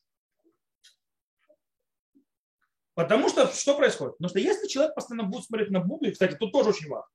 Потому 2.94 3.28
что 3.28 3.46
что 3.48 3.76
происходит? 3.76 4.16
Потому 4.16 4.30
что 4.30 4.38
если 4.38 4.68
человек 4.68 4.94
постоянно 4.94 5.28
будет 5.28 5.44
смотреть 5.44 5.70
на 5.70 5.80
будущее, 5.80 6.12
кстати, 6.12 6.34
тут 6.36 6.52
тоже 6.52 6.70
очень 6.70 6.88
важно. 6.88 7.10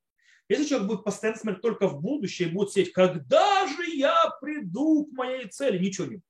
Если 0.48 0.66
человек 0.66 0.88
будет 0.88 1.04
постоянно 1.04 1.40
смотреть 1.40 1.62
только 1.62 1.88
в 1.88 2.00
будущее 2.00 2.50
и 2.50 2.52
будет 2.52 2.72
сидеть, 2.72 2.94
когда 2.94 3.66
же 3.68 3.90
я 3.96 4.30
приду 4.42 5.06
к 5.06 5.12
моей 5.14 5.48
цели, 5.48 5.80
ничего 5.80 6.06
не 6.08 6.16
будет. 6.18 6.26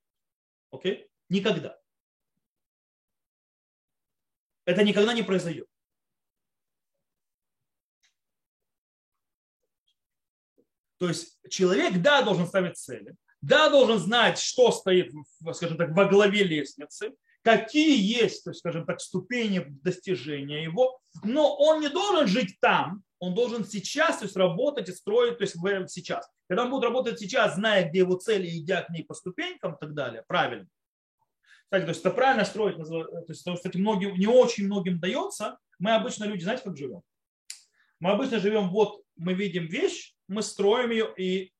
Окей? 0.71 1.09
Никогда. 1.27 1.77
Это 4.63 4.83
никогда 4.83 5.13
не 5.13 5.23
произойдет. 5.23 5.67
То 11.01 11.07
есть 11.07 11.39
человек, 11.49 11.99
да, 11.99 12.21
должен 12.21 12.45
ставить 12.45 12.77
цели, 12.77 13.15
да, 13.41 13.71
должен 13.71 13.97
знать, 13.97 14.37
что 14.37 14.71
стоит, 14.71 15.11
скажем 15.53 15.75
так, 15.75 15.95
во 15.95 16.05
главе 16.05 16.43
лестницы, 16.43 17.15
какие 17.41 17.99
есть, 17.99 18.43
то 18.43 18.51
есть, 18.51 18.59
скажем 18.59 18.85
так, 18.85 19.01
ступени 19.01 19.65
достижения 19.81 20.63
его, 20.63 21.01
но 21.23 21.55
он 21.57 21.81
не 21.81 21.89
должен 21.89 22.27
жить 22.27 22.59
там, 22.61 23.01
он 23.17 23.33
должен 23.33 23.65
сейчас 23.65 24.19
то 24.19 24.25
есть, 24.25 24.35
работать 24.35 24.89
и 24.89 24.91
строить 24.91 25.39
то 25.39 25.43
есть, 25.43 25.55
сейчас. 25.91 26.29
Когда 26.47 26.65
он 26.65 26.69
будет 26.69 26.83
работать 26.83 27.19
сейчас, 27.19 27.55
зная, 27.55 27.89
где 27.89 28.01
его 28.01 28.15
цели, 28.17 28.47
идя 28.59 28.83
к 28.83 28.91
ней 28.91 29.03
по 29.03 29.15
ступенькам 29.15 29.73
и 29.73 29.79
так 29.79 29.95
далее, 29.95 30.23
правильно, 30.27 30.67
кстати, 31.63 31.83
то 31.83 31.89
есть 31.89 32.01
это 32.01 32.11
правильно 32.11 32.45
строить, 32.45 32.77
то 32.77 33.25
есть, 33.27 33.43
кстати, 33.43 33.77
многим, 33.77 34.13
не 34.19 34.27
очень 34.27 34.67
многим 34.67 34.99
дается. 34.99 35.57
Мы 35.79 35.95
обычно 35.95 36.25
люди, 36.25 36.43
знаете, 36.43 36.61
как 36.63 36.77
живем? 36.77 37.01
Мы 37.99 38.11
обычно 38.11 38.39
живем, 38.39 38.69
вот 38.69 39.01
мы 39.15 39.33
видим 39.33 39.65
вещь, 39.65 40.13
мы 40.31 40.43
строим 40.43 40.91
ее 40.91 41.13
и 41.17 41.53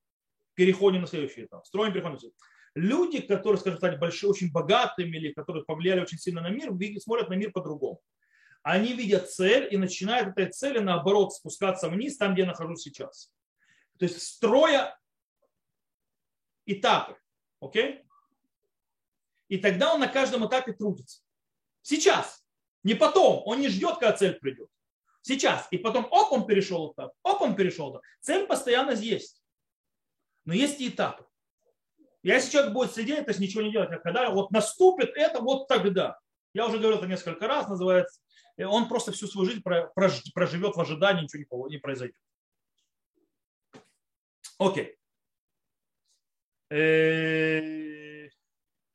переходим 0.54 1.02
на 1.02 1.08
следующий 1.08 1.44
этап. 1.44 1.66
Строим, 1.66 1.92
переходим 1.92 2.14
на 2.14 2.20
следующий 2.20 2.44
Люди, 2.74 3.20
которые, 3.20 3.60
скажем 3.60 3.80
так, 3.82 4.00
большие, 4.00 4.30
очень 4.30 4.50
богатыми 4.50 5.18
или 5.18 5.34
которые 5.34 5.66
повлияли 5.66 6.00
очень 6.00 6.18
сильно 6.18 6.40
на 6.40 6.50
мир, 6.50 6.72
смотрят 7.02 7.28
на 7.28 7.34
мир 7.34 7.52
по-другому. 7.52 8.02
Они 8.64 8.94
видят 8.94 9.30
цель 9.30 9.68
и 9.74 9.76
начинают 9.76 10.30
этой 10.30 10.50
цели, 10.52 10.80
наоборот, 10.80 11.34
спускаться 11.34 11.90
вниз, 11.90 12.16
там, 12.16 12.32
где 12.32 12.44
я 12.44 12.48
нахожусь 12.48 12.82
сейчас. 12.82 13.34
То 14.00 14.06
есть 14.06 14.22
строя 14.22 14.98
этапы. 16.66 17.18
Окей? 17.60 18.04
И 19.50 19.58
тогда 19.58 19.94
он 19.94 20.00
на 20.00 20.08
каждом 20.08 20.48
этапе 20.48 20.72
трудится. 20.72 21.22
Сейчас. 21.82 22.46
Не 22.84 22.94
потом. 22.94 23.42
Он 23.46 23.60
не 23.60 23.68
ждет, 23.68 23.96
когда 23.96 24.14
цель 24.14 24.40
придет. 24.40 24.70
Сейчас. 25.22 25.68
И 25.72 25.78
потом, 25.78 26.08
оп, 26.12 26.32
он 26.32 26.46
перешел 26.46 26.94
этап. 26.94 27.14
Оп, 27.24 27.42
он 27.42 27.56
перешел 27.56 27.92
этап. 27.92 28.02
Цель 28.22 28.48
постоянно 28.48 28.92
есть. 28.92 29.42
Но 30.46 30.54
есть 30.54 30.80
и 30.82 30.90
этапы. 30.90 31.26
Если 32.24 32.52
человек 32.52 32.74
будет 32.74 32.94
сидеть, 32.94 33.26
то 33.26 33.32
есть 33.32 33.40
ничего 33.40 33.64
не 33.64 33.72
делать, 33.72 33.92
а 33.92 33.98
когда 33.98 34.30
вот 34.30 34.52
наступит 34.52 35.12
это, 35.16 35.40
вот 35.40 35.68
тогда. 35.68 36.20
Я 36.54 36.68
уже 36.68 36.78
говорил 36.78 36.98
это 36.98 37.08
несколько 37.08 37.48
раз, 37.48 37.68
называется. 37.68 38.22
Он 38.58 38.88
просто 38.88 39.12
всю 39.12 39.28
свою 39.28 39.50
жизнь 39.50 39.64
проживет 39.64 40.76
в 40.76 40.82
ожидании, 40.82 41.24
ничего 41.24 41.68
не 41.68 41.78
произойдет. 41.78 42.18
Окей. 44.60 44.96
Э, 46.70 48.30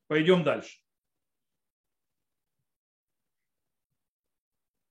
Пойдем 0.07 0.43
дальше. 0.43 0.77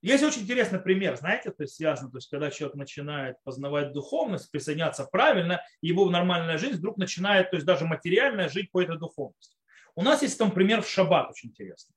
Есть 0.07 0.23
очень 0.23 0.43
интересный 0.43 0.79
пример, 0.79 1.17
знаете, 1.17 1.51
то 1.51 1.65
есть 1.65 1.75
связано, 1.75 2.13
то 2.13 2.19
есть 2.19 2.31
когда 2.31 2.49
человек 2.49 2.77
начинает 2.77 3.43
познавать 3.43 3.93
духовность, 3.93 4.53
присоединяться 4.53 5.05
правильно, 5.05 5.61
его 5.81 6.09
нормальная 6.09 6.59
жизнь 6.59 6.77
вдруг 6.77 6.97
начинает, 6.97 7.51
то 7.51 7.57
есть 7.57 7.67
даже 7.67 7.87
материальная 7.87 8.49
жить 8.49 8.71
по 8.71 8.81
этой 8.81 8.99
духовности. 8.99 9.57
У 9.97 10.03
нас 10.03 10.23
есть 10.23 10.39
там 10.39 10.53
пример 10.53 10.83
в 10.83 10.89
шаббат 10.89 11.31
очень 11.31 11.49
интересный. 11.49 11.97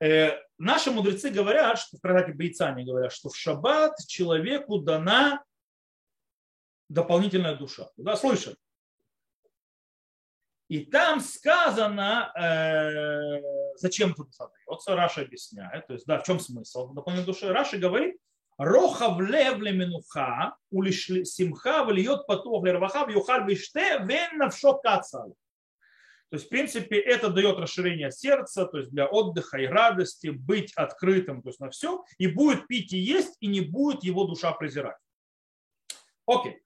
Э, 0.00 0.38
наши 0.56 0.90
мудрецы 0.90 1.28
говорят, 1.28 1.78
что 1.78 1.98
в 1.98 2.00
трактате 2.00 2.32
Бейцане 2.32 2.86
говорят, 2.86 3.12
что 3.12 3.28
в 3.28 3.36
шаббат 3.36 3.98
человеку 4.06 4.78
дана 4.78 5.44
дополнительная 6.88 7.56
душа. 7.56 7.90
Да, 7.98 8.16
слышали? 8.16 8.56
И 10.68 10.84
там 10.84 11.20
сказано, 11.20 12.30
э, 12.38 13.40
зачем 13.76 14.12
тут 14.12 14.34
задается, 14.34 14.94
Раши 14.94 15.22
объясняет, 15.22 15.86
то 15.86 15.94
есть, 15.94 16.06
да, 16.06 16.18
в 16.18 16.24
чем 16.24 16.38
смысл 16.38 16.88
дополнительной 16.88 17.32
души. 17.32 17.50
Раши 17.50 17.78
говорит, 17.78 18.16
רוחב 18.58 19.22
לב 19.22 19.72
למנוחה, 19.72 20.56
ולשמחה, 20.70 21.84
ולהיות 21.84 22.26
פתוח 22.26 22.64
לרווחה, 22.66 23.06
ויאכל 23.06 23.48
וישתה, 23.48 23.98
ואין 24.00 24.50
נפשו 24.50 24.80
קצה 24.82 25.05
עליו. 25.05 25.34
То 26.30 26.36
есть, 26.36 26.46
в 26.46 26.48
принципе, 26.50 26.98
это 26.98 27.30
дает 27.30 27.58
расширение 27.58 28.10
сердца, 28.10 28.66
то 28.66 28.76
есть 28.76 28.90
для 28.90 29.06
отдыха 29.06 29.56
и 29.56 29.66
радости, 29.66 30.28
быть 30.28 30.74
открытым 30.74 31.40
то 31.40 31.48
есть 31.48 31.60
на 31.60 31.70
все, 31.70 32.04
и 32.18 32.26
будет 32.26 32.66
пить 32.66 32.92
и 32.92 32.98
есть, 32.98 33.36
и 33.40 33.46
не 33.46 33.62
будет 33.62 34.04
его 34.04 34.24
душа 34.24 34.52
презирать. 34.52 34.98
Окей. 36.26 36.60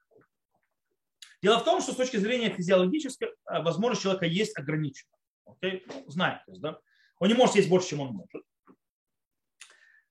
Дело 1.43 1.59
в 1.59 1.65
том, 1.65 1.81
что 1.81 1.93
с 1.93 1.97
точки 1.97 2.19
зрения 2.19 2.51
физиологической 2.51 3.29
э, 3.29 3.63
возможность 3.63 4.03
человека 4.03 4.27
есть 4.27 4.57
ограничена. 4.57 5.11
Okay? 5.47 5.83
Ну, 5.87 6.11
знаем, 6.11 6.41
то 6.47 6.53
есть, 6.53 6.63
да? 6.63 6.79
Он 7.19 7.29
не 7.29 7.35
может 7.35 7.57
есть 7.57 7.69
больше, 7.69 7.89
чем 7.89 8.01
он 8.01 8.09
может. 8.13 8.47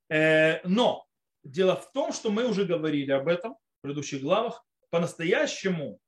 Э, 0.09 0.61
но 0.67 1.05
дело 1.43 1.77
в 1.77 1.91
том, 1.93 2.11
что 2.11 2.31
мы 2.31 2.45
уже 2.45 2.65
говорили 2.65 3.11
об 3.11 3.29
этом 3.29 3.53
в 3.53 3.81
предыдущих 3.81 4.21
главах. 4.21 4.65
По-настоящему, 4.89 5.99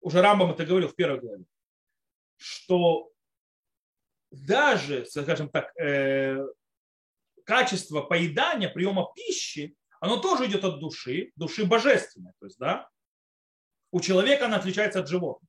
уже 0.00 0.20
Рамбам 0.20 0.50
это 0.50 0.66
говорил 0.66 0.88
в 0.88 0.96
первой 0.96 1.20
главе, 1.20 1.44
что 2.36 3.12
даже, 4.32 5.04
скажем 5.04 5.48
так, 5.48 5.72
э, 5.78 6.44
качество 7.44 8.02
поедания, 8.02 8.68
приема 8.68 9.12
пищи, 9.14 9.76
оно 10.00 10.16
тоже 10.16 10.46
идет 10.46 10.64
от 10.64 10.80
души, 10.80 11.30
души 11.36 11.64
божественной. 11.64 12.32
То 12.40 12.46
есть, 12.46 12.58
да, 12.58 12.88
у 13.92 14.00
человека 14.00 14.46
она 14.46 14.56
отличается 14.56 15.00
от 15.00 15.08
животных. 15.08 15.48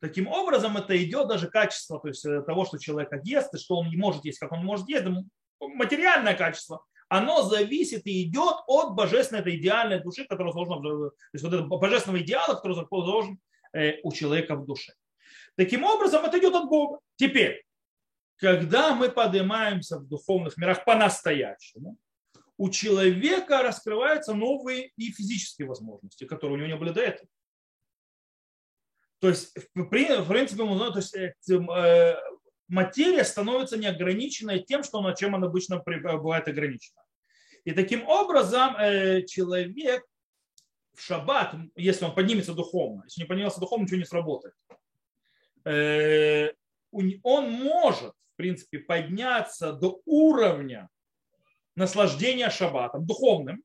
Таким 0.00 0.28
образом, 0.28 0.76
это 0.76 1.00
идет 1.02 1.28
даже 1.28 1.48
качество 1.48 1.98
то 2.00 2.08
есть, 2.08 2.24
э, 2.24 2.42
того, 2.42 2.64
что 2.64 2.78
человек 2.78 3.10
ест, 3.24 3.54
и 3.54 3.58
что 3.58 3.76
он 3.76 3.88
может 3.96 4.24
есть, 4.24 4.38
как 4.38 4.52
он 4.52 4.64
может 4.64 4.88
есть, 4.88 5.04
материальное 5.60 6.34
качество, 6.34 6.84
оно 7.08 7.42
зависит 7.42 8.06
и 8.06 8.24
идет 8.24 8.56
от 8.66 8.94
божественной, 8.94 9.42
этой 9.42 9.56
идеальной 9.56 10.02
души, 10.02 10.24
которая 10.24 10.52
заложена, 10.52 10.80
то 10.82 11.12
есть 11.32 11.44
вот 11.44 11.52
этого 11.52 11.78
божественного 11.78 12.22
идеала, 12.22 12.54
который 12.54 12.74
заложен 12.74 13.38
э, 13.72 14.00
у 14.02 14.12
человека 14.12 14.56
в 14.56 14.66
душе. 14.66 14.92
Таким 15.56 15.84
образом, 15.84 16.24
это 16.24 16.38
идет 16.38 16.54
от 16.54 16.68
Бога. 16.68 16.98
Теперь, 17.16 17.64
когда 18.36 18.94
мы 18.94 19.10
поднимаемся 19.10 19.98
в 19.98 20.08
духовных 20.08 20.56
мирах 20.56 20.84
по-настоящему, 20.84 21.96
у 22.56 22.70
человека 22.70 23.62
раскрываются 23.62 24.34
новые 24.34 24.90
и 24.96 25.12
физические 25.12 25.68
возможности, 25.68 26.24
которые 26.24 26.54
у 26.54 26.58
него 26.58 26.68
не 26.68 26.76
были 26.76 26.90
до 26.90 27.02
этого. 27.02 27.28
То 29.22 29.28
есть, 29.28 29.56
в 29.76 29.84
принципе, 29.88 30.64
то 30.64 30.96
есть, 30.96 31.14
э, 31.14 31.32
э, 31.48 32.16
материя 32.66 33.22
становится 33.22 33.76
неограниченной 33.78 34.64
тем, 34.64 34.82
что 34.82 34.98
она, 34.98 35.14
чем 35.14 35.36
она 35.36 35.46
обычно 35.46 35.78
бывает 35.78 36.48
ограничена. 36.48 37.00
И 37.62 37.70
таким 37.70 38.08
образом 38.08 38.74
э, 38.74 39.22
человек 39.26 40.04
в 40.92 41.00
шаббат, 41.00 41.54
если 41.76 42.04
он 42.04 42.16
поднимется 42.16 42.52
духовно, 42.52 43.04
если 43.04 43.20
не 43.20 43.28
поднимется 43.28 43.60
духовно, 43.60 43.84
ничего 43.84 43.98
не 43.98 44.04
сработает. 44.04 44.54
Он 47.22 47.50
может, 47.52 48.14
в 48.32 48.36
принципе, 48.36 48.80
подняться 48.80 49.72
до 49.72 50.02
уровня 50.04 50.88
наслаждения 51.76 52.50
шаббатом, 52.50 53.06
духовным, 53.06 53.62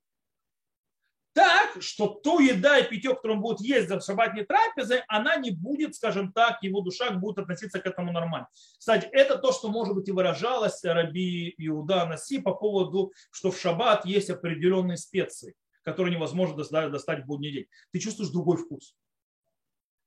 так, 1.38 1.84
что 1.84 2.08
ту 2.08 2.40
еда 2.40 2.80
и 2.80 2.90
питье, 2.90 3.14
которую 3.14 3.38
он 3.38 3.44
будет 3.44 3.62
есть 3.62 3.88
за 3.88 4.00
шаббатной 4.00 4.44
трапезой, 4.44 5.04
она 5.08 5.36
не 5.36 5.52
будет, 5.52 5.94
скажем 5.94 6.34
так, 6.34 6.64
его 6.64 6.82
душа 6.82 7.12
будет 7.12 7.38
относиться 7.38 7.80
к 7.80 7.86
этому 7.86 8.12
нормально. 8.12 8.48
Кстати, 8.80 9.08
это 9.12 9.38
то, 9.38 9.52
что, 9.52 9.68
может 9.68 9.94
быть, 9.94 10.08
и 10.08 10.12
выражалось 10.12 10.84
Раби 10.84 11.54
Иуда 11.60 12.08
Наси 12.08 12.40
по 12.40 12.56
поводу, 12.56 13.14
что 13.30 13.52
в 13.52 13.60
шаббат 13.60 14.04
есть 14.04 14.32
определенные 14.32 14.98
специи, 14.98 15.54
которые 15.84 16.16
невозможно 16.16 16.56
достать 16.56 17.24
в 17.24 17.28
будний 17.28 17.52
день. 17.52 17.66
Ты 17.92 18.00
чувствуешь 18.00 18.32
другой 18.32 18.58
вкус. 18.58 18.96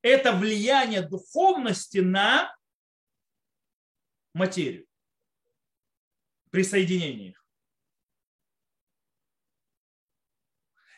Это 0.03 0.33
влияние 0.33 1.03
духовности 1.03 1.99
на 1.99 2.53
материю, 4.35 4.85
присоединение. 6.51 7.37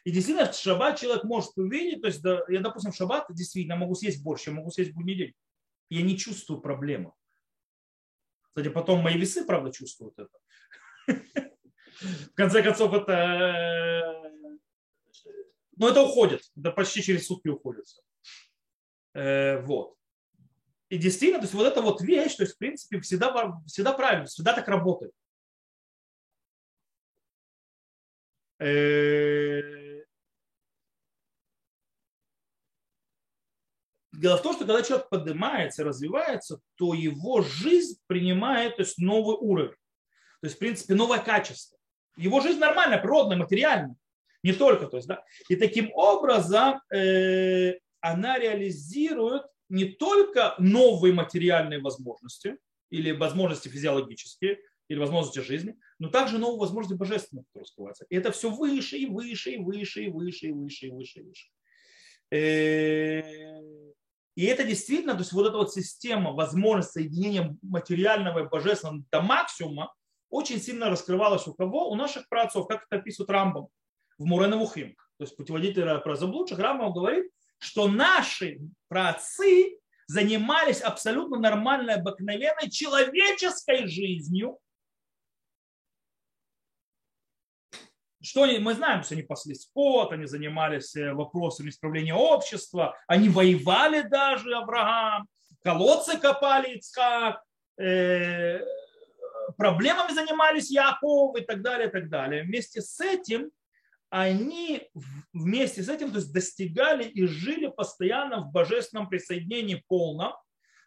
И 0.05 0.11
действительно, 0.11 0.51
в 0.51 0.57
шаббат 0.57 0.99
человек 0.99 1.25
может 1.25 1.57
увидеть, 1.57 2.03
то 2.03 2.09
есть 2.09 2.23
я, 2.49 2.61
допустим, 2.61 2.91
в 2.91 2.97
шаббат 2.97 3.27
действительно 3.31 3.77
могу 3.77 3.95
съесть 3.95 4.23
борщ, 4.23 4.47
я 4.47 4.53
могу 4.53 4.71
съесть 4.71 4.93
будний 4.93 5.15
день. 5.15 5.35
Я 5.91 6.03
не 6.03 6.19
чувствую 6.19 6.61
проблемы. 6.61 7.13
Кстати, 8.43 8.69
потом 8.69 9.01
мои 9.01 9.17
весы, 9.17 9.45
правда, 9.45 9.73
чувствуют 9.73 10.19
это. 10.19 10.39
В 12.03 12.35
конце 12.35 12.63
концов, 12.63 12.93
это... 12.93 14.31
Но 15.77 15.89
это 15.89 16.03
уходит. 16.03 16.43
Это 16.57 16.71
почти 16.71 17.03
через 17.03 17.27
сутки 17.27 17.49
уходит. 17.49 17.85
Э, 19.15 19.61
вот. 19.63 19.97
И 20.89 20.99
действительно, 20.99 21.39
то 21.39 21.45
есть 21.45 21.55
вот 21.55 21.67
эта 21.67 21.81
вот 21.81 22.03
вещь, 22.03 22.35
то 22.37 22.43
есть 22.43 22.57
в 22.57 22.59
принципе 22.59 23.01
всегда, 23.01 23.59
всегда 23.67 23.93
правильно, 23.93 24.27
всегда 24.27 24.53
так 24.55 24.69
работает. 24.69 25.13
Э, 28.59 29.83
Дело 34.23 34.37
в 34.37 34.43
том, 34.43 34.55
что 34.55 34.65
когда 34.65 34.83
человек 34.85 35.09
поднимается, 35.09 35.83
развивается, 35.83 36.61
то 36.77 36.95
его 36.95 37.43
жизнь 37.43 37.99
принимает 38.07 38.77
то 38.77 38.83
есть, 38.83 38.97
новый 38.99 39.37
уровень. 39.37 39.75
То 40.41 40.47
есть, 40.47 40.55
в 40.55 40.59
принципе, 40.61 40.95
новое 40.95 41.19
качество. 41.19 41.77
Его 42.17 42.41
жизнь 42.41 42.61
нормальная, 42.61 42.99
природная, 42.99 43.37
материальная. 43.37 43.97
Не 44.45 44.53
только. 44.53 44.87
То 44.87 44.99
есть, 44.99 45.09
да? 45.09 45.25
И 45.49 45.57
таким 45.57 45.91
образом 45.95 46.81
э, 46.95 47.75
она 48.01 48.39
реализирует 48.39 49.43
не 49.69 49.87
только 49.87 50.55
новые 50.59 51.13
материальные 51.13 51.81
возможности 51.81 52.59
или 52.91 53.11
возможности 53.11 53.67
физиологические, 53.67 54.61
или 54.87 55.01
возможности 55.01 55.41
жизни, 55.41 55.75
но 55.99 56.11
также 56.11 56.39
новые 56.39 56.61
возможности 56.61 56.97
божественные, 56.97 57.43
которые 57.47 57.65
раскрываются. 57.65 58.07
И 58.09 58.15
это 58.15 58.31
все 58.31 58.51
выше 58.51 58.99
и 58.99 59.07
выше 59.07 59.51
и 59.51 59.59
выше 59.59 60.05
и 60.05 60.09
выше 60.11 60.47
и 60.47 60.53
выше 60.53 60.87
и 60.87 60.91
выше 60.91 61.19
и 61.19 61.23
выше. 61.23 61.49
И 64.35 64.45
это 64.47 64.65
действительно, 64.65 65.13
то 65.13 65.21
есть 65.21 65.33
вот 65.33 65.47
эта 65.47 65.57
вот 65.57 65.73
система 65.73 66.33
возможности 66.33 66.95
соединения 66.95 67.57
материального 67.63 68.45
и 68.45 68.49
божественного 68.49 69.05
до 69.11 69.21
максимума 69.21 69.93
очень 70.31 70.61
сильно 70.61 70.89
раскрывалась 70.89 71.47
у 71.47 71.55
кого? 71.55 71.91
У 71.91 71.95
наших 71.95 72.29
праотцов, 72.29 72.67
как 72.67 72.87
это 72.89 73.01
описывает 73.01 73.31
Рамбом 73.31 73.69
в 74.19 74.25
Муреновухим. 74.25 74.97
То 75.19 75.25
есть 75.25 75.37
путеводитель 75.37 75.99
про 75.99 76.17
заблудших 76.17 76.59
Рамбом 76.59 76.93
говорит, 76.95 77.31
что 77.59 77.89
наши 77.89 78.59
праотцы 78.89 79.79
занимались 80.07 80.81
абсолютно 80.81 81.39
нормальной, 81.39 81.95
обыкновенной 81.95 82.71
человеческой 82.71 83.87
жизнью, 83.87 84.59
Что 88.23 88.45
они, 88.45 88.59
мы 88.59 88.75
знаем, 88.75 89.03
что 89.03 89.15
они 89.15 89.23
пасли 89.23 89.55
скот, 89.55 90.13
они 90.13 90.27
занимались 90.27 90.95
э, 90.95 91.13
вопросами 91.13 91.71
исправления 91.71 92.15
общества, 92.15 92.97
они 93.07 93.29
воевали 93.29 94.03
даже, 94.03 94.55
Авраам, 94.55 95.27
колодцы 95.65 96.19
копали 96.19 96.77
Ицхак, 96.77 97.43
э, 97.79 98.61
проблемами 99.57 100.13
занимались 100.13 100.71
Яков 100.71 101.37
и 101.37 101.43
так 101.43 101.63
далее, 101.63 101.89
и 101.89 101.91
так 101.91 102.09
далее. 102.09 102.45
Вместе 102.45 102.81
с 102.81 103.01
этим 103.01 103.51
они 104.11 104.91
вместе 105.33 105.83
с 105.83 105.89
этим 105.89 106.11
то 106.11 106.19
есть, 106.19 106.33
достигали 106.35 107.05
и 107.05 107.27
жили 107.27 107.69
постоянно 107.69 108.41
в 108.43 108.53
божественном 108.53 109.09
присоединении 109.09 109.83
полном, 109.89 110.33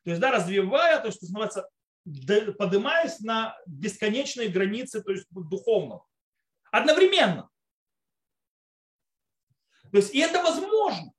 то 0.03 0.11
есть 0.11 0.21
да, 0.21 0.31
развивая, 0.31 0.99
то 0.99 1.07
есть, 1.07 1.23
называется, 1.23 1.67
поднимаясь 2.59 3.19
на 3.21 3.57
бесконечные 3.65 4.49
границы 4.49 5.01
то 5.01 5.11
есть, 5.11 5.25
духовного. 5.31 6.05
Одновременно. 6.75 7.49
То 9.93 9.97
есть 9.97 10.13
и 10.13 10.19
это 10.19 10.43
возможно. 10.43 11.13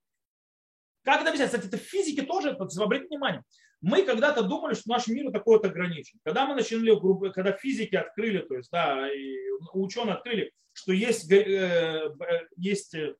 Как 1.03 1.21
это 1.21 1.29
объяснять? 1.29 1.49
Кстати, 1.49 1.65
это 1.65 1.77
в 1.77 1.81
физике 1.81 2.21
тоже, 2.21 2.51
обратите 2.51 3.07
внимание. 3.07 3.41
Мы 3.81 4.03
когда-то 4.03 4.43
думали, 4.43 4.75
что 4.75 4.91
наш 4.91 5.07
мир 5.07 5.31
такой 5.31 5.57
вот 5.57 5.65
ограничен. 5.65 6.19
Когда 6.23 6.45
мы 6.45 6.53
начали, 6.53 6.93
когда 7.31 7.53
физики 7.53 7.95
открыли, 7.95 8.39
то 8.45 8.55
есть, 8.55 8.69
да, 8.69 9.11
и 9.11 9.35
ученые 9.73 10.13
открыли, 10.13 10.51
что 10.73 10.91
есть, 10.91 11.31
э, 11.31 11.35
э, 11.35 12.47
есть 12.57 12.93
э, 12.93 13.15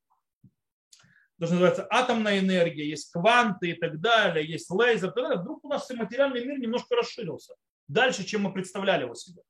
даже 1.40 1.54
называется 1.54 1.88
атомная 1.90 2.38
энергия, 2.38 2.88
есть 2.88 3.12
кванты 3.12 3.72
и 3.72 3.74
так 3.74 4.00
далее, 4.00 4.48
есть 4.48 4.70
лазер, 4.70 5.12
тогда 5.12 5.38
вдруг 5.38 5.66
у 5.66 5.70
нас 5.70 5.90
материальный 5.90 6.46
мир 6.46 6.60
немножко 6.60 6.96
расширился. 6.96 7.56
Дальше, 7.88 8.24
чем 8.24 8.44
мы 8.44 8.54
представляли 8.54 9.06
его 9.06 9.16
себе. 9.16 9.42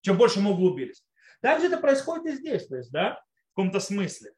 Чем 0.00 0.18
больше 0.18 0.40
мы 0.40 0.50
углубились. 0.50 1.04
Также 1.42 1.66
это 1.66 1.76
происходит 1.76 2.26
и 2.26 2.36
здесь, 2.36 2.68
то 2.68 2.76
есть, 2.76 2.90
да, 2.92 3.20
в 3.50 3.56
каком-то 3.56 3.80
смысле. 3.80 4.32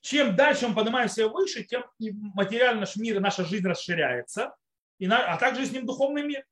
Чем 0.00 0.36
дальше 0.36 0.68
мы 0.68 0.74
поднимаемся 0.74 1.28
выше, 1.28 1.64
тем 1.64 1.84
и 1.98 2.12
материальный 2.12 2.80
наш 2.80 2.96
мир, 2.96 3.20
наша 3.20 3.44
жизнь 3.44 3.66
расширяется, 3.66 4.54
и 4.98 5.06
на, 5.08 5.32
а 5.32 5.36
также 5.36 5.66
с 5.66 5.72
ним 5.72 5.84
духовный 5.84 6.22
мир. 6.22 6.46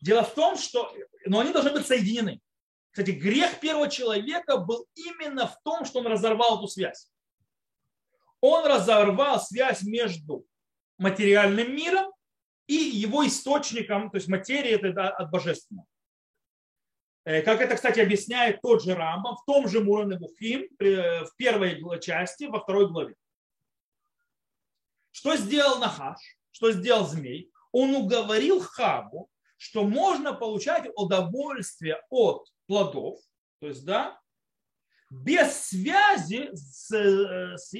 Дело 0.00 0.24
в 0.24 0.34
том, 0.34 0.56
что 0.56 0.92
но 1.24 1.40
они 1.40 1.52
должны 1.52 1.70
быть 1.70 1.86
соединены. 1.86 2.40
Кстати, 2.90 3.10
грех 3.12 3.60
первого 3.60 3.88
человека 3.88 4.56
был 4.56 4.86
именно 4.94 5.46
в 5.46 5.60
том, 5.62 5.84
что 5.84 6.00
он 6.00 6.08
разорвал 6.08 6.58
эту 6.58 6.66
связь. 6.66 7.10
Он 8.40 8.66
разорвал 8.66 9.40
связь 9.40 9.82
между 9.82 10.44
материальным 10.96 11.74
миром 11.74 12.12
и 12.66 12.74
его 12.74 13.26
источником, 13.26 14.10
то 14.10 14.16
есть 14.16 14.28
материи 14.28 14.70
это 14.70 15.08
от 15.08 15.30
божественного. 15.30 15.86
Э, 17.28 17.42
как 17.42 17.60
это, 17.60 17.74
кстати, 17.74 18.00
объясняет 18.00 18.62
тот 18.62 18.82
же 18.82 18.94
Рамбам 18.94 19.36
в 19.36 19.44
том 19.44 19.68
же 19.68 19.84
Муране 19.84 20.18
Бухим 20.18 20.66
в 20.78 21.30
первой 21.36 22.00
части, 22.00 22.44
во 22.44 22.60
второй 22.60 22.88
главе. 22.88 23.16
Что 25.10 25.36
сделал 25.36 25.78
Нахаш? 25.78 26.18
Что 26.52 26.72
сделал 26.72 27.06
змей? 27.06 27.52
Он 27.70 27.94
уговорил 27.94 28.60
Хаву, 28.60 29.28
что 29.58 29.84
можно 29.84 30.32
получать 30.32 30.88
удовольствие 30.96 32.00
от 32.08 32.50
плодов, 32.66 33.20
то 33.60 33.66
есть, 33.66 33.84
да, 33.84 34.18
без 35.10 35.52
связи 35.66 36.48
с, 36.54 36.90
э, 36.94 37.58
с, 37.58 37.74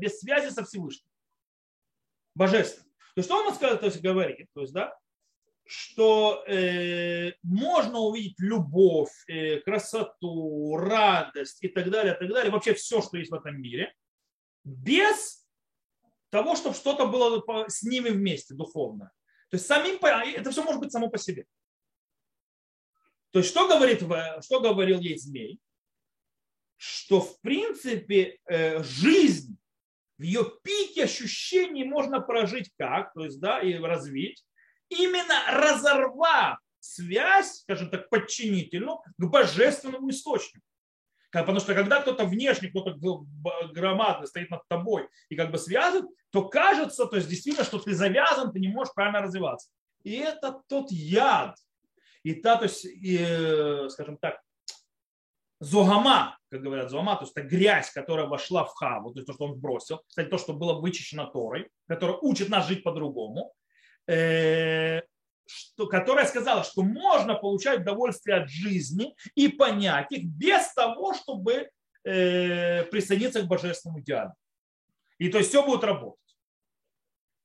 без 0.00 0.18
связи 0.18 0.50
со 0.52 0.64
Всевышним. 0.64 1.06
Божественным. 2.34 2.90
То 3.14 3.18
есть, 3.18 3.28
что 3.28 3.36
он 3.36 3.54
сказал, 3.54 3.78
то 3.78 3.86
есть, 3.86 4.00
говорит? 4.00 4.48
То 4.52 4.62
есть, 4.62 4.72
да, 4.72 4.98
что 5.70 6.42
э, 6.48 7.32
можно 7.44 8.00
увидеть 8.00 8.40
любовь, 8.40 9.12
э, 9.28 9.60
красоту, 9.60 10.76
радость 10.76 11.58
и 11.62 11.68
так 11.68 11.90
далее, 11.90 12.14
и 12.14 12.18
так 12.18 12.28
далее, 12.28 12.50
вообще 12.50 12.74
все, 12.74 13.00
что 13.00 13.16
есть 13.16 13.30
в 13.30 13.34
этом 13.34 13.62
мире, 13.62 13.94
без 14.64 15.46
того, 16.30 16.56
чтобы 16.56 16.74
что-то 16.74 17.06
было 17.06 17.40
с 17.68 17.84
ними 17.84 18.08
вместе 18.08 18.54
духовно. 18.54 19.12
То 19.48 19.56
есть 19.58 19.66
самим, 19.66 19.98
а, 20.02 20.24
это 20.24 20.50
все 20.50 20.64
может 20.64 20.80
быть 20.80 20.90
само 20.90 21.08
по 21.08 21.18
себе. 21.18 21.46
То 23.30 23.38
есть 23.38 23.50
что, 23.50 23.68
говорит, 23.68 24.02
что 24.44 24.60
говорил 24.60 24.98
ей 24.98 25.16
змей? 25.18 25.60
Что 26.78 27.20
в 27.20 27.40
принципе 27.42 28.40
э, 28.46 28.82
жизнь 28.82 29.56
в 30.18 30.22
ее 30.22 30.50
пике 30.64 31.04
ощущений 31.04 31.84
можно 31.84 32.20
прожить 32.20 32.72
как, 32.76 33.12
то 33.12 33.24
есть, 33.24 33.38
да, 33.38 33.60
и 33.60 33.74
развить, 33.74 34.44
именно 34.90 35.34
разорвав 35.48 36.58
связь, 36.80 37.60
скажем 37.60 37.90
так, 37.90 38.08
подчинительную 38.10 38.98
к 39.16 39.24
божественному 39.24 40.10
источнику. 40.10 40.64
Потому 41.32 41.60
что 41.60 41.74
когда 41.74 42.00
кто-то 42.00 42.24
внешний, 42.24 42.70
кто-то 42.70 42.96
громадный 43.72 44.26
стоит 44.26 44.50
над 44.50 44.66
тобой 44.68 45.08
и 45.28 45.36
как 45.36 45.52
бы 45.52 45.58
связан, 45.58 46.08
то 46.30 46.48
кажется, 46.48 47.06
то 47.06 47.16
есть 47.16 47.28
действительно, 47.28 47.64
что 47.64 47.78
ты 47.78 47.94
завязан, 47.94 48.52
ты 48.52 48.58
не 48.58 48.68
можешь 48.68 48.92
правильно 48.94 49.20
развиваться. 49.20 49.70
И 50.02 50.16
это 50.16 50.60
тот 50.68 50.90
яд. 50.90 51.56
И 52.24 52.34
та, 52.34 52.56
то 52.56 52.64
есть, 52.64 52.84
и, 52.84 53.18
скажем 53.90 54.16
так, 54.18 54.40
зогама, 55.60 56.38
как 56.50 56.62
говорят, 56.62 56.90
зогама, 56.90 57.16
то 57.16 57.22
есть 57.22 57.36
это 57.36 57.46
грязь, 57.46 57.90
которая 57.90 58.26
вошла 58.26 58.64
в 58.64 58.74
хаву, 58.74 59.12
то 59.12 59.18
есть 59.20 59.26
то, 59.26 59.32
что 59.34 59.44
он 59.44 59.54
сбросил. 59.54 60.02
Кстати, 60.08 60.28
то, 60.28 60.38
что 60.38 60.52
было 60.52 60.80
вычищено 60.80 61.26
Торой, 61.26 61.70
которая 61.86 62.16
учит 62.18 62.48
нас 62.48 62.66
жить 62.66 62.82
по-другому. 62.82 63.52
Э, 64.10 65.02
что, 65.46 65.86
которая 65.86 66.26
сказала, 66.26 66.64
что 66.64 66.82
можно 66.82 67.34
получать 67.34 67.80
удовольствие 67.80 68.38
от 68.38 68.50
жизни 68.50 69.14
и 69.36 69.48
понять 69.48 70.10
их 70.10 70.24
без 70.24 70.72
того, 70.74 71.14
чтобы 71.14 71.70
э, 72.04 72.84
присоединиться 72.84 73.42
к 73.42 73.46
божественному 73.46 74.00
идеалу. 74.00 74.32
И 75.18 75.28
то 75.28 75.38
есть 75.38 75.50
все 75.50 75.64
будет 75.64 75.84
работать. 75.84 76.18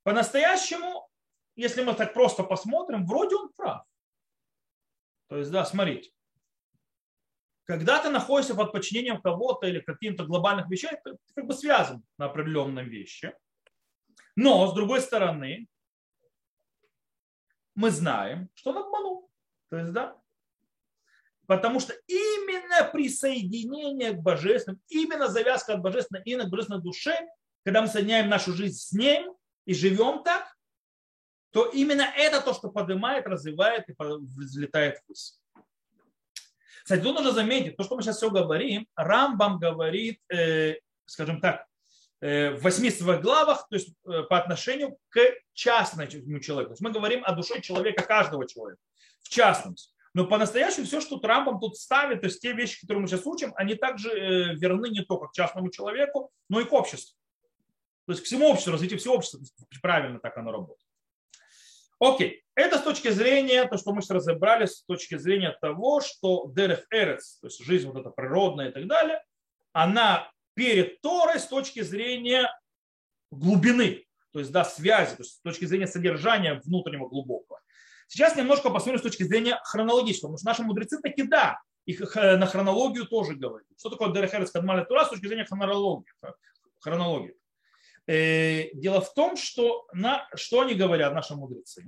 По-настоящему, 0.04 1.08
если 1.56 1.84
мы 1.84 1.94
так 1.94 2.14
просто 2.14 2.44
посмотрим, 2.44 3.06
вроде 3.06 3.36
он 3.36 3.50
прав. 3.54 3.84
То 5.28 5.38
есть, 5.38 5.52
да, 5.52 5.66
смотрите. 5.66 6.12
Когда 7.66 8.00
ты 8.00 8.10
находишься 8.10 8.56
под 8.56 8.72
подчинением 8.72 9.22
кого-то 9.22 9.68
или 9.68 9.82
каким-то 9.82 10.26
глобальных 10.26 10.70
вещей, 10.70 10.92
ты 11.04 11.18
как 11.36 11.46
бы 11.46 11.54
связан 11.54 12.04
на 12.18 12.26
определенном 12.26 12.88
вещи. 12.88 13.34
Но, 14.36 14.68
с 14.68 14.74
другой 14.74 15.02
стороны, 15.02 15.68
мы 17.76 17.92
знаем, 17.92 18.50
что 18.56 18.72
он 18.72 18.78
обманул. 18.80 19.30
То 19.70 19.78
есть, 19.78 19.92
да, 19.92 20.18
Потому 21.48 21.80
что 21.80 21.94
именно 22.08 22.90
присоединение 22.92 24.14
к 24.14 24.20
божественному, 24.22 24.82
именно 24.90 25.28
завязка 25.28 25.74
от 25.74 25.82
божественной, 25.82 26.24
именно 26.26 26.46
к 26.46 26.50
божественной 26.50 26.82
душе, 26.82 27.16
когда 27.64 27.82
мы 27.82 27.88
соединяем 27.88 28.30
нашу 28.30 28.54
жизнь 28.54 28.78
с 28.78 28.92
ним 28.92 29.36
и 29.66 29.74
живем 29.74 30.24
так, 30.24 30.56
то 31.52 31.66
именно 31.66 32.02
это 32.16 32.42
то, 32.42 32.54
что 32.54 32.70
поднимает, 32.70 33.28
развивает 33.28 33.88
и 33.90 33.94
взлетает 33.98 35.02
ввысь. 35.08 35.40
Кстати, 36.84 37.02
тут 37.02 37.16
нужно 37.16 37.32
заметить, 37.32 37.78
то, 37.78 37.84
что 37.84 37.96
мы 37.96 38.02
сейчас 38.02 38.18
все 38.18 38.30
говорим, 38.30 38.88
Рамбам 38.96 39.58
говорит, 39.58 40.22
э, 40.30 40.76
скажем 41.06 41.42
так, 41.42 41.66
в 42.22 42.62
восьми 42.62 42.90
своих 42.90 43.22
главах, 43.22 43.68
то 43.70 43.76
есть 43.76 43.90
э, 44.06 44.24
по 44.24 44.38
отношению 44.38 44.98
к 45.10 45.20
частному 45.54 46.40
человеку. 46.40 46.70
То 46.70 46.74
есть 46.74 46.82
мы 46.82 46.92
говорим 46.92 47.24
о 47.26 47.34
душе 47.34 47.62
человека, 47.62 48.04
каждого 48.04 48.48
человека, 48.48 48.82
в 49.22 49.30
частности. 49.30 49.94
Но 50.14 50.26
по-настоящему 50.26 50.86
все, 50.86 51.02
что 51.02 51.18
Трампом 51.20 51.60
тут 51.60 51.78
ставит, 51.78 52.22
то 52.22 52.28
есть 52.28 52.42
те 52.42 52.54
вещи, 52.54 52.80
которые 52.80 53.02
мы 53.02 53.08
сейчас 53.08 53.26
учим, 53.26 53.54
они 53.58 53.76
также 53.76 54.10
э, 54.10 54.56
верны 54.56 54.90
не 54.90 55.02
только 55.02 55.28
к 55.28 55.34
частному 55.34 55.70
человеку, 55.70 56.32
но 56.50 56.62
и 56.62 56.66
к 56.66 56.72
обществу. 56.72 57.18
То 58.06 58.14
есть 58.14 58.24
к 58.24 58.26
всему 58.26 58.50
обществу, 58.50 58.72
развитию 58.72 59.00
всего 59.00 59.16
общества. 59.16 59.42
Правильно 59.82 60.20
так 60.20 60.38
оно 60.38 60.52
работает. 60.52 60.86
Окей, 62.00 62.44
это 62.56 62.78
с 62.78 62.82
точки 62.82 63.10
зрения, 63.10 63.66
то, 63.68 63.78
что 63.78 63.94
мы 63.94 64.02
сейчас 64.02 64.18
разобрали, 64.18 64.66
с 64.66 64.84
точки 64.84 65.18
зрения 65.18 65.58
того, 65.62 66.02
что 66.02 66.50
Дерех 66.54 66.86
Эрец, 66.92 67.40
то 67.40 67.48
есть 67.48 67.64
жизнь 67.64 67.88
вот 67.88 67.98
эта 67.98 68.10
природная 68.10 68.70
и 68.70 68.72
так 68.72 68.88
далее, 68.88 69.24
она 69.74 70.30
перед 70.56 71.00
Торой 71.02 71.40
с 71.40 71.46
точки 71.46 71.82
зрения 71.82 72.50
глубины, 73.32 74.06
то 74.32 74.40
есть 74.40 74.52
да, 74.52 74.66
связи, 74.66 75.16
то 75.16 75.24
есть 75.24 75.36
с 75.36 75.42
точки 75.42 75.66
зрения 75.66 75.88
содержания 75.88 76.62
внутреннего 76.66 77.08
глубокого. 77.08 77.62
Сейчас 78.08 78.36
немножко 78.36 78.70
посмотрим 78.70 79.00
с 79.00 79.04
точки 79.04 79.24
зрения 79.24 79.60
хронологического, 79.64 80.30
потому 80.30 80.38
что 80.38 80.48
наши 80.48 80.64
мудрецы 80.64 81.00
таки 81.02 81.24
да, 81.24 81.60
их 81.86 82.16
на 82.16 82.46
хронологию 82.46 83.06
тоже 83.06 83.36
говорят. 83.36 83.68
Что 83.78 83.90
такое 83.90 84.12
Дерех 84.12 84.34
Эрец 84.34 84.52
Кадмаля 84.52 84.86
Тура 84.86 85.06
с 85.06 85.10
точки 85.10 85.28
зрения 85.28 85.46
хронологии? 85.46 86.06
хронологии. 86.80 87.36
Э, 88.08 88.70
дело 88.74 89.02
в 89.02 89.14
том, 89.14 89.36
что, 89.36 89.88
на, 89.94 90.28
что 90.36 90.62
они 90.62 90.76
говорят, 90.76 91.14
наши 91.14 91.36
мудрецы. 91.36 91.84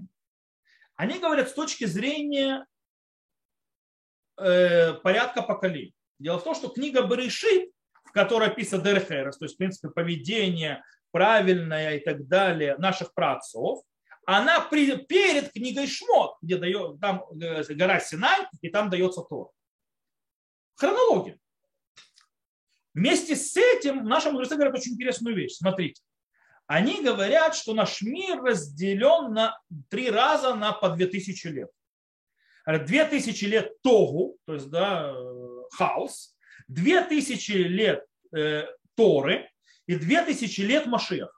Они 0.95 1.19
говорят 1.19 1.49
с 1.49 1.53
точки 1.53 1.85
зрения 1.85 2.65
э, 4.37 4.93
порядка 4.93 5.43
поколений. 5.43 5.93
Дело 6.17 6.39
в 6.39 6.43
том, 6.43 6.55
что 6.55 6.69
книга 6.69 7.03
Берешит, 7.03 7.71
которой 8.17 8.49
описан 8.49 8.81
Дерхерес, 8.81 9.37
то 9.37 9.45
есть, 9.45 9.55
в 9.55 9.57
принципе, 9.57 9.89
поведение 9.89 10.83
правильное 11.11 11.97
и 11.97 11.99
так 11.99 12.27
далее 12.27 12.75
наших 12.77 13.13
праотцов, 13.13 13.83
она 14.25 14.59
при, 14.59 14.97
перед 15.05 15.53
книгой 15.53 15.87
Шмот, 15.87 16.35
где 16.41 16.57
дает, 16.57 16.99
там 16.99 17.23
э, 17.39 17.63
гора 17.75 17.99
Синай, 17.99 18.47
и 18.61 18.69
там 18.69 18.89
дается 18.89 19.21
Тор. 19.21 19.51
Хронология. 20.75 21.37
Вместе 22.93 23.35
с 23.35 23.55
этим 23.55 24.03
наши 24.05 24.31
мудрецы 24.31 24.55
говорят 24.55 24.73
очень 24.73 24.93
интересную 24.93 25.35
вещь. 25.35 25.57
Смотрите. 25.57 26.01
Они 26.65 27.03
говорят, 27.03 27.55
что 27.55 27.73
наш 27.75 28.01
мир 28.01 28.41
разделен 28.41 29.33
на 29.33 29.57
три 29.89 30.09
раза 30.09 30.55
на 30.55 30.73
по 30.73 30.89
две 30.89 31.05
тысячи 31.05 31.47
лет. 31.47 31.69
Две 32.65 33.05
тысячи 33.05 33.45
лет 33.45 33.81
Тогу, 33.81 34.37
то 34.45 34.55
есть 34.55 34.69
да, 34.69 35.15
хаос, 35.71 36.35
две 36.67 37.01
тысячи 37.01 37.51
лет 37.51 38.06
э, 38.35 38.65
Торы 38.95 39.49
и 39.85 39.95
две 39.95 40.23
тысячи 40.23 40.61
лет 40.61 40.85
Машеха. 40.85 41.31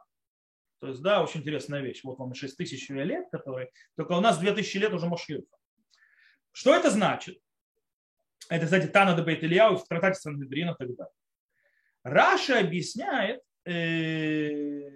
То 0.80 0.88
есть, 0.88 1.02
да, 1.02 1.22
очень 1.22 1.42
интересная 1.42 1.82
вещь. 1.82 2.02
Вот 2.04 2.18
вам 2.20 2.34
6 2.34 2.56
тысяч 2.56 2.90
лет, 2.90 3.28
которые... 3.32 3.70
Только 3.98 4.14
у 4.14 4.22
нас 4.22 4.40
2000 4.40 4.78
лет 4.78 4.94
уже 4.94 5.08
Машеха. 5.08 5.44
Что 6.54 6.74
это 6.74 6.90
значит? 6.90 7.38
Это, 8.50 8.66
кстати, 8.66 8.88
Тана 8.88 9.14
де 9.14 9.22
Бейт 9.22 9.44
Ильяу 9.44 9.76
в 9.76 9.86
трактате 9.88 10.20
Сангедрина 10.20 10.72
и 10.72 10.76
так 10.78 10.96
далее. 10.96 11.14
Раша 12.04 12.60
объясняет 12.60 13.42
э, 13.66 14.90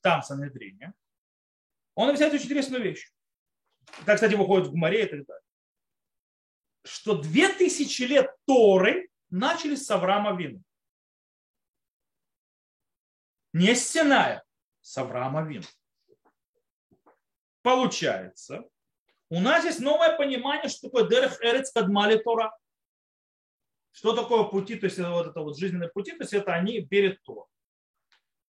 там 0.00 0.22
в 0.22 0.26
Санедрине, 0.26 0.94
он 1.94 2.08
объясняет 2.08 2.34
очень 2.34 2.46
интересную 2.46 2.82
вещь. 2.82 3.10
Так, 4.04 4.16
кстати, 4.16 4.34
выходит 4.34 4.68
в 4.68 4.74
море 4.74 5.04
и 5.04 5.08
так 5.08 5.26
далее. 5.26 5.42
Что 6.84 7.20
две 7.20 7.48
тысячи 7.48 8.02
лет 8.02 8.30
Торы 8.46 9.08
начались 9.30 9.84
с 9.84 9.90
Авраама 9.90 10.36
Вина. 10.36 10.60
Не 13.58 13.74
с 13.74 13.88
Синая, 13.88 14.44
с 14.82 14.98
Авраама 14.98 15.42
Вина. 15.42 15.64
Получается, 17.62 18.68
у 19.30 19.40
нас 19.40 19.64
есть 19.64 19.80
новое 19.80 20.14
понимание, 20.14 20.68
что 20.68 20.88
такое 20.88 21.08
Дерех 21.08 21.40
Эрец 21.40 21.72
Кадмали 21.72 22.18
Тора. 22.18 22.54
Что 23.92 24.14
такое 24.14 24.44
пути, 24.44 24.76
то 24.76 24.84
есть 24.84 24.98
вот 24.98 25.28
это 25.28 25.40
вот 25.40 25.56
жизненные 25.56 25.88
пути, 25.88 26.12
то 26.12 26.24
есть 26.24 26.34
это 26.34 26.52
они 26.52 26.82
перед 26.82 27.22
Тором. 27.22 27.46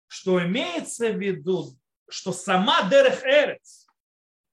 Что 0.07 0.43
имеется 0.43 1.11
в 1.11 1.21
виду, 1.21 1.77
что 2.09 2.33
сама 2.33 2.89
Дерех 2.89 3.23
Эрец, 3.25 3.87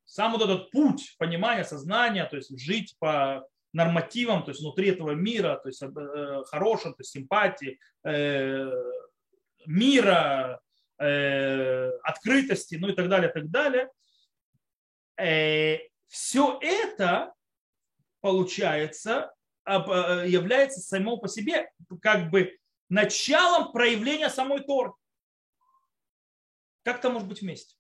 сам 0.04 0.34
вот 0.34 0.42
этот 0.42 0.70
путь 0.70 1.16
понимания, 1.18 1.64
сознания, 1.64 2.26
то 2.26 2.36
есть 2.36 2.60
жить 2.60 2.98
по 3.00 3.48
нормативам, 3.72 4.44
то 4.44 4.52
есть 4.52 4.60
внутри 4.60 4.90
этого 4.90 5.12
мира, 5.12 5.62
то 5.64 5.70
есть 5.70 5.82
э, 5.82 6.44
хорошим, 6.48 6.92
то 6.94 7.00
есть 7.00 7.12
симпатии, 7.12 7.80
э, 8.04 8.70
мира, 9.66 10.62
э, 11.00 11.90
открытости, 12.04 12.76
ну 12.76 12.90
и 12.90 12.94
так 12.94 13.10
далее, 13.10 13.30
так 13.30 13.50
далее. 13.50 13.90
Все 16.08 16.60
это 16.62 17.34
получается 18.22 19.32
Э, 19.66 20.26
является 20.28 20.80
само 20.80 21.18
по 21.18 21.28
себе 21.28 21.72
как 22.02 22.30
бы 22.32 22.58
началом 22.90 23.72
проявления 23.72 24.30
самой 24.30 24.64
Торы. 24.64 24.94
Как 26.84 27.00
это 27.00 27.10
может 27.10 27.28
быть 27.28 27.42
вместе? 27.42 27.76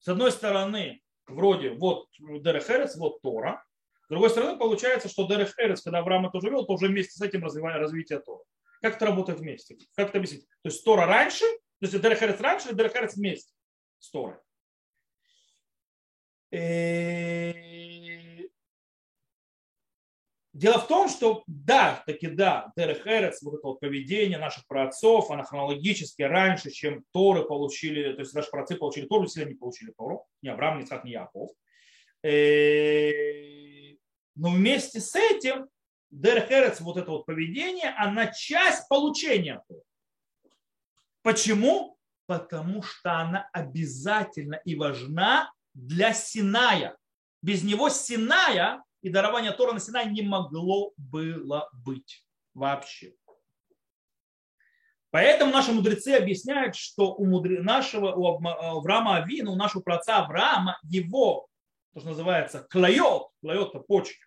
С 0.00 0.08
одной 0.08 0.32
стороны, 0.32 1.00
вроде 1.26 1.70
вот 1.70 2.08
Дерех 2.18 2.68
Эрец, 2.68 2.96
вот 2.96 3.22
Тора. 3.22 3.64
С 4.06 4.08
другой 4.08 4.30
стороны, 4.30 4.58
получается, 4.58 5.08
что 5.08 5.28
Дерех 5.28 5.54
Эрец, 5.58 5.80
когда 5.80 6.00
Авраам 6.00 6.26
это 6.26 6.38
уже 6.38 6.50
вел, 6.50 6.66
то 6.66 6.72
уже 6.72 6.88
вместе 6.88 7.12
с 7.12 7.22
этим 7.22 7.44
развитие 7.44 8.18
Тора. 8.18 8.42
Как 8.82 8.96
это 8.96 9.06
работает 9.06 9.38
вместе? 9.38 9.78
Как 9.94 10.08
это 10.08 10.18
объяснить? 10.18 10.44
То 10.62 10.68
есть 10.68 10.84
Тора 10.84 11.06
раньше, 11.06 11.44
то 11.44 11.86
есть 11.86 12.00
Дерех 12.02 12.20
Эрец 12.22 12.40
раньше, 12.40 12.68
или 12.68 12.74
Дерех 12.74 12.96
Эрец 12.96 13.14
вместе 13.14 13.54
с 14.00 14.10
Торой. 14.10 14.36
Дело 20.52 20.78
в 20.78 20.86
том, 20.86 21.08
что 21.08 21.44
да, 21.46 22.02
таки 22.06 22.26
да, 22.26 22.72
Дерех 22.76 23.06
Эрец, 23.06 23.40
вот 23.42 23.54
это 23.54 23.68
вот 23.68 23.80
поведение 23.80 24.38
наших 24.38 24.66
праотцов, 24.66 25.30
оно 25.30 25.44
хронологически 25.44 26.22
раньше, 26.22 26.70
чем 26.70 27.04
Торы 27.12 27.44
получили, 27.44 28.12
то 28.12 28.20
есть 28.20 28.34
наши 28.34 28.50
праотцы 28.50 28.76
получили 28.76 29.06
Тору, 29.06 29.22
если 29.22 29.44
они 29.44 29.54
получили 29.54 29.92
Тору, 29.96 30.26
ни 30.42 30.48
Авраам, 30.48 30.80
ни 30.80 30.84
Исаак, 30.84 31.04
ни 31.04 31.10
Яков. 31.10 31.50
Э, 32.24 33.96
но 34.34 34.50
вместе 34.50 35.00
с 35.00 35.14
этим 35.14 35.68
Дерех 36.12 36.50
Эрец, 36.50 36.80
вот 36.80 36.98
это 36.98 37.10
вот 37.10 37.24
поведение, 37.24 37.88
она 37.96 38.26
часть 38.26 38.86
получения. 38.88 39.62
Почему? 41.22 41.96
Потому 42.26 42.82
что 42.82 43.18
она 43.18 43.48
обязательно 43.52 44.56
и 44.66 44.76
важна 44.76 45.50
для 45.72 46.12
Синая. 46.12 46.96
Без 47.40 47.64
него 47.64 47.88
Синая 47.88 48.84
и 49.00 49.08
дарование 49.08 49.52
Тора 49.52 49.72
на 49.72 49.80
Синай 49.80 50.10
не 50.10 50.20
могло 50.20 50.92
было 50.98 51.70
быть 51.72 52.26
вообще. 52.52 53.14
Поэтому 55.10 55.50
наши 55.50 55.72
мудрецы 55.72 56.10
объясняют, 56.10 56.74
что 56.76 57.14
у 57.14 57.26
нашего 57.62 58.12
у 58.14 58.26
Авраама 58.26 59.16
Авина, 59.16 59.50
у 59.50 59.56
нашего 59.56 59.80
праца 59.80 60.18
Авраама, 60.18 60.78
его, 60.82 61.48
то, 61.94 62.00
что 62.00 62.10
называется, 62.10 62.66
клайот 62.70 63.30
это 63.42 63.78
почки, 63.80 64.20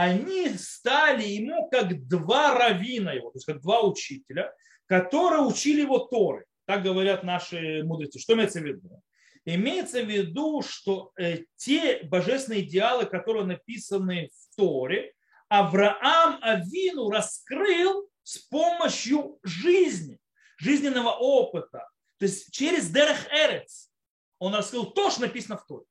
они 0.00 0.50
стали 0.50 1.24
ему 1.24 1.68
как 1.70 2.06
два 2.06 2.56
равина 2.56 3.12
его, 3.12 3.30
то 3.30 3.36
есть 3.38 3.46
как 3.46 3.60
два 3.60 3.82
учителя, 3.82 4.54
которые 4.86 5.42
учили 5.42 5.80
его 5.80 5.98
Торы. 5.98 6.44
Так 6.66 6.84
говорят 6.84 7.24
наши 7.24 7.82
мудрецы. 7.82 8.20
Что 8.20 8.34
имеется 8.34 8.60
в 8.60 8.64
виду? 8.64 9.02
Имеется 9.44 10.04
в 10.04 10.08
виду, 10.08 10.62
что 10.62 11.10
э, 11.18 11.38
те 11.56 12.04
божественные 12.04 12.60
идеалы, 12.60 13.06
которые 13.06 13.44
написаны 13.44 14.30
в 14.32 14.56
Торе, 14.56 15.14
Авраам 15.48 16.38
Авину 16.42 17.10
раскрыл 17.10 18.08
с 18.22 18.38
помощью 18.38 19.40
жизни, 19.42 20.20
жизненного 20.58 21.10
опыта. 21.10 21.88
То 22.18 22.26
есть 22.26 22.52
через 22.52 22.88
Дерех 22.88 23.26
Эрец 23.32 23.90
он 24.38 24.54
раскрыл 24.54 24.92
то, 24.92 25.10
что 25.10 25.22
написано 25.22 25.56
в 25.56 25.66
Торе. 25.66 25.86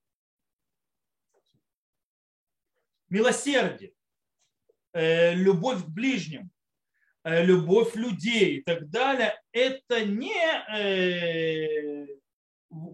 Милосердие, 3.10 3.94
любовь 5.34 5.84
к 5.84 5.88
ближним, 5.88 6.50
э, 7.24 7.44
любовь 7.44 7.96
людей 7.96 8.58
и 8.58 8.62
так 8.64 8.90
далее, 8.90 9.40
это 9.52 10.06
не 10.06 10.34
э, 10.76 12.08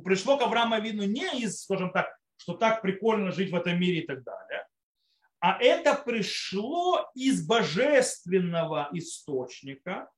пришло 0.03 0.37
к 0.37 0.41
Аврааму 0.41 0.75
Авину 0.75 1.03
не 1.03 1.41
из, 1.41 1.61
скажем 1.61 1.91
так, 1.91 2.07
что 2.37 2.53
так 2.53 2.81
прикольно 2.81 3.31
жить 3.31 3.51
в 3.51 3.55
этом 3.55 3.79
мире 3.79 3.99
и 3.99 4.05
так 4.05 4.23
далее, 4.23 4.67
а 5.39 5.57
это 5.61 5.93
пришло 5.95 7.09
из 7.15 7.45
божественного 7.45 8.89
источника, 8.93 10.09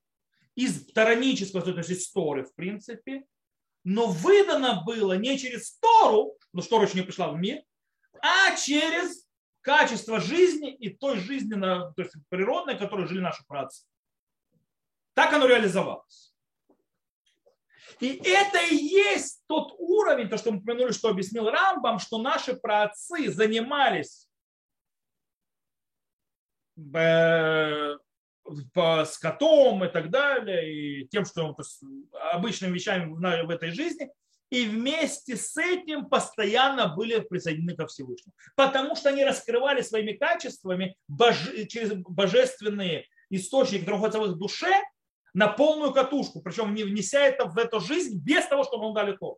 из 0.55 0.85
таранического, 0.93 1.61
то 1.61 1.77
есть 1.77 1.89
из 1.89 2.11
Торы, 2.11 2.43
в 2.43 2.53
принципе, 2.55 3.25
но 3.83 4.07
выдано 4.07 4.83
было 4.85 5.13
не 5.17 5.37
через 5.37 5.77
Тору, 5.77 6.37
но 6.53 6.61
что 6.61 6.81
еще 6.81 6.97
не 6.97 7.03
пришла 7.03 7.29
в 7.29 7.37
мир, 7.37 7.61
а 8.21 8.55
через 8.55 9.24
качество 9.65 10.21
жизни 10.21 10.71
и 10.73 10.95
той 10.95 11.19
жизни, 11.19 11.59
то 11.59 11.93
есть 11.97 12.13
природной, 12.29 12.77
которой 12.77 13.07
жили 13.07 13.19
наши 13.19 13.43
працы. 13.47 13.87
Так 15.15 15.33
оно 15.33 15.47
реализовалось. 15.47 16.33
И 17.99 18.21
это 18.23 18.59
и 18.71 18.75
есть 18.75 19.41
тот 19.47 19.73
уровень, 19.79 20.29
то, 20.29 20.37
что 20.37 20.51
мы 20.51 20.59
упомянули, 20.59 20.91
что 20.91 21.09
объяснил 21.09 21.49
Рамбам, 21.49 21.97
что 21.97 22.19
наши 22.19 22.55
праотцы 22.55 23.31
занимались 23.31 24.29
по 28.73 29.05
скотом 29.05 29.83
и 29.83 29.87
так 29.87 30.11
далее, 30.11 30.73
и 30.73 31.07
тем, 31.07 31.25
что 31.25 31.55
обычными 32.33 32.73
вещами 32.73 33.11
в 33.45 33.49
этой 33.49 33.71
жизни, 33.71 34.11
и 34.49 34.65
вместе 34.65 35.35
с 35.35 35.57
этим 35.57 36.07
постоянно 36.07 36.95
были 36.95 37.19
присоединены 37.19 37.75
ко 37.75 37.87
Всевышнему. 37.87 38.33
Потому 38.55 38.95
что 38.95 39.09
они 39.09 39.23
раскрывали 39.23 39.81
своими 39.81 40.13
качествами 40.13 40.95
боже, 41.07 41.65
через 41.67 41.93
божественные 41.93 43.07
источники, 43.29 43.79
которые 43.79 43.95
находятся 43.95 44.21
в 44.21 44.31
их 44.31 44.37
душе, 44.37 44.83
на 45.33 45.49
полную 45.49 45.93
катушку, 45.93 46.41
причем 46.41 46.73
не 46.73 46.83
внеся 46.83 47.19
это 47.19 47.45
в 47.45 47.57
эту 47.57 47.81
жизнь 47.81 48.19
без 48.23 48.45
того, 48.47 48.63
чтобы 48.63 48.85
он 48.85 48.93
дали 48.93 49.17
то. 49.17 49.37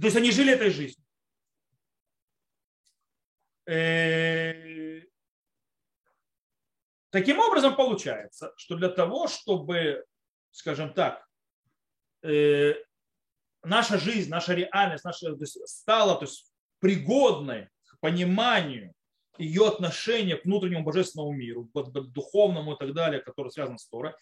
То 0.00 0.06
есть 0.06 0.16
они 0.16 0.30
жили 0.30 0.54
этой 0.54 0.70
жизнью. 0.70 1.04
Э, 3.66 5.02
Таким 7.12 7.40
образом, 7.40 7.76
получается, 7.76 8.54
что 8.56 8.74
для 8.74 8.88
того, 8.88 9.28
чтобы, 9.28 10.02
скажем 10.50 10.94
так, 10.94 11.28
э, 12.22 12.72
наша 13.64 13.98
жизнь, 13.98 14.30
наша 14.30 14.54
реальность 14.54 15.04
наша, 15.04 15.34
то 15.34 15.40
есть, 15.40 15.58
стала 15.68 16.16
то 16.16 16.24
есть, 16.24 16.52
пригодной 16.80 17.68
к 17.86 18.00
пониманию 18.00 18.94
ее 19.38 19.68
отношения 19.68 20.36
к 20.36 20.44
внутреннему 20.44 20.84
божественному 20.84 21.32
миру, 21.32 21.68
к 21.72 21.90
духовному 22.12 22.74
и 22.74 22.78
так 22.78 22.92
далее, 22.92 23.20
который 23.20 23.50
связан 23.50 23.78
с 23.78 23.86
Торой, 23.88 24.12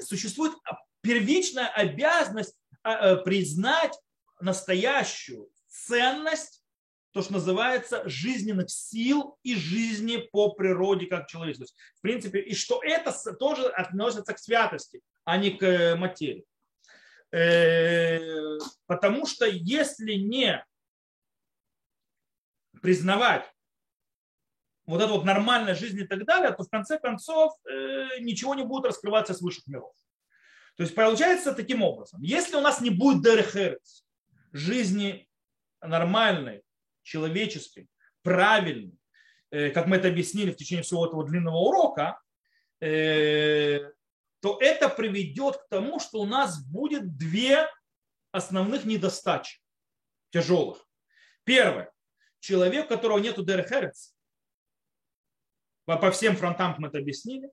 существует 0.00 0.54
первичная 1.02 1.68
обязанность 1.68 2.56
а, 2.82 3.12
э, 3.12 3.16
признать 3.22 3.98
настоящую 4.40 5.48
ценность 5.68 6.62
то, 7.12 7.22
что 7.22 7.32
называется 7.34 8.02
жизненных 8.06 8.70
сил 8.70 9.38
и 9.42 9.54
жизни 9.54 10.18
по 10.30 10.50
природе 10.52 11.06
как 11.06 11.26
человечность. 11.26 11.74
В 11.96 12.00
принципе, 12.02 12.40
и 12.40 12.54
что 12.54 12.80
это 12.82 13.12
тоже 13.34 13.66
относится 13.68 14.34
к 14.34 14.38
святости, 14.38 15.00
а 15.24 15.36
не 15.38 15.50
к 15.50 15.62
э, 15.62 15.96
материи. 15.96 16.44
Э, 17.30 18.18
потому 18.86 19.26
что 19.26 19.46
если 19.46 20.14
не 20.14 20.64
признавать 22.80 23.44
вот 24.86 25.02
эту 25.02 25.14
вот 25.14 25.24
нормальную 25.24 25.76
жизнь 25.76 26.00
и 26.00 26.06
так 26.06 26.24
далее, 26.24 26.52
то 26.52 26.64
в 26.64 26.70
конце 26.70 26.98
концов 26.98 27.52
э, 27.66 28.20
ничего 28.20 28.54
не 28.54 28.64
будет 28.64 28.86
раскрываться 28.86 29.34
с 29.34 29.42
высших 29.42 29.66
миров. 29.66 29.92
То 30.76 30.84
есть 30.84 30.94
получается 30.94 31.52
таким 31.54 31.82
образом, 31.82 32.22
если 32.22 32.56
у 32.56 32.60
нас 32.60 32.80
не 32.80 32.90
будет 32.90 33.22
дерехерец, 33.22 34.04
жизни 34.52 35.28
нормальной, 35.82 36.62
человеческой, 37.02 37.88
правильной, 38.22 38.98
э, 39.50 39.70
как 39.70 39.86
мы 39.86 39.96
это 39.96 40.08
объяснили 40.08 40.52
в 40.52 40.56
течение 40.56 40.82
всего 40.82 41.06
этого 41.06 41.26
длинного 41.26 41.56
урока, 41.56 42.20
то 44.40 44.58
это 44.60 44.88
приведет 44.88 45.56
к 45.56 45.68
тому, 45.68 45.98
что 45.98 46.20
у 46.20 46.26
нас 46.26 46.64
будет 46.64 47.16
две 47.16 47.68
основных 48.30 48.84
недостачи 48.84 49.60
тяжелых. 50.30 50.86
Первое. 51.44 51.92
Человек, 52.40 52.86
у 52.86 52.88
которого 52.88 53.18
нету 53.18 53.44
дерхерец, 53.44 54.14
по 55.86 56.10
всем 56.10 56.36
фронтам 56.36 56.76
мы 56.78 56.88
это 56.88 56.98
объяснили, 56.98 57.50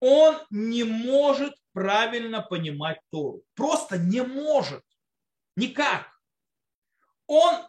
он 0.00 0.38
не 0.50 0.84
может 0.84 1.54
правильно 1.72 2.42
понимать 2.42 3.00
Тору. 3.10 3.42
Просто 3.54 3.98
не 3.98 4.22
может. 4.22 4.82
Никак. 5.56 6.10
Он 7.26 7.66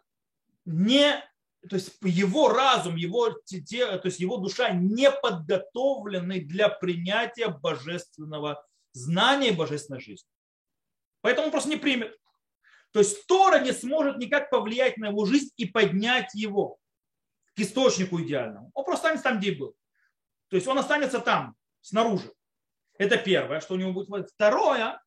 не, 0.65 1.23
то 1.69 1.75
есть 1.75 1.97
его 2.01 2.49
разум, 2.49 2.95
его, 2.95 3.31
то 3.31 4.01
есть 4.03 4.19
его 4.19 4.37
душа 4.37 4.69
не 4.69 5.11
подготовлены 5.11 6.41
для 6.41 6.69
принятия 6.69 7.47
божественного 7.49 8.65
знания 8.93 9.49
и 9.49 9.55
божественной 9.55 9.99
жизни. 9.99 10.29
Поэтому 11.21 11.47
он 11.47 11.51
просто 11.51 11.69
не 11.69 11.77
примет. 11.77 12.17
То 12.91 12.99
есть 12.99 13.27
Тора 13.27 13.59
не 13.59 13.73
сможет 13.73 14.17
никак 14.17 14.49
повлиять 14.49 14.97
на 14.97 15.07
его 15.07 15.25
жизнь 15.25 15.51
и 15.57 15.65
поднять 15.65 16.33
его 16.33 16.77
к 17.55 17.59
источнику 17.59 18.21
идеальному. 18.21 18.71
Он 18.73 18.85
просто 18.85 19.07
останется 19.07 19.29
там, 19.29 19.39
где 19.39 19.51
был. 19.51 19.75
То 20.49 20.55
есть 20.55 20.67
он 20.67 20.79
останется 20.79 21.19
там, 21.19 21.55
снаружи. 21.81 22.31
Это 22.97 23.17
первое, 23.17 23.59
что 23.59 23.73
у 23.73 23.77
него 23.77 23.91
будет. 23.93 24.29
Второе, 24.29 25.01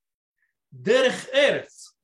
дерех 0.70 1.28
эрец. 1.32 1.96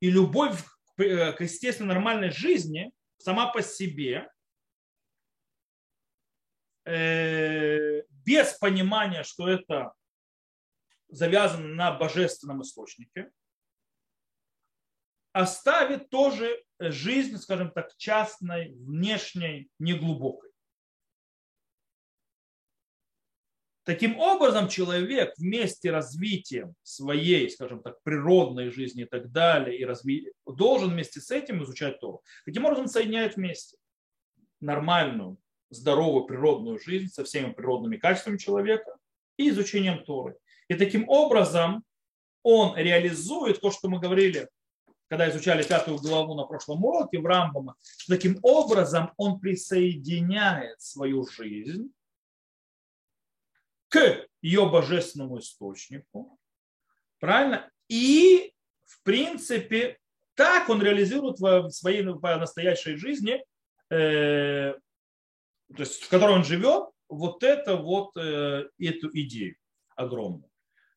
И 0.00 0.10
любовь 0.10 0.62
Э, 0.98 1.32
к 1.32 1.40
естественно 1.42 1.94
нормальной 1.94 2.32
жизни 2.32 2.90
сама 3.18 3.52
по 3.52 3.62
себе, 3.62 4.30
э, 6.84 8.02
без 8.24 8.54
понимания, 8.54 9.22
что 9.22 9.48
это 9.48 9.92
завязано 11.08 11.68
на 11.68 11.92
божественном 11.92 12.62
источнике, 12.62 13.30
оставит 15.32 16.10
тоже 16.10 16.64
жизнь, 16.78 17.36
скажем 17.38 17.70
так, 17.70 17.94
частной, 17.96 18.72
внешней, 18.74 19.70
неглубокой. 19.78 20.47
Таким 23.88 24.20
образом, 24.20 24.68
человек 24.68 25.32
вместе 25.38 25.90
развитием 25.90 26.74
своей, 26.82 27.48
скажем 27.48 27.80
так, 27.82 28.02
природной 28.02 28.68
жизни 28.68 29.04
и 29.04 29.06
так 29.06 29.32
далее, 29.32 29.78
и 29.78 29.84
разви... 29.86 30.30
должен 30.44 30.90
вместе 30.90 31.22
с 31.22 31.30
этим 31.30 31.64
изучать 31.64 31.98
Тору. 31.98 32.22
Таким 32.44 32.66
образом, 32.66 32.86
соединяет 32.86 33.36
вместе 33.36 33.78
нормальную, 34.60 35.38
здоровую 35.70 36.26
природную 36.26 36.78
жизнь 36.78 37.06
со 37.06 37.24
всеми 37.24 37.54
природными 37.54 37.96
качествами 37.96 38.36
человека 38.36 38.94
и 39.38 39.48
изучением 39.48 40.04
Торы. 40.04 40.36
И 40.68 40.74
таким 40.74 41.08
образом 41.08 41.82
он 42.42 42.76
реализует 42.76 43.58
то, 43.58 43.70
что 43.70 43.88
мы 43.88 44.00
говорили, 44.00 44.50
когда 45.08 45.30
изучали 45.30 45.62
пятую 45.62 45.96
главу 45.96 46.34
на 46.34 46.44
прошлом 46.44 46.84
уроке 46.84 47.20
в 47.20 47.24
Рамбама, 47.24 47.74
что 47.96 48.16
таким 48.16 48.38
образом 48.42 49.12
он 49.16 49.40
присоединяет 49.40 50.78
свою 50.78 51.26
жизнь 51.26 51.90
к 53.88 54.26
ее 54.42 54.68
божественному 54.68 55.38
источнику. 55.38 56.38
Правильно? 57.18 57.70
И, 57.88 58.52
в 58.84 59.02
принципе, 59.02 59.98
так 60.34 60.68
он 60.68 60.80
реализует 60.82 61.40
в 61.40 61.70
своей 61.70 62.02
настоящей 62.02 62.94
жизни, 62.94 63.44
э, 63.90 64.72
то 64.72 65.80
есть 65.80 66.04
в 66.04 66.08
которой 66.08 66.36
он 66.36 66.44
живет, 66.44 66.90
вот 67.08 67.42
это 67.42 67.76
вот 67.76 68.16
э, 68.16 68.68
эту 68.78 69.10
идею 69.12 69.56
огромную. 69.96 70.48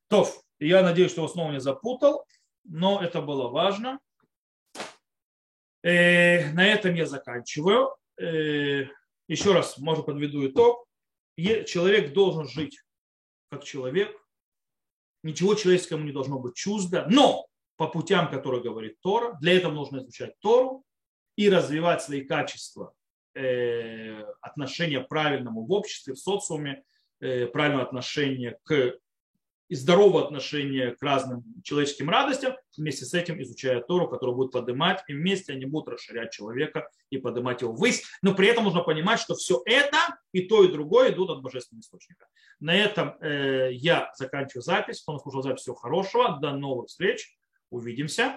То, 0.09 0.27
я 0.59 0.83
надеюсь, 0.83 1.11
что 1.11 1.27
снова 1.27 1.51
не 1.51 1.59
запутал, 1.59 2.25
но 2.65 3.01
это 3.01 3.21
было 3.21 3.47
важно. 3.49 3.99
Э, 5.81 6.51
на 6.53 6.67
этом 6.67 6.93
я 6.93 7.05
заканчиваю. 7.05 7.95
Еще 8.17 9.53
раз, 9.53 9.79
может, 9.79 10.05
подведу 10.05 10.47
итог. 10.47 10.85
Человек 11.38 12.13
должен 12.13 12.47
жить 12.47 12.79
как 13.49 13.63
человек. 13.63 14.15
Ничего 15.23 15.55
человеческому 15.55 16.03
не 16.03 16.11
должно 16.11 16.39
быть 16.39 16.55
чуждо. 16.55 17.05
Но 17.09 17.45
по 17.77 17.88
путям, 17.88 18.29
которые 18.29 18.63
говорит 18.63 18.99
Тора, 19.01 19.38
для 19.41 19.53
этого 19.53 19.71
нужно 19.71 19.99
изучать 19.99 20.38
Тору 20.39 20.84
и 21.36 21.49
развивать 21.49 22.01
свои 22.01 22.21
качества 22.21 22.93
э, 23.34 24.21
отношения 24.41 25.01
правильному 25.01 25.65
в 25.65 25.71
обществе, 25.71 26.13
в 26.13 26.19
социуме, 26.19 26.84
правильное 27.19 27.84
отношение 27.84 28.57
к 28.63 28.97
и 29.72 29.76
здоровое 29.76 30.26
отношение 30.26 30.97
к 30.97 31.01
разным 31.01 31.45
человеческим 31.63 32.09
радостям, 32.09 32.57
вместе 32.76 33.05
с 33.05 33.13
этим 33.13 33.41
изучая 33.41 33.80
Тору, 33.80 34.09
которая 34.09 34.36
будет 34.36 34.51
поднимать, 34.51 35.01
и 35.07 35.13
вместе 35.13 35.53
они 35.53 35.65
будут 35.65 35.93
расширять 35.93 36.34
человека 36.34 36.89
и 37.09 37.17
поднимать 37.17 37.61
его 37.61 37.72
ввысь. 37.72 38.03
Но 38.22 38.36
при 38.36 38.49
этом 38.49 38.65
нужно 38.65 38.82
понимать, 38.82 39.22
что 39.22 39.34
все 39.34 39.61
это 39.65 39.97
и 40.34 40.41
то, 40.41 40.65
и 40.65 40.72
другое 40.74 41.13
идут 41.13 41.30
от 41.30 41.41
божественного 41.41 41.84
источника. 41.84 42.28
На 42.59 42.76
этом 42.76 43.15
э, 43.22 43.69
я 43.72 44.11
заканчиваю 44.17 44.61
запись. 44.61 45.01
Кто 45.03 45.13
нас 45.13 45.22
слушал 45.22 45.41
запись, 45.41 45.61
всего 45.61 45.76
хорошего. 45.76 46.38
До 46.41 46.51
новых 46.51 46.88
встреч. 46.88 47.34
Увидимся. 47.69 48.30